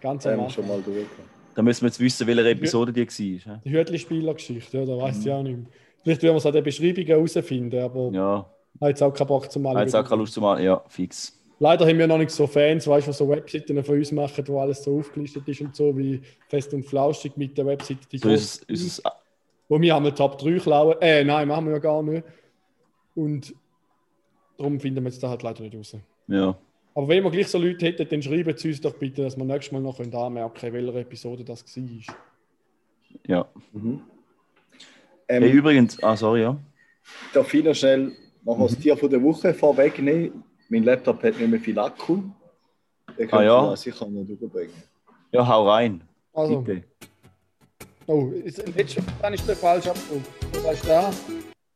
Ganz 0.00 0.26
am 0.26 0.32
haben 0.32 0.38
wir 0.38 0.44
Anfang. 0.44 0.50
schon 0.64 0.68
mal 0.68 0.82
durch. 0.82 1.06
Da 1.54 1.62
müssen 1.62 1.82
wir 1.82 1.88
jetzt 1.88 2.00
wissen, 2.00 2.26
welche 2.26 2.50
Episode 2.50 2.92
die 2.92 3.06
war. 3.46 3.60
Die 3.64 3.70
Hütli-Spieler-Geschichte, 3.70 4.78
ja, 4.78 4.84
da 4.84 4.96
weiß 4.98 5.24
ich 5.24 5.30
auch 5.32 5.42
nicht 5.42 5.56
mehr. 5.56 5.66
Vielleicht 6.02 6.22
werden 6.22 6.34
wir 6.34 6.38
es 6.38 6.46
an 6.46 6.52
den 6.52 6.64
Beschreibungen 6.64 7.06
herausfinden, 7.06 7.80
aber 7.80 8.10
Ja, 8.12 8.50
habe 8.80 8.90
jetzt 8.90 9.02
auch 9.02 9.14
keinen 9.14 9.28
Bock 9.28 9.50
zu 9.50 9.60
malen. 9.60 9.78
jetzt 9.78 9.94
auch 9.94 10.04
keine 10.04 10.20
Lust 10.20 10.34
zu 10.34 10.40
machen. 10.40 10.64
Ja, 10.64 10.82
fix. 10.88 11.38
Leider 11.60 11.86
haben 11.86 11.96
wir 11.98 12.06
noch 12.08 12.18
nicht 12.18 12.30
so 12.30 12.48
Fans, 12.48 12.86
weißt 12.88 13.06
du, 13.06 13.10
die 13.12 13.16
so 13.16 13.28
Webseiten 13.28 13.84
von 13.84 13.96
uns 13.96 14.10
machen, 14.10 14.44
wo 14.48 14.60
alles 14.60 14.82
so 14.82 14.98
aufgelistet 14.98 15.46
ist 15.46 15.60
und 15.60 15.74
so, 15.76 15.96
wie 15.96 16.20
Fest 16.48 16.74
und 16.74 16.84
Flauschig 16.84 17.36
mit 17.36 17.56
der 17.56 17.64
Webseite. 17.66 18.00
Die 18.10 18.18
So 18.18 18.28
ist 18.30 18.64
es, 18.68 18.82
ist 18.82 18.86
es 18.98 19.02
wo 19.68 19.80
wir 19.80 19.94
haben 19.94 20.12
Top 20.14 20.36
3 20.38 20.58
klauen. 20.58 20.96
Äh, 21.00 21.24
nein, 21.24 21.46
machen 21.48 21.66
wir 21.66 21.74
ja 21.74 21.78
gar 21.78 22.02
nicht. 22.02 22.24
Und 23.14 23.54
darum 24.56 24.78
finden 24.80 25.02
wir 25.04 25.10
jetzt 25.10 25.22
da 25.22 25.28
halt 25.28 25.42
leider 25.42 25.62
nicht 25.62 25.76
raus. 25.76 25.96
ja. 26.28 26.56
Aber 26.96 27.08
wenn 27.08 27.24
wir 27.24 27.30
gleich 27.32 27.48
so 27.48 27.58
Leute 27.58 27.86
hätten, 27.86 28.08
dann 28.08 28.22
schreiben 28.22 28.56
sie 28.56 28.68
uns 28.68 28.80
doch 28.80 28.94
bitte, 28.94 29.22
dass 29.22 29.36
wir 29.36 29.44
nächstes 29.44 29.72
Mal 29.72 29.80
noch 29.80 29.96
können 29.96 30.14
anmerken 30.14 30.54
können, 30.60 30.74
welche 30.86 31.00
Episode 31.00 31.42
das 31.42 31.64
war. 31.76 32.14
Ja. 33.26 33.48
Ähm, 33.74 34.00
Hey, 35.26 35.50
übrigens, 35.50 36.00
ah, 36.04 36.16
sorry, 36.16 36.42
ja. 36.42 36.56
Darf 37.32 37.52
ich 37.52 37.64
noch 37.64 37.74
schnell 37.74 38.12
noch 38.44 38.60
das 38.60 38.78
Tier 38.78 38.96
von 38.96 39.10
der 39.10 39.20
Woche 39.20 39.52
vorwegnehmen? 39.52 40.44
Mein 40.68 40.84
Laptop 40.84 41.20
hat 41.24 41.36
nicht 41.36 41.50
mehr 41.50 41.58
viel 41.58 41.76
Akku. 41.80 42.22
Den 43.18 43.32
Ah, 43.32 43.42
ja. 43.42 43.76
sicher 43.76 44.06
noch 44.08 44.28
überbringen. 44.28 44.72
Ja, 45.32 45.46
hau 45.48 45.68
rein. 45.68 46.00
Also, 46.32 46.60
Bitte. 46.60 46.84
oh, 48.06 48.28
ist, 48.44 48.62
jetzt 48.76 48.98
dann 49.20 49.34
ist 49.34 49.48
der 49.48 49.56
falsch 49.56 49.88
abgedruckt. 49.88 50.28
Was 50.64 50.74
ist 50.74 50.88
da? 50.88 51.10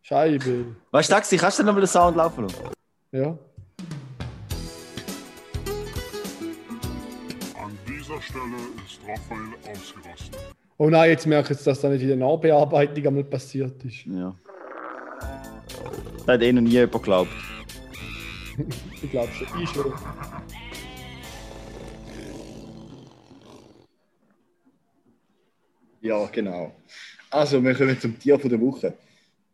Scheibe. 0.08 0.74
Weißt 0.90 1.10
du, 1.10 1.14
Taxi, 1.14 1.36
kannst 1.36 1.58
du 1.58 1.64
noch 1.64 1.74
mal 1.74 1.80
den 1.80 1.86
Sound 1.86 2.16
laufen 2.16 2.44
lassen? 2.44 2.64
Ja. 3.12 3.38
An 7.62 7.78
dieser 7.86 8.18
Stelle 8.22 8.56
ist 8.86 9.00
Raphael 9.06 9.52
ausgerastet. 9.70 10.38
Oh 10.78 10.88
nein, 10.88 11.10
jetzt 11.10 11.26
merke 11.26 11.52
ich, 11.52 11.62
dass 11.62 11.82
da 11.82 11.90
nicht 11.90 12.00
in 12.00 12.08
der 12.08 12.16
Nachbearbeitung 12.16 13.06
einmal 13.06 13.24
passiert 13.24 13.84
ist. 13.84 14.06
Ja. 14.06 14.34
Das 16.20 16.26
hat 16.26 16.40
eh 16.40 16.52
noch 16.54 16.62
nie 16.62 16.70
jemand 16.70 16.92
geglaubt. 16.92 17.30
Ich 19.02 19.10
glaube 19.10 19.30
schon. 19.32 19.62
Ich 19.62 19.68
schon. 19.68 19.92
Ja, 26.00 26.26
genau. 26.32 26.72
Also, 27.30 27.62
wir 27.62 27.74
kommen 27.74 28.00
zum 28.00 28.18
Tier 28.18 28.38
von 28.40 28.48
der 28.48 28.60
Woche. 28.60 28.94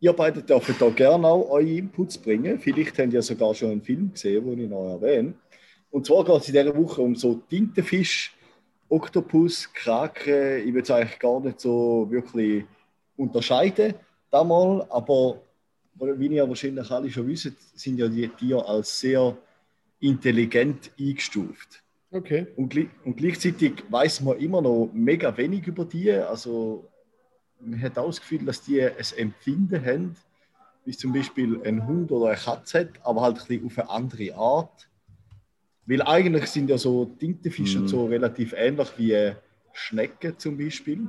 Ihr 0.05 0.13
beide 0.13 0.43
dürft 0.43 0.83
da 0.83 0.91
gerne 0.91 1.27
auch 1.27 1.49
eure 1.49 1.67
Inputs 1.67 2.19
bringen. 2.19 2.59
Vielleicht 2.59 2.99
habt 2.99 3.15
ihr 3.15 3.23
sogar 3.23 3.55
schon 3.55 3.71
einen 3.71 3.81
Film 3.81 4.13
gesehen, 4.13 4.45
den 4.45 4.65
ich 4.65 4.69
noch 4.69 5.01
erwähne. 5.01 5.33
Und 5.91 6.05
zwar 6.05 6.23
geht 6.27 6.43
es 6.43 6.49
in 6.49 6.53
dieser 6.53 6.77
Woche 6.77 7.01
um 7.01 7.17
so 7.17 7.41
Tintenfisch, 7.49 8.37
Oktopus, 8.91 9.73
Kraken. 9.73 10.59
Ich 10.59 10.75
würde 10.75 10.83
es 10.83 10.91
eigentlich 10.91 11.19
gar 11.19 11.41
nicht 11.41 11.59
so 11.59 12.07
wirklich 12.11 12.67
unterscheiden, 13.17 13.95
damals, 14.31 14.91
aber 14.91 15.41
wie 15.95 16.27
ihr 16.27 16.47
wahrscheinlich 16.47 16.91
alle 16.91 17.11
schon 17.11 17.27
wisst, 17.27 17.55
sind 17.75 17.99
ja 17.99 18.07
die 18.07 18.29
Tiere 18.29 18.69
als 18.69 19.01
sehr 19.01 19.35
intelligent 20.01 20.91
eingestuft. 21.01 21.83
Okay. 22.11 22.47
Und, 22.57 22.77
und 23.07 23.17
gleichzeitig 23.17 23.83
weiß 23.89 24.21
man 24.21 24.37
immer 24.37 24.61
noch 24.61 24.91
mega 24.93 25.35
wenig 25.35 25.67
über 25.67 25.87
die. 25.87 26.13
Also 26.13 26.91
man 27.61 27.81
hat 27.81 27.99
auch 27.99 28.07
das 28.07 28.21
Gefühl, 28.21 28.45
dass 28.45 28.63
die 28.63 28.83
ein 28.83 28.95
Empfinden 29.17 29.85
haben, 29.85 30.17
wie 30.85 30.97
zum 30.97 31.13
Beispiel 31.13 31.61
ein 31.65 31.87
Hund 31.87 32.13
oder 32.13 32.31
eine 32.31 32.37
Katze 32.37 32.81
hat, 32.81 32.89
aber 33.03 33.23
halt 33.23 33.39
ein 33.39 33.47
bisschen 33.47 33.67
auf 33.67 33.79
eine 33.79 33.91
andere 33.91 34.35
Art. 34.35 34.89
Weil 35.87 36.03
eigentlich 36.03 36.47
sind 36.47 36.71
ja 36.71 36.79
so 36.79 37.05
Tintenfische 37.05 37.81
und 37.81 37.89
so 37.89 38.07
relativ 38.07 38.55
ähnlich 38.57 38.89
wie 38.97 39.33
Schnecken 39.73 40.39
zum 40.39 40.57
Beispiel. 40.57 41.09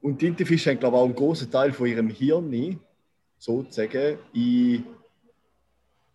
Und 0.00 0.18
Tintenfische 0.18 0.70
haben, 0.70 0.80
glaube 0.80 0.96
ich, 0.96 1.00
auch 1.00 1.06
einen 1.06 1.14
großen 1.14 1.50
Teil 1.50 1.72
von 1.72 1.86
ihrem 1.86 2.08
Hirn, 2.08 2.80
sozusagen, 3.38 4.18
in 4.32 4.84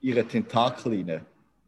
ihre 0.01 0.25
Tentakel 0.25 0.93
rein. 0.93 1.25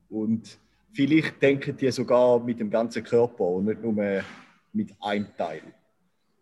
Und 0.09 0.57
vielleicht 0.93 1.41
denken 1.41 1.75
die 1.75 1.91
sogar 1.91 2.39
mit 2.39 2.59
dem 2.59 2.69
ganzen 2.69 3.03
Körper 3.03 3.45
und 3.45 3.65
nicht 3.65 3.81
nur 3.81 4.23
mit 4.73 4.89
einem 5.01 5.27
Teil. 5.35 5.61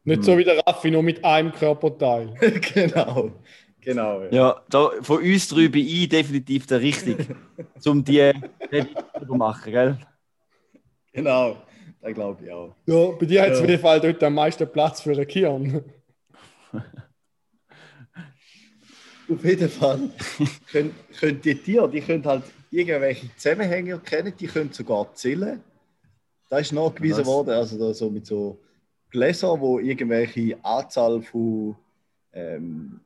Nicht 0.06 0.24
so 0.24 0.38
wie 0.38 0.44
der 0.44 0.60
Raffi, 0.60 0.92
nur 0.92 1.04
mit 1.04 1.24
einem 1.24 1.52
Körperteil. 1.54 2.34
genau, 2.74 3.32
genau. 3.80 4.22
Ja. 4.24 4.30
Ja, 4.32 4.62
da, 4.70 4.92
von 5.02 5.22
uns 5.24 5.48
drei 5.48 5.68
bin 5.70 5.86
ich 5.86 6.10
definitiv 6.10 6.68
der 6.68 6.82
Richtige, 6.82 7.36
um 7.86 8.04
die 8.04 8.32
den 8.72 8.88
zu 9.26 9.34
machen, 9.36 9.72
gell? 9.72 9.98
Genau, 11.14 11.58
das 12.02 12.14
glaube 12.14 12.44
ich 12.44 12.52
auch. 12.52 12.76
Ja, 12.86 13.12
bei 13.18 13.26
dir 13.26 13.42
hat 13.44 13.52
es 13.52 13.60
Ja. 13.60 13.64
auf 13.64 13.70
jeden 13.70 13.82
Fall 13.82 14.02
dort 14.02 14.24
am 14.24 14.34
meisten 14.34 14.70
Platz 14.70 15.02
für 15.02 15.12
ein 15.12 15.28
Kirn. 15.28 15.84
Auf 19.30 19.44
jeden 19.46 19.70
Fall 19.70 20.10
können, 20.70 20.94
können 21.18 21.40
die 21.42 21.56
Tiere, 21.56 21.90
die 21.90 22.02
können 22.02 22.26
halt 22.26 22.44
irgendwelche 22.70 23.34
Zusammenhänge 23.38 23.92
erkennen, 23.92 24.34
die 24.38 24.48
können 24.48 24.74
sogar 24.74 25.14
zählen. 25.16 25.64
Das 26.50 26.62
ist 26.62 26.74
nachgewiesen 26.74 27.20
Was? 27.20 27.28
worden, 27.28 27.52
also 27.52 27.78
da 27.80 27.94
so 27.94 28.10
mit 28.10 28.26
so 28.26 28.60
Gläsern, 29.14 29.62
wo 29.62 29.78
irgendwelche 29.78 30.58
Anzahl 30.64 31.22
von 31.22 31.76
ähm, 32.34 33.00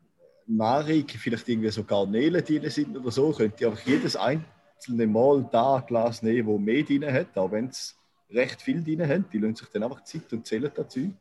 Nahrung, 0.47 1.05
vielleicht 1.05 1.49
irgendwie 1.49 1.69
so 1.69 1.83
Garnelen 1.83 2.43
drin 2.43 2.69
sind 2.69 2.97
oder 2.97 3.11
so, 3.11 3.33
könnt 3.33 3.59
ihr 3.59 3.67
einfach 3.67 3.85
jedes 3.85 4.15
einzelne 4.15 5.05
Mal 5.05 5.47
da 5.51 5.75
ein 5.75 5.85
Glas 5.85 6.23
nehmen, 6.23 6.47
wo 6.47 6.57
mehr 6.57 6.83
drin 6.83 7.05
hat, 7.11 7.37
auch 7.37 7.51
wenn 7.51 7.67
es 7.67 7.97
recht 8.31 8.61
viel 8.61 8.81
drin 8.81 9.05
hat. 9.05 9.33
Die 9.33 9.37
lassen 9.37 9.57
sich 9.57 9.67
dann 9.67 9.83
einfach 9.83 10.01
Zeit 10.05 10.31
und 10.31 10.47
zählen 10.47 10.71
dazu, 10.73 11.11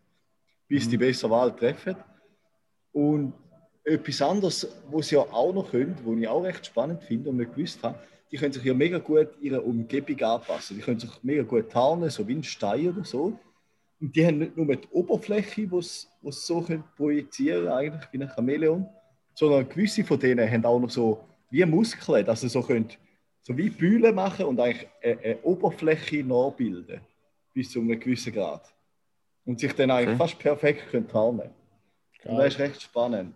bis 0.68 0.88
die 0.88 0.96
bessere 0.96 1.32
Wahl 1.32 1.54
treffen. 1.56 1.96
Und 2.92 3.32
etwas 3.82 4.22
anderes, 4.22 4.68
was 4.88 5.08
sie 5.08 5.16
ja 5.16 5.22
auch 5.22 5.52
noch 5.52 5.68
können, 5.72 5.96
was 6.04 6.16
ich 6.16 6.28
auch 6.28 6.44
recht 6.44 6.64
spannend 6.64 7.02
finde 7.02 7.30
und 7.30 7.38
nicht 7.38 7.52
gewusst 7.54 7.82
habe, 7.82 7.98
die 8.30 8.36
können 8.36 8.52
sich 8.52 8.62
ja 8.62 8.74
mega 8.74 8.98
gut 8.98 9.30
ihrer 9.40 9.64
Umgebung 9.64 10.20
anpassen. 10.22 10.76
Die 10.76 10.82
können 10.82 11.00
sich 11.00 11.10
mega 11.24 11.42
gut 11.42 11.70
tarnen, 11.70 12.08
so 12.08 12.26
wie 12.28 12.36
ein 12.36 12.44
Stein 12.44 12.90
oder 12.90 13.04
so. 13.04 13.36
Und 14.00 14.14
die 14.14 14.26
haben 14.26 14.38
nicht 14.38 14.56
nur 14.56 14.76
die 14.76 14.88
Oberfläche, 14.90 15.66
die 15.66 15.82
sie 15.82 16.06
so 16.22 16.60
können 16.60 16.84
projizieren 16.96 17.68
eigentlich 17.68 18.04
wie 18.12 18.22
ein 18.22 18.28
Chamäleon, 18.28 18.86
sondern 19.34 19.68
gewisse 19.68 20.04
von 20.04 20.18
denen 20.18 20.50
haben 20.50 20.64
auch 20.64 20.78
noch 20.78 20.90
so 20.90 21.24
wie 21.50 21.64
Muskeln, 21.64 22.24
dass 22.24 22.42
sie 22.42 22.48
so 22.48 22.62
können, 22.62 22.88
so 23.42 23.56
wie 23.56 23.70
Bühlen 23.70 24.14
machen 24.14 24.46
und 24.46 24.60
eigentlich 24.60 24.86
eine, 25.02 25.18
eine 25.20 25.42
Oberfläche 25.42 26.24
nachbilden, 26.24 27.00
bis 27.54 27.70
zu 27.70 27.80
einem 27.80 27.98
gewissen 27.98 28.32
Grad. 28.32 28.74
Und 29.44 29.60
sich 29.60 29.72
dann 29.72 29.90
eigentlich 29.90 30.08
Okay. 30.08 30.18
fast 30.18 30.38
perfekt 30.38 30.90
können 30.90 31.08
tarnen. 31.08 31.50
Und 32.24 32.36
das 32.38 32.54
ist 32.54 32.58
recht 32.58 32.82
spannend. 32.82 33.34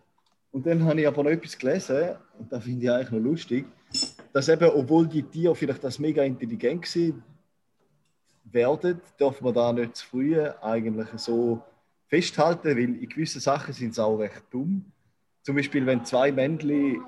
Und 0.50 0.66
dann 0.66 0.84
habe 0.84 1.00
ich 1.00 1.06
aber 1.06 1.22
noch 1.22 1.30
etwas 1.30 1.56
gelesen, 1.56 2.16
und 2.38 2.50
das 2.50 2.64
finde 2.64 2.84
ich 2.84 2.90
eigentlich 2.90 3.10
noch 3.12 3.20
lustig, 3.20 3.66
dass 4.32 4.48
eben, 4.48 4.68
obwohl 4.70 5.06
die 5.06 5.22
Tiere 5.22 5.54
vielleicht 5.54 5.84
das 5.84 5.98
mega 5.98 6.22
intelligent 6.24 6.82
gewesen 6.82 7.22
werden, 8.52 9.00
darf 9.18 9.40
man 9.40 9.54
da 9.54 9.72
nicht 9.72 9.96
zu 9.96 10.06
früh 10.06 10.40
eigentlich 10.60 11.08
so 11.16 11.62
festhalten, 12.08 12.68
weil 12.68 12.78
in 13.02 13.08
gewissen 13.08 13.40
Sachen 13.40 13.72
sind 13.72 13.94
sie 13.94 14.04
auch 14.04 14.16
recht 14.16 14.42
dumm. 14.50 14.84
Zum 15.42 15.56
Beispiel, 15.56 15.86
wenn 15.86 16.04
zwei 16.04 16.32
Männchen 16.32 17.02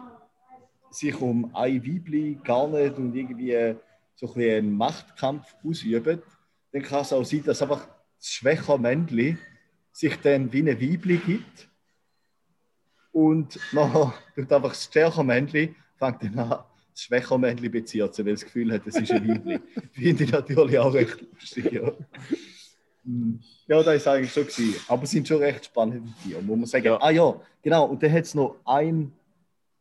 sich 0.90 1.20
um 1.20 1.55
ein 1.55 1.85
Weibli 1.85 2.38
garnen 2.44 2.94
und 2.94 3.14
irgendwie 3.14 3.74
so 4.14 4.33
ein 4.35 4.42
einen 4.42 4.76
Machtkampf 4.76 5.55
ausüben, 5.64 6.22
dann 6.72 6.83
kann 6.83 7.00
es 7.00 7.12
auch 7.12 7.24
sein, 7.24 7.42
dass 7.44 7.62
einfach 7.62 7.87
das 8.18 8.31
schwächere 8.31 8.78
Männchen 8.78 9.38
sich 9.92 10.16
dann 10.20 10.52
wie 10.52 10.61
eine 10.61 10.81
Weibli 10.81 11.18
gibt 11.18 11.68
und 13.12 13.59
nachher 13.72 14.14
tut 14.35 14.52
einfach 14.52 14.70
das 14.70 14.85
stärkere 14.85 15.24
Männchen 15.24 15.76
fängt 15.96 16.22
dann 16.22 16.38
an, 16.38 16.64
das 16.92 17.02
schwächere 17.02 17.38
Männchen 17.38 17.70
beziehen, 17.70 18.09
weil 18.09 18.33
das 18.33 18.44
Gefühl 18.44 18.72
hat, 18.72 18.87
es 18.87 18.96
ist 18.96 19.12
ein 19.12 19.28
Weibli. 19.28 19.61
Finde 19.92 20.24
ich 20.24 20.33
natürlich 20.33 20.78
auch 20.78 20.94
recht 20.94 21.20
lustig. 21.33 21.72
Ja, 21.72 21.92
Hm. 23.05 23.40
ja 23.66 23.83
das 23.83 23.96
ist 23.96 24.09
eigentlich 24.09 24.33
so 24.33 24.42
gewesen. 24.42 24.76
Aber 24.88 25.02
es 25.02 25.11
sind 25.11 25.26
schon 25.26 25.38
recht 25.38 25.64
spannende 25.64 26.12
Tiere, 26.22 26.42
muss 26.42 26.57
man 26.57 26.66
sagen. 26.66 26.85
Ja. 26.87 27.00
Ah 27.00 27.11
ja, 27.11 27.40
genau. 27.62 27.87
Und 27.87 28.02
dann 28.02 28.12
hat 28.12 28.24
es 28.24 28.35
noch 28.35 28.57
einen 28.64 29.12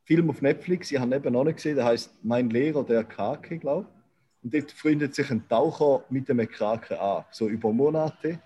Film 0.05 0.29
auf 0.29 0.41
Netflix, 0.41 0.91
ich 0.91 0.99
habe 0.99 1.15
eben 1.15 1.33
noch 1.33 1.43
nicht 1.43 1.57
gesehen, 1.57 1.75
der 1.75 1.85
heißt 1.85 2.13
Mein 2.23 2.49
Lehrer, 2.49 2.83
der 2.83 3.03
Krake, 3.03 3.59
glaube 3.59 3.87
ich. 3.87 4.43
Und 4.43 4.53
dort 4.53 4.71
freundet 4.71 5.13
sich 5.13 5.29
ein 5.29 5.47
Taucher 5.47 6.03
mit 6.09 6.29
einem 6.29 6.49
Kraken 6.49 6.97
an, 6.97 7.25
so 7.31 7.47
über 7.47 7.71
Monate. 7.71 8.39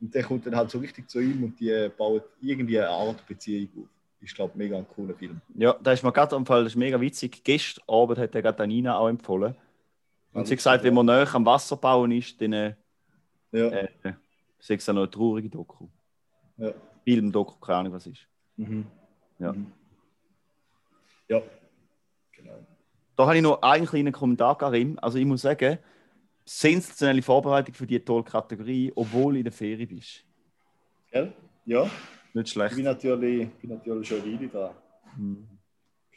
Und 0.00 0.14
der 0.14 0.22
kommt 0.22 0.46
dann 0.46 0.56
halt 0.56 0.70
so 0.70 0.78
richtig 0.78 1.10
zu 1.10 1.20
ihm 1.20 1.42
und 1.42 1.58
die 1.58 1.90
bauen 1.96 2.22
irgendwie 2.40 2.78
eine 2.78 2.88
Art 2.88 3.26
Beziehung 3.26 3.68
auf. 3.76 3.88
Ich 4.24 4.34
glaube, 4.34 4.56
mega 4.56 4.76
ein 4.78 4.86
cooler 4.88 5.14
Film. 5.14 5.40
Ja, 5.54 5.74
da 5.82 5.92
ist 5.92 6.02
mir 6.04 6.12
gerade 6.12 6.36
empfohlen, 6.36 6.64
das 6.64 6.74
ist 6.74 6.78
mega 6.78 7.00
witzig. 7.00 7.42
Gestern 7.42 7.82
Abend 7.88 8.18
hat 8.18 8.34
der 8.34 8.42
gerade 8.42 8.66
Nina 8.66 8.96
auch 8.96 9.08
empfohlen. 9.08 9.56
Und 10.32 10.46
sie 10.46 10.54
hat 10.54 10.58
gesagt, 10.58 10.84
wenn 10.84 10.94
man 10.94 11.06
näher 11.06 11.34
am 11.34 11.44
Wasser 11.44 11.76
bauen 11.76 12.12
ist, 12.12 12.40
dann 12.40 12.52
äh, 12.52 12.74
Ja, 13.50 13.66
äh, 13.68 13.88
es 14.58 14.88
auch 14.88 14.94
noch 14.94 15.02
eine 15.02 15.10
traurige 15.10 15.50
Doku. 15.50 15.88
ja. 16.56 16.72
Film, 17.04 17.32
Doku, 17.32 17.56
keine 17.58 17.78
Ahnung, 17.78 17.92
was 17.94 18.06
ist. 18.06 18.28
Mhm. 18.56 18.86
Ja. 19.40 19.52
Mhm. 19.52 19.72
Ja, 21.28 21.42
genau. 22.30 22.58
Da 23.16 23.26
habe 23.26 23.36
ich 23.36 23.42
noch 23.42 23.60
einen 23.60 23.86
kleinen 23.86 24.12
Kommentar, 24.12 24.56
Karim. 24.56 24.98
Also 25.02 25.18
ich 25.18 25.24
muss 25.24 25.42
sagen, 25.42 25.78
sensationelle 26.44 27.22
Vorbereitung 27.22 27.74
für 27.74 27.86
diese 27.86 28.04
tolle 28.04 28.22
Kategorie, 28.22 28.92
obwohl 28.94 29.32
du 29.34 29.38
in 29.40 29.44
der 29.44 29.52
Ferie 29.52 29.86
bist. 29.86 30.24
Gell? 31.10 31.32
Ja, 31.66 31.90
Nicht 32.34 32.46
ich 32.46 32.52
schlecht. 32.52 32.76
bin 32.76 32.84
natürlich, 32.84 33.48
bin 33.60 33.70
natürlich 33.70 34.08
schon 34.08 34.22
eine 34.22 34.32
Weile 34.32 34.48
dran. 34.48 35.48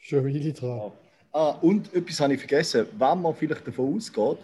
Schon 0.01 0.25
wieder 0.25 0.51
dran. 0.53 0.91
Ah, 1.31 1.49
und 1.61 1.93
etwas 1.93 2.19
habe 2.21 2.33
ich 2.33 2.39
vergessen. 2.39 2.87
Wenn 2.97 3.21
man 3.21 3.35
vielleicht 3.35 3.67
davon 3.67 3.95
ausgeht, 3.95 4.37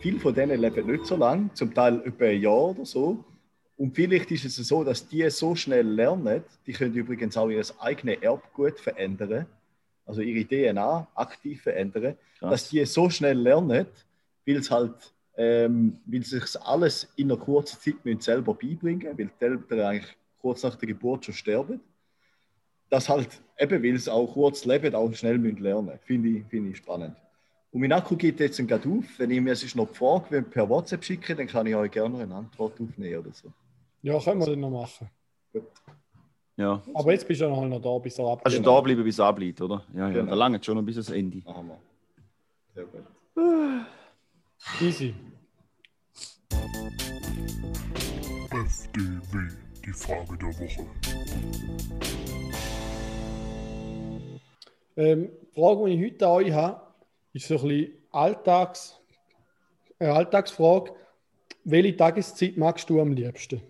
viele 0.00 0.18
von 0.18 0.34
denen 0.34 0.58
leben 0.60 0.86
nicht 0.86 1.04
so 1.04 1.16
lange, 1.16 1.50
zum 1.54 1.74
Teil 1.74 2.00
etwa 2.04 2.24
ein 2.24 2.40
Jahr 2.40 2.70
oder 2.70 2.86
so. 2.86 3.24
Und 3.76 3.94
vielleicht 3.94 4.30
ist 4.30 4.44
es 4.44 4.56
so, 4.56 4.84
dass 4.84 5.06
die 5.06 5.28
so 5.30 5.54
schnell 5.54 5.86
lernen, 5.86 6.42
die 6.66 6.72
können 6.72 6.94
übrigens 6.94 7.36
auch 7.36 7.48
ihr 7.48 7.64
eigenes 7.78 8.22
Erbgut 8.22 8.78
verändern, 8.78 9.46
also 10.04 10.20
ihre 10.20 10.46
DNA 10.46 11.08
aktiv 11.14 11.62
verändern, 11.62 12.16
Krass. 12.38 12.50
dass 12.50 12.68
die 12.68 12.84
so 12.84 13.08
schnell 13.08 13.38
lernen, 13.38 13.86
weil 14.46 14.56
es 14.56 14.70
halt, 14.70 15.14
ähm, 15.36 15.98
weil 16.04 16.22
sie 16.22 16.38
sich 16.38 16.60
alles 16.60 17.08
in 17.16 17.30
einer 17.30 17.40
kurzen 17.40 17.80
Zeit 17.80 18.04
müssen 18.04 18.20
selber 18.20 18.54
beibringen 18.54 19.16
weil 19.16 19.30
die 19.40 19.44
Eltern 19.44 19.80
eigentlich 19.80 20.16
kurz 20.40 20.62
nach 20.62 20.76
der 20.76 20.88
Geburt 20.88 21.24
schon 21.24 21.34
sterben. 21.34 21.80
Das 22.88 23.08
halt, 23.08 23.28
eben 23.58 23.82
weil 23.82 23.98
sie 23.98 24.12
auch 24.12 24.26
kurz 24.32 24.64
leben, 24.64 24.94
auch 24.94 25.12
schnell 25.14 25.38
müssen 25.38 25.62
lernen 25.62 25.98
Finde 26.04 26.28
ich, 26.28 26.44
finde 26.46 26.70
ich 26.70 26.78
spannend. 26.78 27.16
Und 27.72 27.80
mein 27.80 27.92
Akku 27.92 28.16
geht 28.16 28.40
jetzt 28.40 28.66
gerade 28.66 28.88
auf. 28.88 29.04
Wenn 29.18 29.30
ich 29.30 29.40
mir 29.40 29.52
es 29.52 29.74
noch 29.76 29.86
gefragt 29.86 30.30
per 30.50 30.68
WhatsApp 30.68 31.04
schicke, 31.04 31.36
dann 31.36 31.46
kann 31.46 31.66
ich 31.66 31.74
euch 31.76 31.90
gerne 31.90 32.18
eine 32.18 32.34
Antwort 32.34 32.80
aufnehmen 32.80 33.18
oder 33.18 33.32
so. 33.32 33.52
Ja, 34.02 34.18
können 34.18 34.40
wir 34.40 34.46
dann 34.46 34.60
noch 34.60 34.70
machen. 34.70 35.08
Gut. 35.52 35.62
Ja. 36.56 36.82
Aber 36.94 37.12
jetzt 37.12 37.26
bist 37.28 37.40
du 37.40 37.44
ja 37.44 37.50
noch 37.50 37.64
noch 37.64 37.80
da, 37.80 37.98
bis 37.98 38.18
er 38.18 38.24
Kannst 38.24 38.44
du 38.44 38.58
abgeht. 38.58 38.66
da 38.66 38.80
bleiben, 38.80 39.04
bis 39.04 39.14
es 39.14 39.20
abbleibt, 39.20 39.60
oder? 39.60 39.84
Ja, 39.94 40.08
ja. 40.08 40.14
Genau. 40.14 40.30
Da 40.30 40.34
lange 40.34 40.62
schon 40.62 40.76
noch 40.76 40.82
bis 40.82 40.96
ans 40.96 41.10
Ende. 41.10 41.38
Machen 41.44 41.68
wir. 41.68 41.78
Sehr 42.74 42.84
gut. 42.84 43.86
Easy. 44.80 45.14
FDW, 48.52 49.48
die 49.90 49.98
Frage 49.98 50.38
der 50.38 50.48
Woche. 50.48 50.86
Ähm, 54.96 55.30
die 55.42 55.54
Frage, 55.54 55.86
die 55.86 55.94
ich 55.94 56.12
heute 56.12 56.26
an 56.26 56.32
euch 56.32 56.52
habe, 56.52 56.94
ist 57.32 57.48
so 57.48 57.54
ein 57.56 57.62
bisschen 57.62 57.92
Alltags, 58.12 59.00
eine 59.98 60.12
Alltagsfrage. 60.12 60.94
Welche 61.64 61.96
Tageszeit 61.96 62.56
magst 62.56 62.88
du 62.88 63.00
am 63.00 63.12
liebsten? 63.12 63.62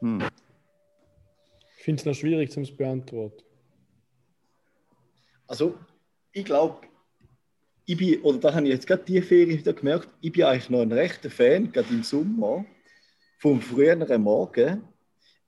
Hm. 0.00 0.22
Ich 1.78 1.84
finde 1.84 2.00
es 2.00 2.06
noch 2.06 2.14
schwierig 2.14 2.50
zu 2.50 2.60
beantworten. 2.76 3.42
Also, 5.46 5.78
ich 6.32 6.44
glaube, 6.44 6.86
ich 7.86 7.96
bin, 7.96 8.20
oder 8.22 8.38
da 8.38 8.54
habe 8.54 8.66
ich 8.66 8.72
jetzt 8.72 8.86
gerade 8.86 9.04
die 9.04 9.20
Ferien 9.20 9.58
wieder 9.58 9.72
gemerkt, 9.72 10.08
ich 10.20 10.32
bin 10.32 10.44
eigentlich 10.44 10.70
noch 10.70 10.80
ein 10.80 10.92
rechter 10.92 11.30
Fan, 11.30 11.70
gerade 11.70 11.88
im 11.90 12.02
Sommer, 12.02 12.64
vom 13.38 13.60
früheren 13.60 14.22
Morgen. 14.22 14.82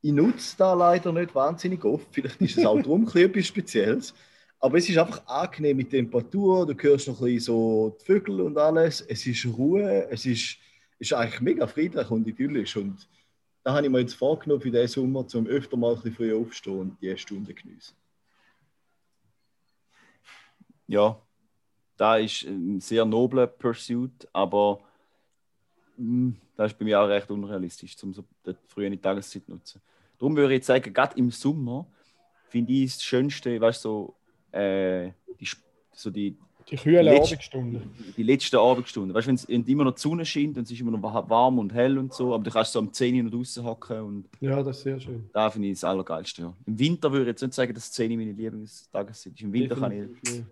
Ich 0.03 0.12
nutze 0.12 0.57
da 0.59 0.74
leider 0.74 1.12
nicht 1.12 1.34
wahnsinnig 1.34 1.82
oft, 1.84 2.07
vielleicht 2.11 2.41
ist 2.41 2.59
es 2.59 2.66
auch 2.66 2.76
bisschen 2.76 3.30
etwas 3.30 3.47
Spezielles, 3.47 4.14
aber 4.61 4.78
es 4.78 4.89
ist 4.89 4.99
einfach 4.99 5.26
angenehm 5.26 5.78
mit 5.78 5.91
Temperatur, 5.91 6.66
du 6.66 6.74
hörst 6.74 7.09
noch 7.09 7.20
ein 7.20 7.26
bisschen 7.26 7.41
so 7.41 7.97
die 8.01 8.05
Vögel 8.05 8.41
und 8.41 8.57
alles, 8.59 9.01
es 9.01 9.26
ist 9.26 9.47
Ruhe, 9.47 10.09
es 10.11 10.26
ist, 10.26 10.59
ist 10.99 11.12
eigentlich 11.12 11.41
mega 11.41 11.66
friedlich 11.66 12.11
und 12.11 12.26
idyllisch. 12.26 12.76
Und 12.76 13.09
da 13.62 13.74
habe 13.74 13.87
ich 13.87 13.93
mir 13.93 14.01
jetzt 14.01 14.14
vorgenommen 14.14 14.61
für 14.61 14.70
diesen 14.70 14.89
Sommer, 14.89 15.26
zum 15.26 15.47
öfter 15.47 15.76
mal 15.76 15.91
ein 15.91 15.97
bisschen 15.97 16.14
früher 16.14 16.39
aufstehen 16.39 16.80
und 16.80 17.03
die 17.03 17.16
Stunde 17.18 17.53
genießen. 17.53 17.97
Ja, 20.87 21.20
da 21.97 22.16
ist 22.16 22.42
ein 22.44 22.80
sehr 22.80 23.05
nobler 23.05 23.47
Pursuit, 23.47 24.28
aber 24.32 24.80
mm, 25.97 26.30
das 26.57 26.72
ist 26.72 26.78
bei 26.78 26.84
mir 26.84 27.01
auch 27.01 27.09
recht 27.09 27.30
unrealistisch, 27.30 27.94
um 28.03 28.12
so 28.12 28.24
die 28.47 28.55
frühe 28.66 29.01
Tageszeit 29.01 29.44
zu 29.44 29.51
nutzen. 29.53 29.80
Darum 30.18 30.36
würde 30.36 30.55
ich 30.55 30.59
jetzt 30.59 30.66
sagen, 30.66 30.92
gerade 30.92 31.16
im 31.18 31.30
Sommer 31.30 31.86
finde 32.49 32.72
ich 32.72 32.92
das 32.94 33.03
Schönste, 33.03 33.61
weißt 33.61 33.84
du, 33.84 34.14
so, 34.53 34.59
äh, 34.59 35.11
die, 35.38 35.49
so 35.92 36.11
die, 36.11 36.36
Die 36.70 36.76
kühle 36.76 37.11
Abendstunden. 37.14 37.90
die 38.16 38.22
letzten 38.22 38.57
Abendstunden. 38.57 39.14
Weißt 39.14 39.26
du, 39.26 39.28
wenn 39.28 39.34
es 39.34 39.44
immer 39.68 39.84
noch 39.84 39.94
die 39.94 40.01
Sonne 40.01 40.24
scheint 40.24 40.57
und 40.57 40.64
es 40.64 40.70
ist 40.70 40.80
immer 40.80 40.92
noch 40.92 41.03
wa- 41.03 41.28
warm 41.28 41.59
und 41.59 41.72
hell 41.74 41.99
und 41.99 42.12
so, 42.14 42.34
aber 42.34 42.44
du 42.44 42.51
kannst 42.51 42.72
so 42.72 42.78
am 42.78 42.92
10 42.92 43.14
Uhr 43.16 43.22
noch 43.24 43.30
draußen 43.32 43.64
hocken 43.64 44.01
und 44.01 44.28
Ja, 44.40 44.62
das 44.62 44.78
ist 44.78 44.82
sehr 44.84 44.99
schön. 45.01 45.28
da 45.32 45.51
finde 45.51 45.68
ich 45.68 45.74
das 45.74 45.84
Allergeilste. 45.84 46.42
Ja. 46.42 46.55
Im 46.66 46.78
Winter 46.78 47.11
würde 47.12 47.24
ich 47.24 47.28
jetzt 47.28 47.42
nicht 47.42 47.55
sagen, 47.55 47.74
dass 47.74 47.92
10 47.92 48.11
Uhr 48.11 48.16
meine 48.16 48.32
Lieblingstageszeit 48.32 49.32
ist. 49.34 49.42
Im 49.42 49.53
Winter 49.53 49.76
kann 49.76 49.92
ich, 49.92 50.01
Definitiv. 50.20 50.47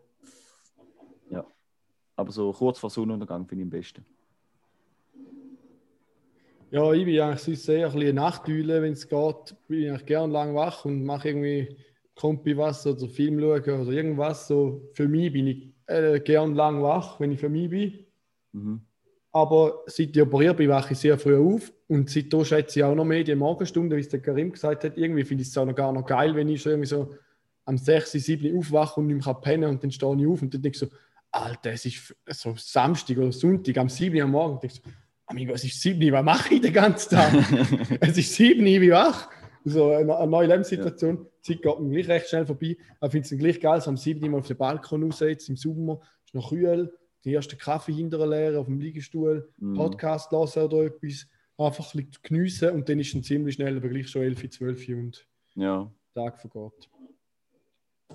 Aber 2.16 2.32
so 2.32 2.52
kurz 2.52 2.78
vor 2.78 2.90
Sonnenuntergang 2.90 3.46
finde 3.46 3.62
ich 3.62 3.66
am 3.66 3.70
besten. 3.70 4.04
Ja, 6.70 6.92
ich 6.92 7.04
bin 7.04 7.20
eigentlich 7.20 7.40
sonst 7.40 7.64
sehr 7.64 7.86
ein 7.86 7.92
bisschen 7.92 8.08
eine 8.08 8.12
Nachteule, 8.14 8.82
wenn 8.82 8.94
es 8.94 9.08
geht. 9.08 9.56
Bin 9.68 9.80
ich 9.80 9.88
eigentlich 9.88 10.06
gern 10.06 10.30
lang 10.32 10.54
wach 10.54 10.84
und 10.84 11.04
mache 11.04 11.28
irgendwie 11.28 11.76
Kompi 12.16 12.56
was 12.56 12.86
oder 12.86 13.08
Film 13.08 13.38
schauen 13.38 13.80
oder 13.80 13.92
irgendwas. 13.92 14.48
So, 14.48 14.90
für 14.92 15.06
mich 15.06 15.32
bin 15.32 15.46
ich 15.46 15.72
äh, 15.86 16.20
gern 16.20 16.54
lang 16.54 16.82
wach, 16.82 17.20
wenn 17.20 17.32
ich 17.32 17.40
für 17.40 17.48
mich 17.48 17.70
bin. 17.70 18.06
Mhm. 18.52 18.80
Aber 19.30 19.82
seit 19.86 20.16
ich 20.16 20.22
operiert 20.22 20.56
bin, 20.56 20.68
wache 20.68 20.92
ich 20.92 20.98
sehr 20.98 21.18
früh 21.18 21.36
auf. 21.36 21.72
Und 21.88 22.08
seitdem 22.08 22.44
schätze 22.44 22.80
ich 22.80 22.84
auch 22.84 22.94
noch 22.94 23.04
mehr 23.04 23.24
die 23.24 23.34
Morgenstunde, 23.34 23.96
wie 23.96 24.00
es 24.00 24.08
der 24.08 24.20
Karim 24.20 24.52
gesagt 24.52 24.84
hat. 24.84 24.96
Irgendwie 24.96 25.24
finde 25.24 25.42
ich 25.42 25.48
es 25.48 25.58
auch 25.58 25.66
noch 25.66 25.74
gar 25.74 25.92
noch 25.92 26.06
geil, 26.06 26.34
wenn 26.34 26.48
ich 26.48 26.62
schon 26.62 26.72
irgendwie 26.72 26.88
so 26.88 27.14
am 27.64 27.78
6, 27.78 28.12
7 28.12 28.52
Uhr 28.52 28.58
aufwache 28.58 29.00
und 29.00 29.08
nicht 29.08 29.24
mehr 29.24 29.34
pennen 29.34 29.62
kann. 29.62 29.70
Und 29.70 29.82
dann 29.82 29.90
stehe 29.90 30.16
ich 30.16 30.26
auf 30.26 30.42
und 30.42 30.54
dann 30.54 30.62
denke 30.62 30.76
ich 30.76 30.80
so, 30.80 30.86
Alter, 31.34 31.72
es 31.72 31.84
ist 31.84 32.14
so 32.28 32.54
Samstag 32.56 33.18
oder 33.18 33.32
Sonntag 33.32 33.76
am 33.78 33.88
7 33.88 34.16
Uhr 34.16 34.22
am 34.22 34.30
Morgen. 34.30 34.64
Ich 34.64 34.74
so, 34.74 34.82
Amigo, 35.26 35.52
es 35.52 35.64
ist 35.64 35.80
7 35.80 36.00
Uhr, 36.04 36.12
was 36.12 36.24
mache 36.24 36.54
ich 36.54 36.60
den 36.60 36.72
ganzen 36.72 37.10
Tag? 37.10 37.32
es 38.00 38.16
ist 38.16 38.34
7 38.34 38.60
Uhr, 38.60 38.66
ich 38.66 38.78
bin 38.80 38.90
wach. 38.92 39.28
So 39.64 39.90
eine, 39.92 40.16
eine 40.16 40.30
neue 40.30 40.46
Lebenssituation. 40.46 41.26
Die 41.46 41.54
Zeit 41.54 41.62
geht 41.62 41.80
mir 41.80 42.02
gleich 42.02 42.08
recht 42.20 42.28
schnell 42.28 42.46
vorbei. 42.46 42.76
Aber 43.00 43.06
ich 43.06 43.12
finde 43.12 43.28
es 43.34 43.38
gleich 43.40 43.60
geil, 43.60 43.80
so 43.80 43.90
am 43.90 43.96
7 43.96 44.22
Uhr 44.22 44.30
mal 44.30 44.38
auf 44.38 44.46
den 44.46 44.56
Balkon 44.56 45.02
raus, 45.04 45.20
jetzt 45.20 45.48
im 45.48 45.56
Sommer, 45.56 46.00
ist 46.24 46.34
noch 46.34 46.50
kühl, 46.50 46.96
den 47.24 47.34
ersten 47.34 47.58
Kaffee 47.58 47.92
hinterher 47.94 48.26
leeren 48.28 48.56
auf 48.58 48.66
dem 48.66 48.78
Liegestuhl, 48.78 49.50
Mhm. 49.56 49.74
Podcast 49.74 50.30
hören 50.30 50.46
oder 50.72 50.84
etwas, 50.84 51.26
einfach 51.58 51.94
ein 51.94 52.08
geniessen 52.22 52.70
und 52.70 52.88
dann 52.88 53.00
ist 53.00 53.12
es 53.14 53.22
ziemlich 53.22 53.54
schnell, 53.56 53.76
aber 53.76 53.88
gleich 53.88 54.08
schon 54.08 54.22
11, 54.22 54.50
12 54.50 54.88
Uhr 54.88 54.96
und 54.98 55.26
Ja, 55.56 55.90
Tag 56.14 56.38
vergeht. 56.40 56.88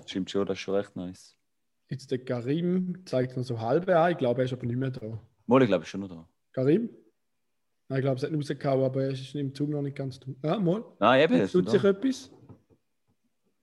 stimmt 0.06 0.30
schon, 0.30 0.46
das 0.46 0.56
ist 0.56 0.62
schon 0.62 0.74
recht 0.76 0.94
nice. 0.96 1.36
Jetzt 1.90 2.10
der 2.10 2.18
Karim 2.24 3.02
zeigt 3.04 3.36
noch 3.36 3.42
so 3.44 3.60
halbe 3.60 3.98
an, 3.98 4.12
ich 4.12 4.18
glaube, 4.18 4.40
er 4.40 4.44
ist 4.44 4.52
aber 4.52 4.64
nicht 4.66 4.76
mehr 4.78 4.90
da. 4.90 5.20
Ich 5.60 5.66
glaube, 5.66 5.82
ist 5.82 5.88
schon 5.88 6.00
noch 6.00 6.08
da. 6.08 6.28
Karim? 6.52 6.88
Nein, 7.88 7.98
ich 7.98 8.04
glaube, 8.04 8.16
es 8.18 8.22
hat 8.22 8.30
ihn 8.30 8.36
rausgehauen, 8.36 8.84
aber 8.84 9.02
er 9.02 9.10
ist 9.10 9.34
im 9.34 9.52
Zug 9.52 9.68
noch 9.70 9.82
nicht 9.82 9.96
ganz 9.96 10.20
da. 10.20 10.28
Ja, 10.44 10.58
mal. 10.60 10.84
Nein, 11.00 11.22
eben, 11.24 11.36
Jetzt 11.38 11.50
tut 11.52 11.68
sich 11.68 11.82
da. 11.82 11.88
etwas. 11.88 12.30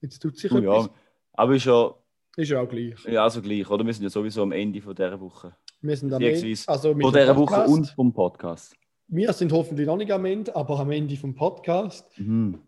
Jetzt 0.02 0.18
tut 0.20 0.36
sich 0.36 0.52
Oh, 0.52 0.58
etwas. 0.58 0.84
ja, 0.86 0.90
aber 1.32 1.54
ist 1.54 1.64
ja, 1.64 1.94
Ist 2.36 2.50
ja 2.50 2.60
auch 2.60 2.68
gleich. 2.68 3.02
ja 3.06 3.24
also 3.24 3.40
gleich, 3.40 3.68
oder? 3.70 3.84
Wir 3.86 3.94
sind 3.94 4.02
ja 4.04 4.10
sowieso 4.10 4.42
am 4.42 4.52
Ende 4.52 4.82
von 4.82 4.94
dieser 4.94 5.18
Woche. 5.18 5.56
Wir 5.80 5.96
sind 5.96 6.12
am 6.12 6.20
Ende. 6.20 6.54
Also 6.66 6.90
Von 6.92 7.12
dieser 7.12 7.36
Woche 7.36 7.64
und 7.64 7.88
vom 7.88 8.12
Podcast. 8.12 8.76
Wir 9.06 9.32
sind 9.32 9.50
hoffentlich 9.52 9.86
noch 9.86 9.96
nicht 9.96 10.12
am 10.12 10.26
Ende, 10.26 10.54
aber 10.54 10.78
am 10.80 10.90
Ende 10.90 11.16
vom 11.16 11.34
Podcast. 11.34 12.06
Mhm. 12.18 12.58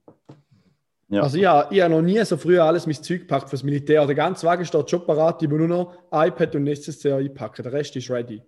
Ja. 1.11 1.23
Also 1.23 1.39
ich 1.39 1.45
habe, 1.45 1.75
ich 1.75 1.81
habe 1.83 1.93
noch 1.93 2.03
nie 2.03 2.25
so 2.25 2.37
früh 2.37 2.59
alles 2.61 2.87
mein 2.87 2.95
Zeug 2.95 3.21
gepackt 3.21 3.49
fürs 3.51 3.63
Militär. 3.65 4.07
Der 4.07 4.15
ganze 4.15 4.47
Wagen 4.47 4.65
steht 4.65 4.89
schon 4.89 5.05
parat, 5.05 5.43
ich 5.43 5.49
muss 5.49 5.59
nur 5.59 5.69
noch 5.69 5.95
iPad 6.13 6.55
und 6.55 6.67
SSC 6.69 7.13
einpacken. 7.13 7.63
Der 7.65 7.73
Rest 7.73 7.97
ist 7.97 8.09
ready. 8.11 8.41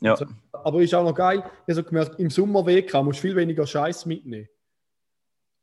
ja. 0.00 0.12
Also- 0.12 0.26
Aber 0.52 0.80
ist 0.82 0.94
auch 0.94 1.02
noch 1.04 1.14
geil, 1.14 1.38
ich 1.38 1.44
habe 1.62 1.74
so 1.74 1.82
gemerkt, 1.82 2.20
im 2.20 2.28
Sommer 2.30 2.64
WK 2.66 3.02
musst 3.02 3.18
du 3.18 3.22
viel 3.28 3.36
weniger 3.36 3.66
Scheiß 3.66 4.04
mitnehmen. 4.06 4.48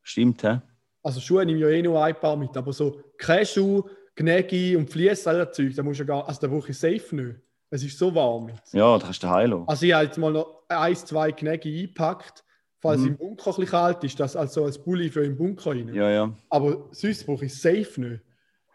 Stimmt, 0.01 0.43
hä? 0.43 0.61
Also 1.03 1.19
Schuhe 1.19 1.45
nehme 1.45 1.57
ich 1.59 1.63
ja 1.63 1.69
eh 1.69 1.81
nur 1.81 2.03
ein 2.03 2.15
paar 2.19 2.35
mit, 2.35 2.55
aber 2.57 2.73
so 2.73 3.01
Käschuhe, 3.17 3.83
Gnägi 4.15 4.75
und 4.75 4.89
Fliess, 4.89 5.25
all 5.27 5.45
das 5.45 5.55
Zeug, 5.55 5.75
da 5.75 5.83
musst 5.83 5.99
du 5.99 6.03
ja 6.03 6.07
gar, 6.07 6.27
also 6.27 6.41
da 6.41 6.47
brauche 6.47 6.69
ich 6.71 6.77
safe 6.77 7.15
nicht. 7.15 7.35
Es 7.69 7.83
ist 7.83 7.97
so 7.97 8.13
warm 8.13 8.49
jetzt. 8.49 8.73
Ja, 8.73 8.97
da 8.97 9.03
kannst 9.05 9.23
du 9.23 9.29
heilo. 9.29 9.63
Also 9.67 9.85
ich 9.85 9.93
habe 9.93 10.05
jetzt 10.05 10.17
mal 10.17 10.31
noch 10.31 10.63
ein, 10.67 10.95
zwei 10.95 11.31
Gnägi 11.31 11.81
eingepackt, 11.83 12.43
falls 12.81 13.01
Mhm. 13.01 13.07
im 13.07 13.17
Bunker 13.17 13.51
ein 13.51 13.55
bisschen 13.55 13.65
kalt 13.67 14.03
ist, 14.03 14.19
das 14.19 14.35
also 14.35 14.65
als 14.65 14.77
Bulli 14.83 15.09
für 15.09 15.23
im 15.23 15.37
Bunker 15.37 15.71
rein. 15.71 15.93
Ja, 15.93 16.09
ja. 16.09 16.33
Aber 16.49 16.87
sonst 16.91 17.25
brauche 17.25 17.45
ich 17.45 17.53
safe 17.55 17.93
nicht. 18.01 18.21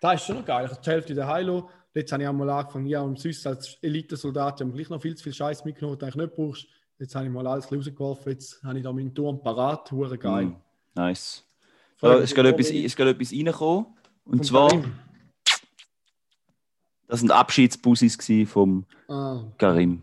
Das 0.00 0.14
ist 0.20 0.26
schon 0.26 0.36
noch 0.36 0.44
geil. 0.44 0.64
Ich 0.66 0.70
habe 0.72 0.80
die 0.82 0.90
Hälfte 0.90 1.14
der 1.14 1.26
Heilo. 1.26 1.68
Jetzt 1.94 2.12
habe 2.12 2.22
ich 2.22 2.28
einmal 2.28 2.50
angefangen, 2.50 2.86
ja, 2.86 3.00
und 3.00 3.18
sonst 3.18 3.46
als 3.46 3.78
Elitesoldat 3.82 4.60
haben 4.60 4.68
wir 4.68 4.76
gleich 4.76 4.90
noch 4.90 5.00
viel 5.00 5.14
zu 5.16 5.24
viel 5.24 5.32
Scheiß 5.34 5.64
mitgenommen, 5.64 5.98
den 5.98 6.04
eigentlich 6.08 6.26
nicht 6.26 6.36
brauchst. 6.36 6.66
Jetzt 6.98 7.14
habe 7.14 7.24
ich 7.26 7.30
mal 7.30 7.46
alles 7.46 7.70
rausgeworfen. 7.72 8.32
Jetzt 8.32 8.62
habe 8.62 8.78
ich 8.78 8.84
da 8.84 8.92
meinen 8.92 9.14
Turm 9.14 9.40
parat. 9.42 9.90
Hure 9.92 10.16
geil. 10.18 10.46
Mhm. 10.46 10.56
Nice. 10.94 11.42
Da 12.00 12.14
ist 12.16 12.34
gerade 12.34 12.50
etwas, 12.50 12.70
ich- 12.70 12.84
ist 12.84 12.96
gerade 12.96 13.10
etwas 13.12 13.32
reingekommen. 13.32 13.86
Und 14.24 14.44
zwar, 14.44 14.68
Karim. 14.68 14.92
das 17.08 17.20
sind 17.20 17.30
Abschiedsbussis 17.30 18.18
vom 18.50 18.84
Ah, 19.08 19.44
Karim. 19.58 20.02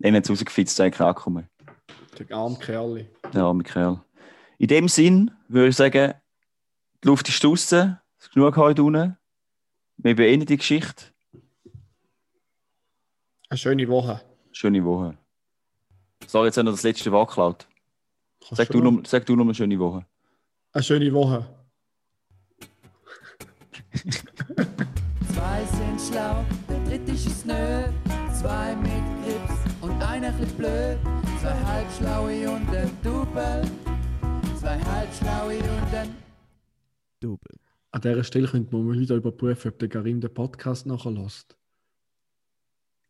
Den 0.00 0.16
hat 0.16 0.24
es 0.24 0.30
rausgefitzt, 0.30 0.78
der 0.78 0.90
kann 0.90 1.08
ankommen. 1.08 1.48
Der 2.18 2.36
arme 2.36 2.58
Kerl. 2.58 3.06
Der 3.32 3.42
arme 3.42 3.62
Kerl. 3.62 4.00
In 4.58 4.68
dem 4.68 4.88
Sinn 4.88 5.30
würde 5.48 5.68
ich 5.68 5.76
sagen, 5.76 6.14
die 7.02 7.08
Luft 7.08 7.28
ist 7.28 7.42
draußen, 7.42 7.98
es 8.18 8.26
ist 8.26 8.32
genug 8.32 8.56
heute 8.56 8.82
unten. 8.82 9.16
Wir 9.96 10.16
beenden 10.16 10.46
die 10.46 10.56
Geschichte. 10.56 11.06
Eine 13.48 13.58
schöne 13.58 13.88
Woche. 13.88 14.20
Schöne 14.52 14.84
Woche. 14.84 15.16
Sorry, 16.26 16.46
jetzt 16.46 16.56
haben 16.56 16.66
wir 16.66 16.72
das 16.72 16.82
letzte 16.82 17.12
Wort 17.12 17.28
geklaut. 17.28 17.66
Sag 18.50 18.68
du, 18.68 18.80
noch, 18.80 19.04
sag 19.06 19.26
du 19.26 19.36
noch 19.36 19.44
eine 19.44 19.54
schöne 19.54 19.78
Woche. 19.78 20.06
Eine 20.72 20.82
schöne 20.82 21.12
Woche. 21.12 21.46
Zwei 25.32 25.64
sind 25.64 26.00
schlau, 26.00 26.44
der 26.68 26.84
dritte 26.84 27.12
ist 27.12 27.46
nö. 27.46 27.84
Zwei 28.32 28.74
mit 28.76 28.90
Grips 29.24 29.82
und 29.82 30.02
einer 30.02 30.32
chli 30.32 30.46
blöd. 30.56 30.98
Zwei 31.44 31.52
halbschlaue 31.52 32.50
und 32.52 32.74
ein 32.74 32.90
Double. 33.02 33.62
Zwei 34.58 34.78
halbschlaue 34.78 35.58
und 35.58 35.94
ein 35.94 36.14
Double. 37.20 37.58
An 37.90 38.00
dieser 38.00 38.24
Stelle 38.24 38.48
könnte 38.48 38.74
man 38.74 38.86
mal 38.86 38.98
wieder 38.98 39.16
überprüfen, 39.16 39.70
ob 39.70 39.78
der 39.78 39.90
Karim 39.90 40.22
den 40.22 40.32
Podcast 40.32 40.86
nachher 40.86 41.10
lässt. 41.10 41.54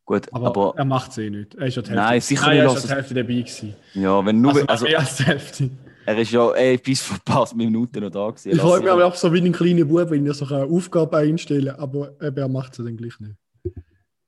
Gut, 0.03 0.27
Aber, 0.33 0.47
aber, 0.47 0.73
er 0.75 0.83
macht 0.83 1.11
es 1.11 1.17
eh 1.19 1.29
nicht. 1.29 1.55
Er 1.55 1.67
ist 1.67 1.75
ja 1.77 1.81
die 1.81 1.91
Hälfte, 1.91 2.03
Nein, 2.03 2.19
sicher 2.19 2.47
Nein, 2.47 2.57
er 2.57 2.65
ist 2.65 2.73
ja 2.73 2.81
die 2.81 2.93
Hälfte 2.95 3.13
dabei 3.13 3.33
gewesen. 3.35 3.75
ja, 3.93 4.25
wenn 4.25 4.41
nur. 4.41 4.51
Also, 4.51 4.67
Also, 4.67 4.85
mehr 4.85 4.99
als 4.99 5.15
die 5.15 5.23
Hälfte. 5.23 5.69
er 6.05 6.17
ist 6.17 6.31
ja 6.31 6.51
ey, 6.51 6.77
bis 6.77 7.01
vor 7.03 7.15
ein 7.15 7.21
paar 7.23 7.55
Minuten 7.55 8.01
noch 8.01 8.11
da 8.11 8.29
gewesen. 8.31 8.51
Ich 8.51 8.59
freue 8.59 8.81
mich 8.81 8.91
aber 8.91 9.05
auch 9.05 9.15
so 9.15 9.31
wie 9.31 9.39
ein 9.39 9.53
kleiner 9.53 9.85
Bub, 9.85 10.09
wenn 10.09 10.25
ich 10.25 10.33
so 10.33 10.45
eine 10.53 10.65
Aufgabe 10.65 11.15
einstellen 11.15 11.69
aber 11.69 12.21
eben, 12.21 12.37
er 12.37 12.49
macht 12.49 12.77
es 12.77 12.83
dann 12.83 12.97
gleich 12.97 13.17
nicht. 13.21 13.37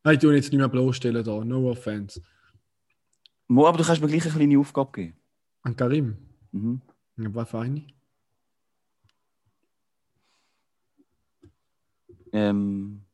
Nein, 0.06 0.14
ich 0.14 0.20
tue 0.22 0.32
ihn 0.32 0.38
jetzt 0.38 0.50
nicht 0.50 0.60
mehr 0.60 0.70
bloßstellen 0.70 1.26
da, 1.26 1.44
no 1.44 1.70
offense. 1.70 2.22
Mo, 3.48 3.66
aber 3.68 3.78
du 3.78 3.84
kannst 3.84 4.02
mir 4.02 4.08
gleich 4.08 4.24
eine 4.26 4.34
kleine 4.34 4.60
Aufgabe 4.60 4.92
geben. 4.92 5.18
An 5.64 5.76
Karim, 5.76 6.18
Mhm. 6.52 6.82
ja, 7.18 7.34
was 7.34 7.50
für 7.50 7.60
eine? 7.60 7.86
Ähm, 12.34 13.06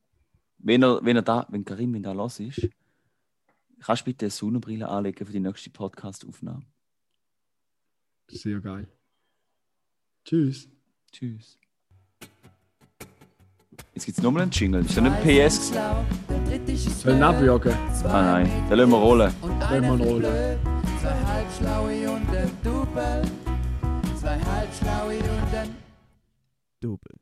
wenn 0.58 0.84
er, 0.84 1.04
wenn 1.04 1.16
er 1.16 1.22
da, 1.22 1.46
wenn 1.50 1.66
Karim 1.66 1.94
wenn 1.94 2.04
da 2.04 2.12
los 2.14 2.40
ist, 2.40 2.68
kannst 3.80 4.02
du 4.02 4.06
bitte 4.06 4.26
eine 4.26 4.32
Sonnenbrille 4.32 4.88
anlegen 4.88 5.26
für 5.26 5.32
die 5.32 5.40
nächste 5.40 5.70
Podcast-Aufnahme. 5.70 6.66
Sehr 8.30 8.60
geil. 8.62 8.88
Tschüss. 10.26 10.70
Tschüss. 11.12 11.60
Jetzt 13.94 14.06
gibt 14.06 14.18
es 14.18 14.24
nochmal 14.24 14.44
einen 14.44 14.52
Jingle. 14.52 14.82
Ist 14.82 14.98
das 14.98 15.04
nicht 15.04 15.14
ein 15.14 15.22
PS? 15.24 15.70
Soll 17.02 17.16
ich 17.16 17.24
abjagen? 17.24 17.74
Ah 18.06 18.22
nein, 18.24 18.50
den 18.70 18.78
lassen 18.78 18.91
wir 18.91 18.98
rollen. 18.98 19.34
Einer 19.62 19.88
man 19.88 20.00
ist 20.00 20.08
rollen. 20.08 20.60
zwei 21.00 21.24
halbschlaue 21.26 22.10
und 22.10 22.30
ein 22.36 22.52
Double. 22.64 23.22
Zwei 24.20 24.39
halbschlaue 24.39 25.18
und 25.18 25.56
ein 25.56 25.76
Double. 26.80 27.16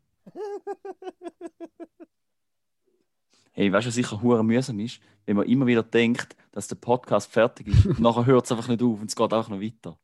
Hey, 3.52 3.72
weißt 3.72 3.86
du, 3.86 3.88
was 3.90 3.96
sicher 3.96 4.22
hure 4.22 4.44
mühsam 4.46 4.80
ist, 4.80 5.02
wenn 5.26 5.36
man 5.36 5.48
immer 5.48 5.68
wieder 5.68 5.84
denkt, 5.84 6.38
dass 6.54 6.70
der 6.70 6.78
Podcast 6.78 7.30
fertig 7.30 7.68
ist 7.68 7.86
und 7.86 8.00
nachher 8.00 8.26
hört 8.26 8.46
es 8.46 8.52
einfach 8.52 8.70
nicht 8.70 8.82
auf 8.82 9.02
und 9.02 9.10
es 9.10 9.16
geht 9.16 9.34
auch 9.34 9.50
noch 9.50 9.60
weiter. 9.60 9.98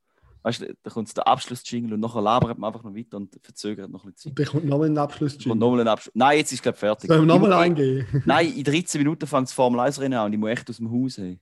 Weißt 0.48 0.62
du, 0.62 0.74
da 0.82 0.90
kommt 0.90 1.18
der 1.18 1.28
Abschlussjingle 1.28 1.96
und 1.96 2.00
nachher 2.00 2.22
labert 2.22 2.58
man 2.58 2.70
einfach 2.74 2.82
noch 2.86 2.96
weiter 2.96 3.18
und 3.18 3.38
verzögert 3.44 3.92
noch 3.92 4.06
ein 4.06 4.14
bisschen 4.14 4.32
Zeit. 4.32 4.36
Bekommt 4.36 4.64
nochmal 4.66 4.88
einen 4.88 4.98
Abschluss. 4.98 5.36
Und 5.46 5.60
nochmal 5.60 5.82
ein 5.82 5.88
Abschluss. 5.90 6.14
Nein, 6.16 6.38
jetzt 6.38 6.54
ist 6.54 6.64
glaube 6.64 6.78
fertig. 6.78 7.10
Sollen 7.10 7.22
wir 7.24 7.26
nochmal 7.28 7.52
eingehen? 7.52 8.08
Nein, 8.26 8.54
in 8.56 8.64
13 8.64 9.00
Minuten 9.02 9.28
fängt 9.28 9.48
das 9.48 9.54
Formel 9.54 9.82
1 9.82 10.00
Rennen 10.00 10.14
an 10.18 10.28
und 10.28 10.34
ich 10.34 10.40
muss 10.40 10.50
echt 10.52 10.70
aus 10.70 10.78
dem 10.78 10.90
Haus. 10.90 11.18
Hey. 11.18 11.38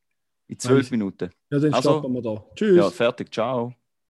In 0.47 0.57
12 0.57 0.77
Nice. 0.79 0.91
Minuten. 0.91 1.29
Ja, 1.51 1.59
dann 1.59 1.73
Also- 1.75 1.89
stoppen 1.99 2.13
wir 2.13 2.21
da. 2.23 2.43
Tschüss. 2.55 2.77
Ja, 2.77 2.89
fertig. 2.89 3.31
Ciao. 3.31 3.73